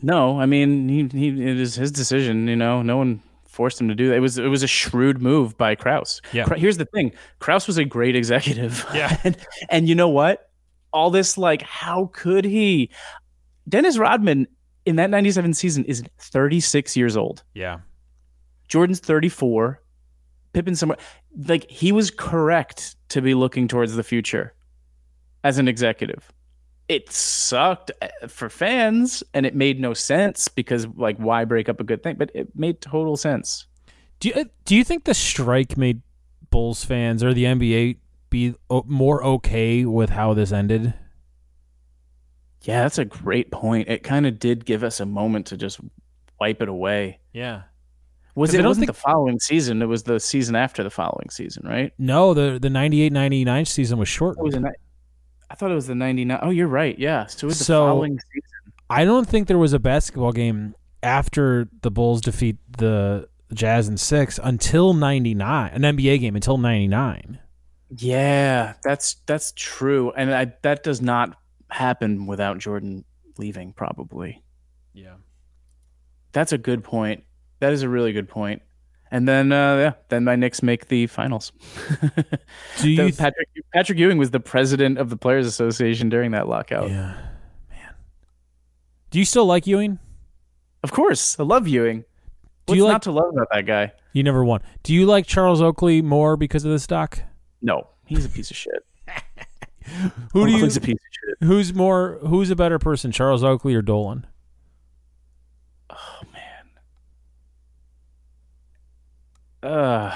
No, 0.00 0.38
I 0.38 0.46
mean 0.46 0.88
he 0.88 1.08
he 1.10 1.28
it 1.42 1.58
is 1.58 1.74
his 1.74 1.90
decision. 1.90 2.46
You 2.46 2.54
know, 2.54 2.82
no 2.82 2.96
one 2.98 3.20
forced 3.58 3.80
him 3.80 3.88
to 3.88 3.94
do 3.96 4.08
that. 4.08 4.14
It 4.14 4.20
was 4.20 4.38
it 4.38 4.46
was 4.46 4.62
a 4.62 4.68
shrewd 4.68 5.20
move 5.20 5.58
by 5.58 5.74
Krause. 5.74 6.22
Yeah. 6.32 6.44
Kra- 6.44 6.58
Here's 6.58 6.76
the 6.76 6.84
thing: 6.86 7.10
Krause 7.40 7.66
was 7.66 7.76
a 7.76 7.84
great 7.84 8.14
executive. 8.14 8.86
Yeah. 8.94 9.18
and, 9.24 9.36
and 9.68 9.88
you 9.88 9.96
know 9.96 10.08
what? 10.08 10.48
All 10.92 11.10
this 11.10 11.36
like, 11.36 11.62
how 11.62 12.10
could 12.14 12.44
he? 12.44 12.88
Dennis 13.68 13.98
Rodman 13.98 14.46
in 14.86 14.94
that 14.96 15.10
'97 15.10 15.54
season 15.54 15.84
is 15.86 16.04
36 16.20 16.96
years 16.96 17.16
old. 17.16 17.42
Yeah. 17.52 17.80
Jordan's 18.68 19.00
34. 19.00 19.82
Pippen 20.52 20.76
somewhere 20.76 20.98
like 21.46 21.68
he 21.68 21.90
was 21.90 22.10
correct 22.12 22.94
to 23.10 23.20
be 23.20 23.34
looking 23.34 23.66
towards 23.66 23.96
the 23.96 24.04
future 24.04 24.54
as 25.42 25.58
an 25.58 25.66
executive. 25.66 26.32
It 26.88 27.12
sucked 27.12 27.90
uh, 28.00 28.08
for 28.28 28.48
fans 28.48 29.22
and 29.34 29.44
it 29.44 29.54
made 29.54 29.78
no 29.80 29.92
sense 29.94 30.48
because 30.48 30.86
like 30.96 31.16
why 31.18 31.44
break 31.44 31.68
up 31.68 31.80
a 31.80 31.84
good 31.84 32.02
thing, 32.02 32.16
but 32.18 32.30
it 32.34 32.48
made 32.54 32.80
total 32.80 33.16
sense. 33.16 33.66
Do 34.20 34.30
you, 34.30 34.50
do 34.64 34.74
you 34.74 34.84
think 34.84 35.04
the 35.04 35.14
strike 35.14 35.76
made 35.76 36.00
Bulls 36.50 36.84
fans 36.84 37.22
or 37.22 37.34
the 37.34 37.44
NBA 37.44 37.98
be 38.30 38.54
more 38.86 39.22
okay 39.22 39.84
with 39.84 40.10
how 40.10 40.32
this 40.34 40.50
ended? 40.50 40.94
Yeah, 42.62 42.82
that's 42.82 42.98
a 42.98 43.04
great 43.04 43.50
point. 43.52 43.88
It 43.88 44.02
kind 44.02 44.26
of 44.26 44.38
did 44.38 44.64
give 44.64 44.82
us 44.82 45.00
a 45.00 45.06
moment 45.06 45.46
to 45.46 45.56
just 45.56 45.80
wipe 46.40 46.60
it 46.60 46.68
away. 46.68 47.20
Yeah. 47.32 47.62
Was 48.34 48.50
'Cause 48.50 48.56
I 48.60 48.62
it 48.62 48.66
wasn't 48.66 48.86
think- 48.86 48.96
the 48.96 49.00
following 49.00 49.38
season? 49.40 49.82
It 49.82 49.86
was 49.86 50.02
the 50.04 50.18
season 50.20 50.56
after 50.56 50.82
the 50.82 50.90
following 50.90 51.28
season, 51.30 51.66
right? 51.66 51.92
No, 51.98 52.34
the 52.34 52.58
the 52.60 52.68
98-99 52.68 53.66
season 53.66 53.98
was 53.98 54.08
short. 54.08 54.36
It 55.50 55.54
was 55.54 55.54
a 55.54 55.54
ni- 55.54 55.54
I 55.54 55.54
thought 55.54 55.70
it 55.70 55.74
was 55.74 55.86
the 55.86 55.94
99. 55.94 56.38
Oh, 56.42 56.50
you're 56.50 56.68
right. 56.68 56.98
Yeah. 56.98 57.26
So 57.26 57.46
it 57.46 57.48
was 57.48 57.58
the 57.58 57.64
following 57.74 58.18
season. 58.20 58.72
I 58.90 59.04
don't 59.04 59.28
think 59.28 59.48
there 59.48 59.58
was 59.58 59.72
a 59.72 59.78
basketball 59.78 60.32
game 60.32 60.74
after 61.02 61.68
the 61.82 61.90
Bulls 61.90 62.20
defeat 62.20 62.56
the 62.76 63.28
Jazz 63.52 63.88
in 63.88 63.96
6 63.96 64.40
until 64.42 64.92
99, 64.94 65.70
an 65.72 65.82
NBA 65.82 66.20
game 66.20 66.34
until 66.36 66.58
99. 66.58 67.38
Yeah, 67.96 68.74
that's 68.84 69.14
that's 69.24 69.52
true, 69.56 70.12
and 70.14 70.34
I, 70.34 70.52
that 70.62 70.82
does 70.82 71.00
not 71.00 71.38
happen 71.70 72.26
without 72.26 72.58
Jordan 72.58 73.04
leaving. 73.38 73.72
Probably, 73.72 74.42
Yeah. 74.92 75.14
that's 76.32 76.52
a 76.52 76.58
good 76.58 76.84
point. 76.84 77.24
That 77.60 77.72
is 77.72 77.82
a 77.82 77.88
really 77.88 78.12
good 78.12 78.28
point. 78.28 78.60
And 79.10 79.26
then, 79.26 79.52
uh, 79.52 79.76
yeah, 79.76 79.92
then 80.08 80.24
my 80.24 80.36
Knicks 80.36 80.62
make 80.62 80.88
the 80.88 81.06
finals. 81.06 81.52
Do 82.80 82.88
you 82.90 83.12
Patrick 83.12 83.48
Patrick 83.72 83.98
Ewing 83.98 84.18
was 84.18 84.30
the 84.32 84.40
president 84.40 84.98
of 84.98 85.08
the 85.08 85.16
Players 85.16 85.46
Association 85.46 86.08
during 86.08 86.32
that 86.32 86.46
lockout. 86.48 86.90
Yeah. 86.90 87.16
Man. 87.70 87.94
Do 89.10 89.18
you 89.18 89.24
still 89.24 89.46
like 89.46 89.66
Ewing? 89.66 89.98
Of 90.82 90.92
course, 90.92 91.40
I 91.40 91.42
love 91.42 91.66
Ewing. 91.66 92.00
Do 92.00 92.04
What's 92.66 92.76
you 92.76 92.84
like- 92.84 92.92
not 92.92 93.02
to 93.02 93.12
love 93.12 93.32
about 93.32 93.48
that 93.52 93.62
guy? 93.66 93.92
You 94.12 94.22
never 94.22 94.44
won. 94.44 94.60
Do 94.82 94.92
you 94.94 95.06
like 95.06 95.26
Charles 95.26 95.60
Oakley 95.62 96.02
more 96.02 96.36
because 96.36 96.64
of 96.64 96.70
this 96.70 96.86
doc? 96.86 97.20
No, 97.62 97.88
he's 98.06 98.24
a 98.24 98.28
piece 98.28 98.50
of 98.50 98.56
shit. 98.56 98.84
Who 100.32 100.46
do 100.46 100.52
you 100.52 100.58
a 100.58 100.66
piece 100.66 100.76
of 100.76 100.82
shit. 100.84 101.36
Who's 101.40 101.72
more 101.72 102.18
who's 102.26 102.50
a 102.50 102.56
better 102.56 102.78
person, 102.78 103.10
Charles 103.10 103.42
Oakley 103.42 103.74
or 103.74 103.80
Dolan? 103.82 104.26
Oh 105.90 106.20
man. 106.32 106.68
Uh. 109.62 110.14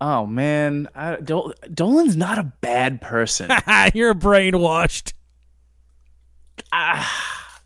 Oh 0.00 0.26
man, 0.26 0.88
I, 0.94 1.16
Dol- 1.16 1.52
Dolan's 1.72 2.16
not 2.16 2.38
a 2.38 2.44
bad 2.62 3.02
person. 3.02 3.50
You're 3.94 4.14
brainwashed. 4.14 5.12
Ah, 6.72 7.60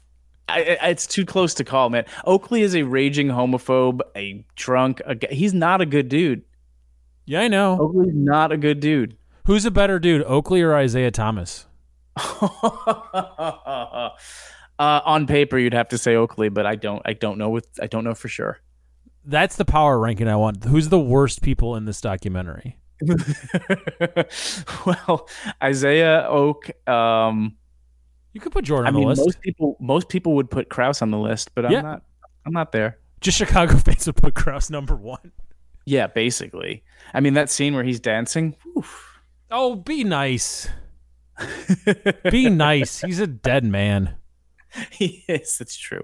I, 0.48 0.78
I, 0.80 0.88
it's 0.88 1.06
too 1.06 1.24
close 1.24 1.54
to 1.54 1.64
call, 1.64 1.90
man. 1.90 2.06
Oakley 2.24 2.62
is 2.62 2.74
a 2.74 2.82
raging 2.82 3.28
homophobe, 3.28 4.00
a 4.16 4.44
drunk. 4.56 5.00
A, 5.06 5.16
he's 5.32 5.54
not 5.54 5.80
a 5.80 5.86
good 5.86 6.08
dude. 6.08 6.42
Yeah, 7.24 7.42
I 7.42 7.48
know. 7.48 7.78
Oakley's 7.80 8.14
not 8.14 8.50
a 8.50 8.56
good 8.56 8.80
dude. 8.80 9.16
Who's 9.46 9.64
a 9.64 9.70
better 9.70 9.98
dude, 9.98 10.24
Oakley 10.24 10.62
or 10.62 10.78
Isiah 10.78 11.10
Thomas? 11.10 11.66
uh, 14.78 15.00
on 15.04 15.26
paper, 15.26 15.58
you'd 15.58 15.74
have 15.74 15.88
to 15.88 15.98
say 15.98 16.14
Oakley, 16.16 16.48
but 16.48 16.66
I 16.66 16.74
don't. 16.76 17.02
I 17.04 17.12
don't 17.12 17.38
know. 17.38 17.50
With 17.50 17.68
I 17.80 17.86
don't 17.86 18.04
know 18.04 18.14
for 18.14 18.28
sure. 18.28 18.60
That's 19.24 19.56
the 19.56 19.64
power 19.64 19.98
ranking 19.98 20.28
I 20.28 20.36
want. 20.36 20.64
Who's 20.64 20.88
the 20.90 20.98
worst 21.00 21.40
people 21.42 21.76
in 21.76 21.84
this 21.86 22.00
documentary? 22.00 22.78
well, 24.86 25.28
Isiah 25.66 26.26
Oak. 26.28 26.70
Um, 26.88 27.56
You 28.32 28.40
could 28.40 28.52
put 28.52 28.64
Jordan 28.64 28.86
I 28.86 28.88
on 28.88 28.94
the 28.94 28.98
mean, 29.00 29.08
list. 29.08 29.20
most 29.20 29.40
people 29.40 29.76
most 29.80 30.08
people 30.08 30.34
would 30.34 30.50
put 30.50 30.68
Krause 30.68 31.02
on 31.02 31.10
the 31.10 31.18
list, 31.18 31.54
but 31.54 31.64
I'm 31.66 31.72
Yeah. 31.72 31.80
not. 31.82 32.02
I'm 32.46 32.52
not 32.52 32.72
there. 32.72 32.98
Just 33.20 33.38
Chicago 33.38 33.76
fans 33.84 34.06
would 34.06 34.16
put 34.16 34.34
Krause 34.34 34.70
number 34.70 34.94
one. 34.96 35.32
Yeah, 35.86 36.06
basically. 36.06 36.82
I 37.12 37.20
mean, 37.20 37.34
that 37.34 37.50
scene 37.50 37.74
where 37.74 37.84
he's 37.84 38.00
dancing. 38.00 38.56
oof. 38.76 39.18
Oh, 39.50 39.74
be 39.76 40.02
nice. 40.04 40.68
Be 42.30 42.48
nice. 42.50 43.00
He's 43.00 43.20
a 43.20 43.26
dead 43.26 43.64
man. 43.64 44.16
he 44.90 45.24
is. 45.28 45.60
It's 45.60 45.76
true. 45.76 46.02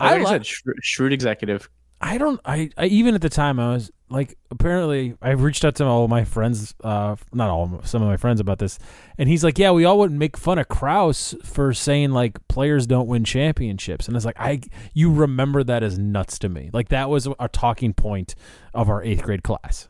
I 0.00 0.12
Like 0.12 0.14
I, 0.14 0.18
li- 0.18 0.26
said, 0.26 0.46
shrewd, 0.46 0.76
shrewd 0.82 1.12
executive. 1.12 1.68
I 2.00 2.16
don't. 2.16 2.40
I, 2.44 2.70
I 2.76 2.86
even 2.86 3.14
at 3.14 3.22
the 3.22 3.28
time 3.28 3.58
I 3.58 3.72
was 3.72 3.90
like, 4.08 4.38
apparently 4.52 5.16
I 5.20 5.30
reached 5.30 5.64
out 5.64 5.74
to 5.76 5.84
all 5.84 6.06
my 6.06 6.24
friends, 6.24 6.74
uh, 6.84 7.16
not 7.32 7.50
all, 7.50 7.80
some 7.82 8.02
of 8.02 8.08
my 8.08 8.16
friends 8.16 8.38
about 8.38 8.60
this, 8.60 8.78
and 9.18 9.28
he's 9.28 9.42
like, 9.42 9.58
yeah, 9.58 9.72
we 9.72 9.84
all 9.84 9.98
wouldn't 9.98 10.18
make 10.18 10.36
fun 10.36 10.58
of 10.58 10.68
Krause 10.68 11.34
for 11.42 11.74
saying 11.74 12.12
like 12.12 12.46
players 12.46 12.86
don't 12.86 13.08
win 13.08 13.24
championships, 13.24 14.06
and 14.06 14.16
it's 14.16 14.24
like 14.24 14.38
I, 14.38 14.60
you 14.94 15.12
remember 15.12 15.64
that 15.64 15.82
as 15.82 15.98
nuts 15.98 16.38
to 16.40 16.48
me. 16.48 16.70
Like 16.72 16.88
that 16.90 17.10
was 17.10 17.26
a 17.40 17.48
talking 17.48 17.92
point 17.94 18.36
of 18.72 18.88
our 18.88 19.02
eighth 19.02 19.24
grade 19.24 19.42
class. 19.42 19.88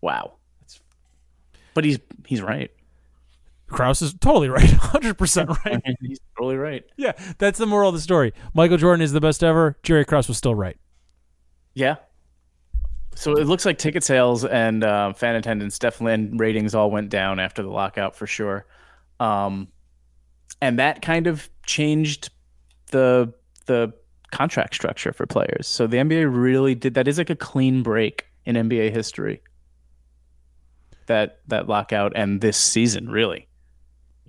Wow. 0.00 0.34
But 1.74 1.84
he's 1.84 1.98
he's 2.26 2.40
right. 2.42 2.70
Krause 3.68 4.02
is 4.02 4.14
totally 4.14 4.48
right, 4.48 4.70
hundred 4.70 5.18
percent 5.18 5.50
right. 5.64 5.82
he's 6.00 6.20
totally 6.36 6.56
right. 6.56 6.84
Yeah, 6.96 7.12
that's 7.38 7.58
the 7.58 7.66
moral 7.66 7.88
of 7.88 7.94
the 7.94 8.00
story. 8.00 8.32
Michael 8.54 8.76
Jordan 8.76 9.02
is 9.02 9.12
the 9.12 9.20
best 9.20 9.42
ever. 9.42 9.78
Jerry 9.82 10.04
Krause 10.04 10.28
was 10.28 10.36
still 10.36 10.54
right. 10.54 10.76
Yeah. 11.74 11.96
So 13.16 13.32
it 13.32 13.46
looks 13.46 13.64
like 13.64 13.78
ticket 13.78 14.02
sales 14.02 14.44
and 14.44 14.82
uh, 14.82 15.12
fan 15.12 15.36
attendance 15.36 15.78
definitely 15.78 16.36
ratings 16.36 16.74
all 16.74 16.90
went 16.90 17.10
down 17.10 17.38
after 17.38 17.62
the 17.62 17.68
lockout 17.68 18.16
for 18.16 18.26
sure. 18.26 18.66
Um, 19.20 19.68
and 20.60 20.78
that 20.78 21.02
kind 21.02 21.26
of 21.26 21.48
changed 21.64 22.30
the 22.90 23.32
the 23.66 23.92
contract 24.30 24.74
structure 24.74 25.12
for 25.12 25.26
players. 25.26 25.66
So 25.66 25.86
the 25.86 25.98
NBA 25.98 26.28
really 26.30 26.74
did 26.74 26.94
that 26.94 27.06
is 27.06 27.18
like 27.18 27.30
a 27.30 27.36
clean 27.36 27.82
break 27.82 28.26
in 28.44 28.56
NBA 28.56 28.90
history. 28.92 29.42
That 31.06 31.40
that 31.48 31.68
lockout 31.68 32.12
and 32.16 32.40
this 32.40 32.56
season 32.56 33.08
really. 33.08 33.46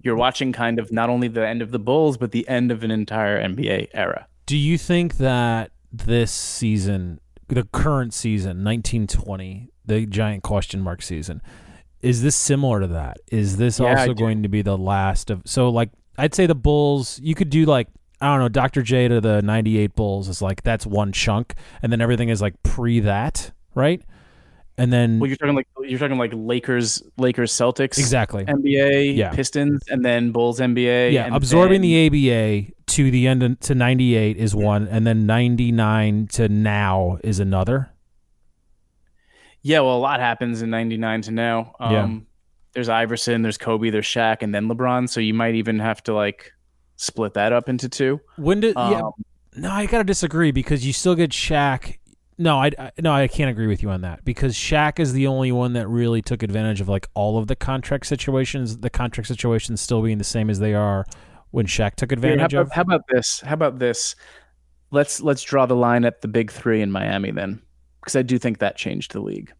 You're 0.05 0.15
watching 0.15 0.53
kind 0.53 0.77
of 0.77 0.91
not 0.91 1.09
only 1.09 1.27
the 1.27 1.45
end 1.45 1.63
of 1.63 1.71
the 1.71 1.79
Bulls 1.79 2.15
but 2.15 2.31
the 2.31 2.47
end 2.47 2.71
of 2.71 2.83
an 2.83 2.91
entire 2.91 3.41
NBA 3.41 3.89
era. 3.93 4.27
Do 4.45 4.55
you 4.55 4.77
think 4.77 5.17
that 5.17 5.71
this 5.91 6.31
season, 6.31 7.19
the 7.47 7.63
current 7.63 8.13
season, 8.13 8.63
1920, 8.63 9.71
the 9.83 10.05
giant 10.05 10.43
question 10.43 10.81
mark 10.81 11.01
season, 11.01 11.41
is 12.03 12.21
this 12.21 12.35
similar 12.35 12.81
to 12.81 12.87
that? 12.87 13.17
Is 13.31 13.57
this 13.57 13.79
Yeah, 13.79 13.99
also 13.99 14.13
going 14.13 14.43
to 14.43 14.49
be 14.49 14.61
the 14.61 14.77
last 14.77 15.31
of 15.31 15.41
so 15.45 15.69
like 15.69 15.89
I'd 16.19 16.35
say 16.35 16.45
the 16.45 16.53
Bulls, 16.53 17.19
you 17.23 17.33
could 17.33 17.49
do 17.49 17.65
like 17.65 17.87
I 18.21 18.27
don't 18.27 18.39
know, 18.39 18.49
Dr. 18.49 18.83
J 18.83 19.07
to 19.07 19.19
the 19.19 19.41
98 19.41 19.95
Bulls 19.95 20.29
is 20.29 20.39
like 20.39 20.61
that's 20.61 20.85
one 20.85 21.13
chunk 21.13 21.55
and 21.81 21.91
then 21.91 21.99
everything 21.99 22.29
is 22.29 22.43
like 22.43 22.61
pre 22.61 22.99
that, 22.99 23.51
right? 23.73 24.03
And 24.77 24.91
then 24.91 25.19
Well, 25.19 25.27
you're 25.27 25.37
talking 25.37 25.55
like 25.55 25.67
you're 25.83 25.99
talking 25.99 26.17
like 26.17 26.31
Lakers, 26.35 27.01
Lakers, 27.17 27.53
Celtics, 27.53 27.97
exactly. 27.97 28.43
NBA, 28.45 29.15
Yeah. 29.15 29.31
Pistons, 29.31 29.81
and 29.89 30.03
then 30.03 30.31
Bulls, 30.31 30.59
NBA. 30.59 31.11
Yeah, 31.13 31.33
absorbing 31.33 31.81
then- 31.81 31.89
the 32.11 32.29
ABA 32.29 32.73
to 32.87 33.09
the 33.11 33.27
end 33.27 33.41
of- 33.43 33.59
to 33.61 33.73
98 33.75 34.35
is 34.37 34.53
one 34.53 34.87
and 34.89 35.07
then 35.07 35.25
99 35.25 36.27
to 36.33 36.49
now 36.49 37.17
is 37.23 37.39
another. 37.39 37.91
Yeah, 39.61 39.79
well, 39.79 39.95
a 39.95 39.99
lot 39.99 40.19
happens 40.19 40.61
in 40.61 40.69
'99 40.69 41.21
to 41.23 41.31
now. 41.31 41.75
Um, 41.79 41.91
Yeah. 41.93 42.19
There's 42.73 42.89
Iverson, 42.89 43.41
there's 43.41 43.57
Kobe, 43.57 43.89
there's 43.89 44.05
Shaq, 44.05 44.41
and 44.41 44.53
then 44.53 44.67
LeBron. 44.67 45.07
So 45.07 45.21
you 45.21 45.33
might 45.33 45.55
even 45.55 45.79
have 45.79 46.03
to 46.03 46.13
like 46.13 46.51
split 46.97 47.33
that 47.35 47.53
up 47.53 47.69
into 47.69 47.87
two. 47.89 48.19
When 48.35 48.59
did 48.59 48.73
yeah, 48.75 48.99
Um, 48.99 49.11
No, 49.57 49.71
I 49.71 49.85
gotta 49.85 50.03
disagree 50.03 50.51
because 50.51 50.85
you 50.85 50.91
still 50.91 51.15
get 51.15 51.31
Shaq. 51.31 51.95
No, 52.37 52.57
I, 52.59 52.71
I 52.77 52.91
no, 52.99 53.13
I 53.13 53.27
can't 53.27 53.49
agree 53.49 53.67
with 53.67 53.81
you 53.81 53.89
on 53.89 54.01
that 54.01 54.25
because 54.25 54.55
Shaq 54.55 54.99
is 54.99 55.13
the 55.13 55.27
only 55.27 55.51
one 55.51 55.73
that 55.73 55.87
really 55.87 56.21
took 56.21 56.43
advantage 56.43 56.81
of 56.81 56.89
like 56.89 57.07
all 57.13 57.37
of 57.37 57.47
the 57.47 57.55
contract 57.55 58.05
situations. 58.07 58.79
The 58.79 58.89
contract 58.89 59.27
situations 59.27 59.79
still 59.79 60.01
being 60.01 60.17
the 60.17 60.23
same 60.25 60.49
as 60.49 60.59
they 60.59 60.73
are 60.73 61.05
when 61.51 61.65
Shaq 61.65 61.95
took 61.95 62.11
here, 62.11 62.17
advantage 62.17 62.53
how, 62.53 62.61
of. 62.61 62.71
how 62.71 62.81
about 62.81 63.01
this? 63.09 63.39
How 63.39 63.53
about 63.53 63.79
this? 63.79 64.15
Let's 64.91 65.21
let's 65.21 65.43
draw 65.43 65.65
the 65.65 65.75
line 65.75 66.03
at 66.03 66.21
the 66.21 66.27
big 66.27 66.51
three 66.51 66.81
in 66.81 66.91
Miami 66.91 67.31
then, 67.31 67.61
because 68.01 68.15
I 68.17 68.21
do 68.21 68.37
think 68.37 68.59
that 68.59 68.75
changed 68.75 69.13
the 69.13 69.21
league 69.21 69.53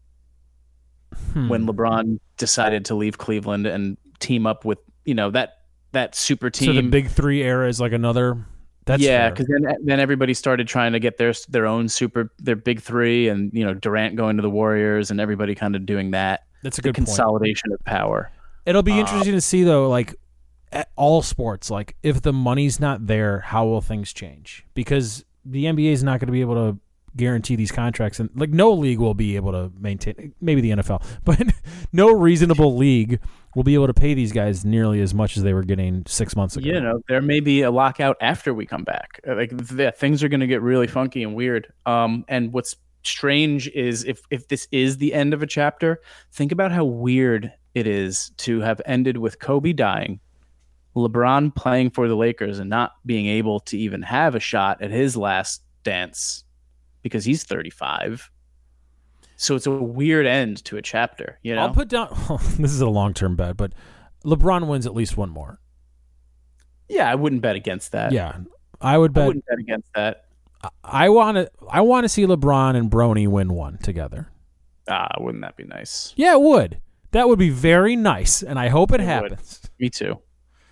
Hmm. 1.32 1.48
when 1.48 1.66
LeBron 1.66 2.18
decided 2.36 2.84
to 2.86 2.94
leave 2.94 3.16
Cleveland 3.16 3.66
and 3.66 3.96
team 4.18 4.46
up 4.46 4.64
with 4.64 4.78
you 5.04 5.14
know 5.14 5.30
that 5.30 5.50
that 5.92 6.14
super 6.14 6.50
team. 6.50 6.66
so 6.66 6.72
the 6.72 6.82
big 6.82 7.08
three 7.08 7.42
era 7.42 7.68
is 7.68 7.80
like 7.80 7.92
another. 7.92 8.44
That's 8.86 9.02
yeah, 9.02 9.30
because 9.30 9.46
then 9.48 9.66
then 9.84 10.00
everybody 10.00 10.32
started 10.32 10.68
trying 10.68 10.92
to 10.92 11.00
get 11.00 11.18
their 11.18 11.34
their 11.48 11.66
own 11.66 11.88
super 11.88 12.32
their 12.38 12.56
big 12.56 12.80
three, 12.80 13.28
and 13.28 13.52
you 13.52 13.64
know 13.64 13.74
Durant 13.74 14.16
going 14.16 14.36
to 14.36 14.42
the 14.42 14.50
Warriors, 14.50 15.10
and 15.10 15.20
everybody 15.20 15.54
kind 15.54 15.74
of 15.76 15.84
doing 15.84 16.12
that. 16.12 16.44
that's 16.62 16.78
a 16.78 16.82
good 16.82 16.94
point. 16.94 17.08
consolidation 17.08 17.72
of 17.72 17.84
power. 17.84 18.30
It'll 18.64 18.82
be 18.82 18.92
Uh, 18.92 18.98
interesting 18.98 19.32
to 19.34 19.40
see 19.40 19.64
though, 19.64 19.88
like 19.88 20.14
at 20.72 20.88
all 20.96 21.22
sports, 21.22 21.68
like 21.70 21.96
if 22.02 22.22
the 22.22 22.32
money's 22.32 22.78
not 22.80 23.06
there, 23.06 23.40
how 23.40 23.66
will 23.66 23.80
things 23.80 24.12
change? 24.12 24.64
Because 24.74 25.24
the 25.44 25.64
NBA 25.64 25.92
is 25.92 26.02
not 26.04 26.20
going 26.20 26.26
to 26.26 26.32
be 26.32 26.40
able 26.40 26.54
to 26.54 26.78
guarantee 27.16 27.56
these 27.56 27.72
contracts, 27.72 28.20
and 28.20 28.30
like 28.36 28.50
no 28.50 28.72
league 28.72 28.98
will 29.00 29.14
be 29.14 29.34
able 29.36 29.50
to 29.52 29.72
maintain. 29.80 30.32
Maybe 30.40 30.60
the 30.60 30.70
NFL, 30.70 31.04
but 31.24 31.42
no 31.92 32.12
reasonable 32.12 32.76
league 32.76 33.18
will 33.56 33.62
be 33.62 33.72
able 33.72 33.86
to 33.86 33.94
pay 33.94 34.12
these 34.12 34.32
guys 34.32 34.66
nearly 34.66 35.00
as 35.00 35.14
much 35.14 35.38
as 35.38 35.42
they 35.42 35.54
were 35.54 35.62
getting 35.62 36.04
six 36.06 36.36
months 36.36 36.58
ago. 36.58 36.68
You 36.68 36.78
know, 36.78 37.00
there 37.08 37.22
may 37.22 37.40
be 37.40 37.62
a 37.62 37.70
lockout 37.70 38.18
after 38.20 38.52
we 38.52 38.66
come 38.66 38.84
back. 38.84 39.18
Uh, 39.26 39.34
Like 39.34 39.50
yeah, 39.74 39.90
things 39.90 40.22
are 40.22 40.28
going 40.28 40.40
to 40.40 40.46
get 40.46 40.60
really 40.60 40.86
funky 40.86 41.22
and 41.22 41.34
weird. 41.34 41.72
Um, 41.86 42.26
and 42.28 42.52
what's 42.52 42.76
strange 43.02 43.66
is 43.68 44.04
if 44.04 44.20
if 44.30 44.48
this 44.48 44.68
is 44.72 44.98
the 44.98 45.14
end 45.14 45.32
of 45.32 45.42
a 45.42 45.46
chapter, 45.46 46.02
think 46.32 46.52
about 46.52 46.70
how 46.70 46.84
weird 46.84 47.50
it 47.72 47.86
is 47.86 48.30
to 48.36 48.60
have 48.60 48.82
ended 48.84 49.16
with 49.16 49.38
Kobe 49.38 49.72
dying, 49.72 50.20
LeBron 50.94 51.54
playing 51.54 51.90
for 51.90 52.08
the 52.08 52.16
Lakers 52.16 52.58
and 52.58 52.68
not 52.68 52.92
being 53.06 53.26
able 53.26 53.60
to 53.60 53.78
even 53.78 54.02
have 54.02 54.34
a 54.34 54.40
shot 54.40 54.82
at 54.82 54.90
his 54.90 55.16
last 55.16 55.62
dance 55.82 56.44
because 57.00 57.24
he's 57.24 57.42
35. 57.42 58.30
So 59.36 59.54
it's 59.54 59.66
a 59.66 59.70
weird 59.70 60.26
end 60.26 60.64
to 60.64 60.76
a 60.78 60.82
chapter, 60.82 61.38
you 61.42 61.54
know. 61.54 61.62
I'll 61.62 61.74
put 61.74 61.88
down. 61.88 62.08
this 62.58 62.72
is 62.72 62.80
a 62.80 62.88
long 62.88 63.12
term 63.14 63.36
bet, 63.36 63.56
but 63.56 63.72
LeBron 64.24 64.66
wins 64.66 64.86
at 64.86 64.94
least 64.94 65.16
one 65.16 65.28
more. 65.30 65.60
yeah, 66.88 67.10
I 67.10 67.14
wouldn't 67.14 67.42
bet 67.42 67.54
against 67.56 67.92
that. 67.92 68.12
Yeah, 68.12 68.38
I 68.80 68.96
would 68.98 69.10
I 69.10 69.12
bet. 69.12 69.26
wouldn't 69.26 69.44
bet 69.46 69.58
against 69.58 69.92
that. 69.94 70.24
I 70.82 71.10
want 71.10 71.36
to. 71.36 71.50
I 71.70 71.82
want 71.82 72.04
to 72.04 72.08
see 72.08 72.24
LeBron 72.24 72.76
and 72.76 72.90
Bronny 72.90 73.28
win 73.28 73.52
one 73.52 73.78
together. 73.78 74.28
Ah, 74.88 75.08
wouldn't 75.20 75.42
that 75.42 75.56
be 75.56 75.64
nice? 75.64 76.12
Yeah, 76.16 76.32
it 76.32 76.40
would. 76.40 76.80
That 77.12 77.28
would 77.28 77.38
be 77.38 77.50
very 77.50 77.94
nice, 77.96 78.42
and 78.42 78.58
I 78.58 78.68
hope 78.68 78.90
it, 78.92 79.00
It 79.00 79.04
would. 79.04 79.06
happens. 79.32 79.60
Me 79.78 79.90
too. 79.90 80.18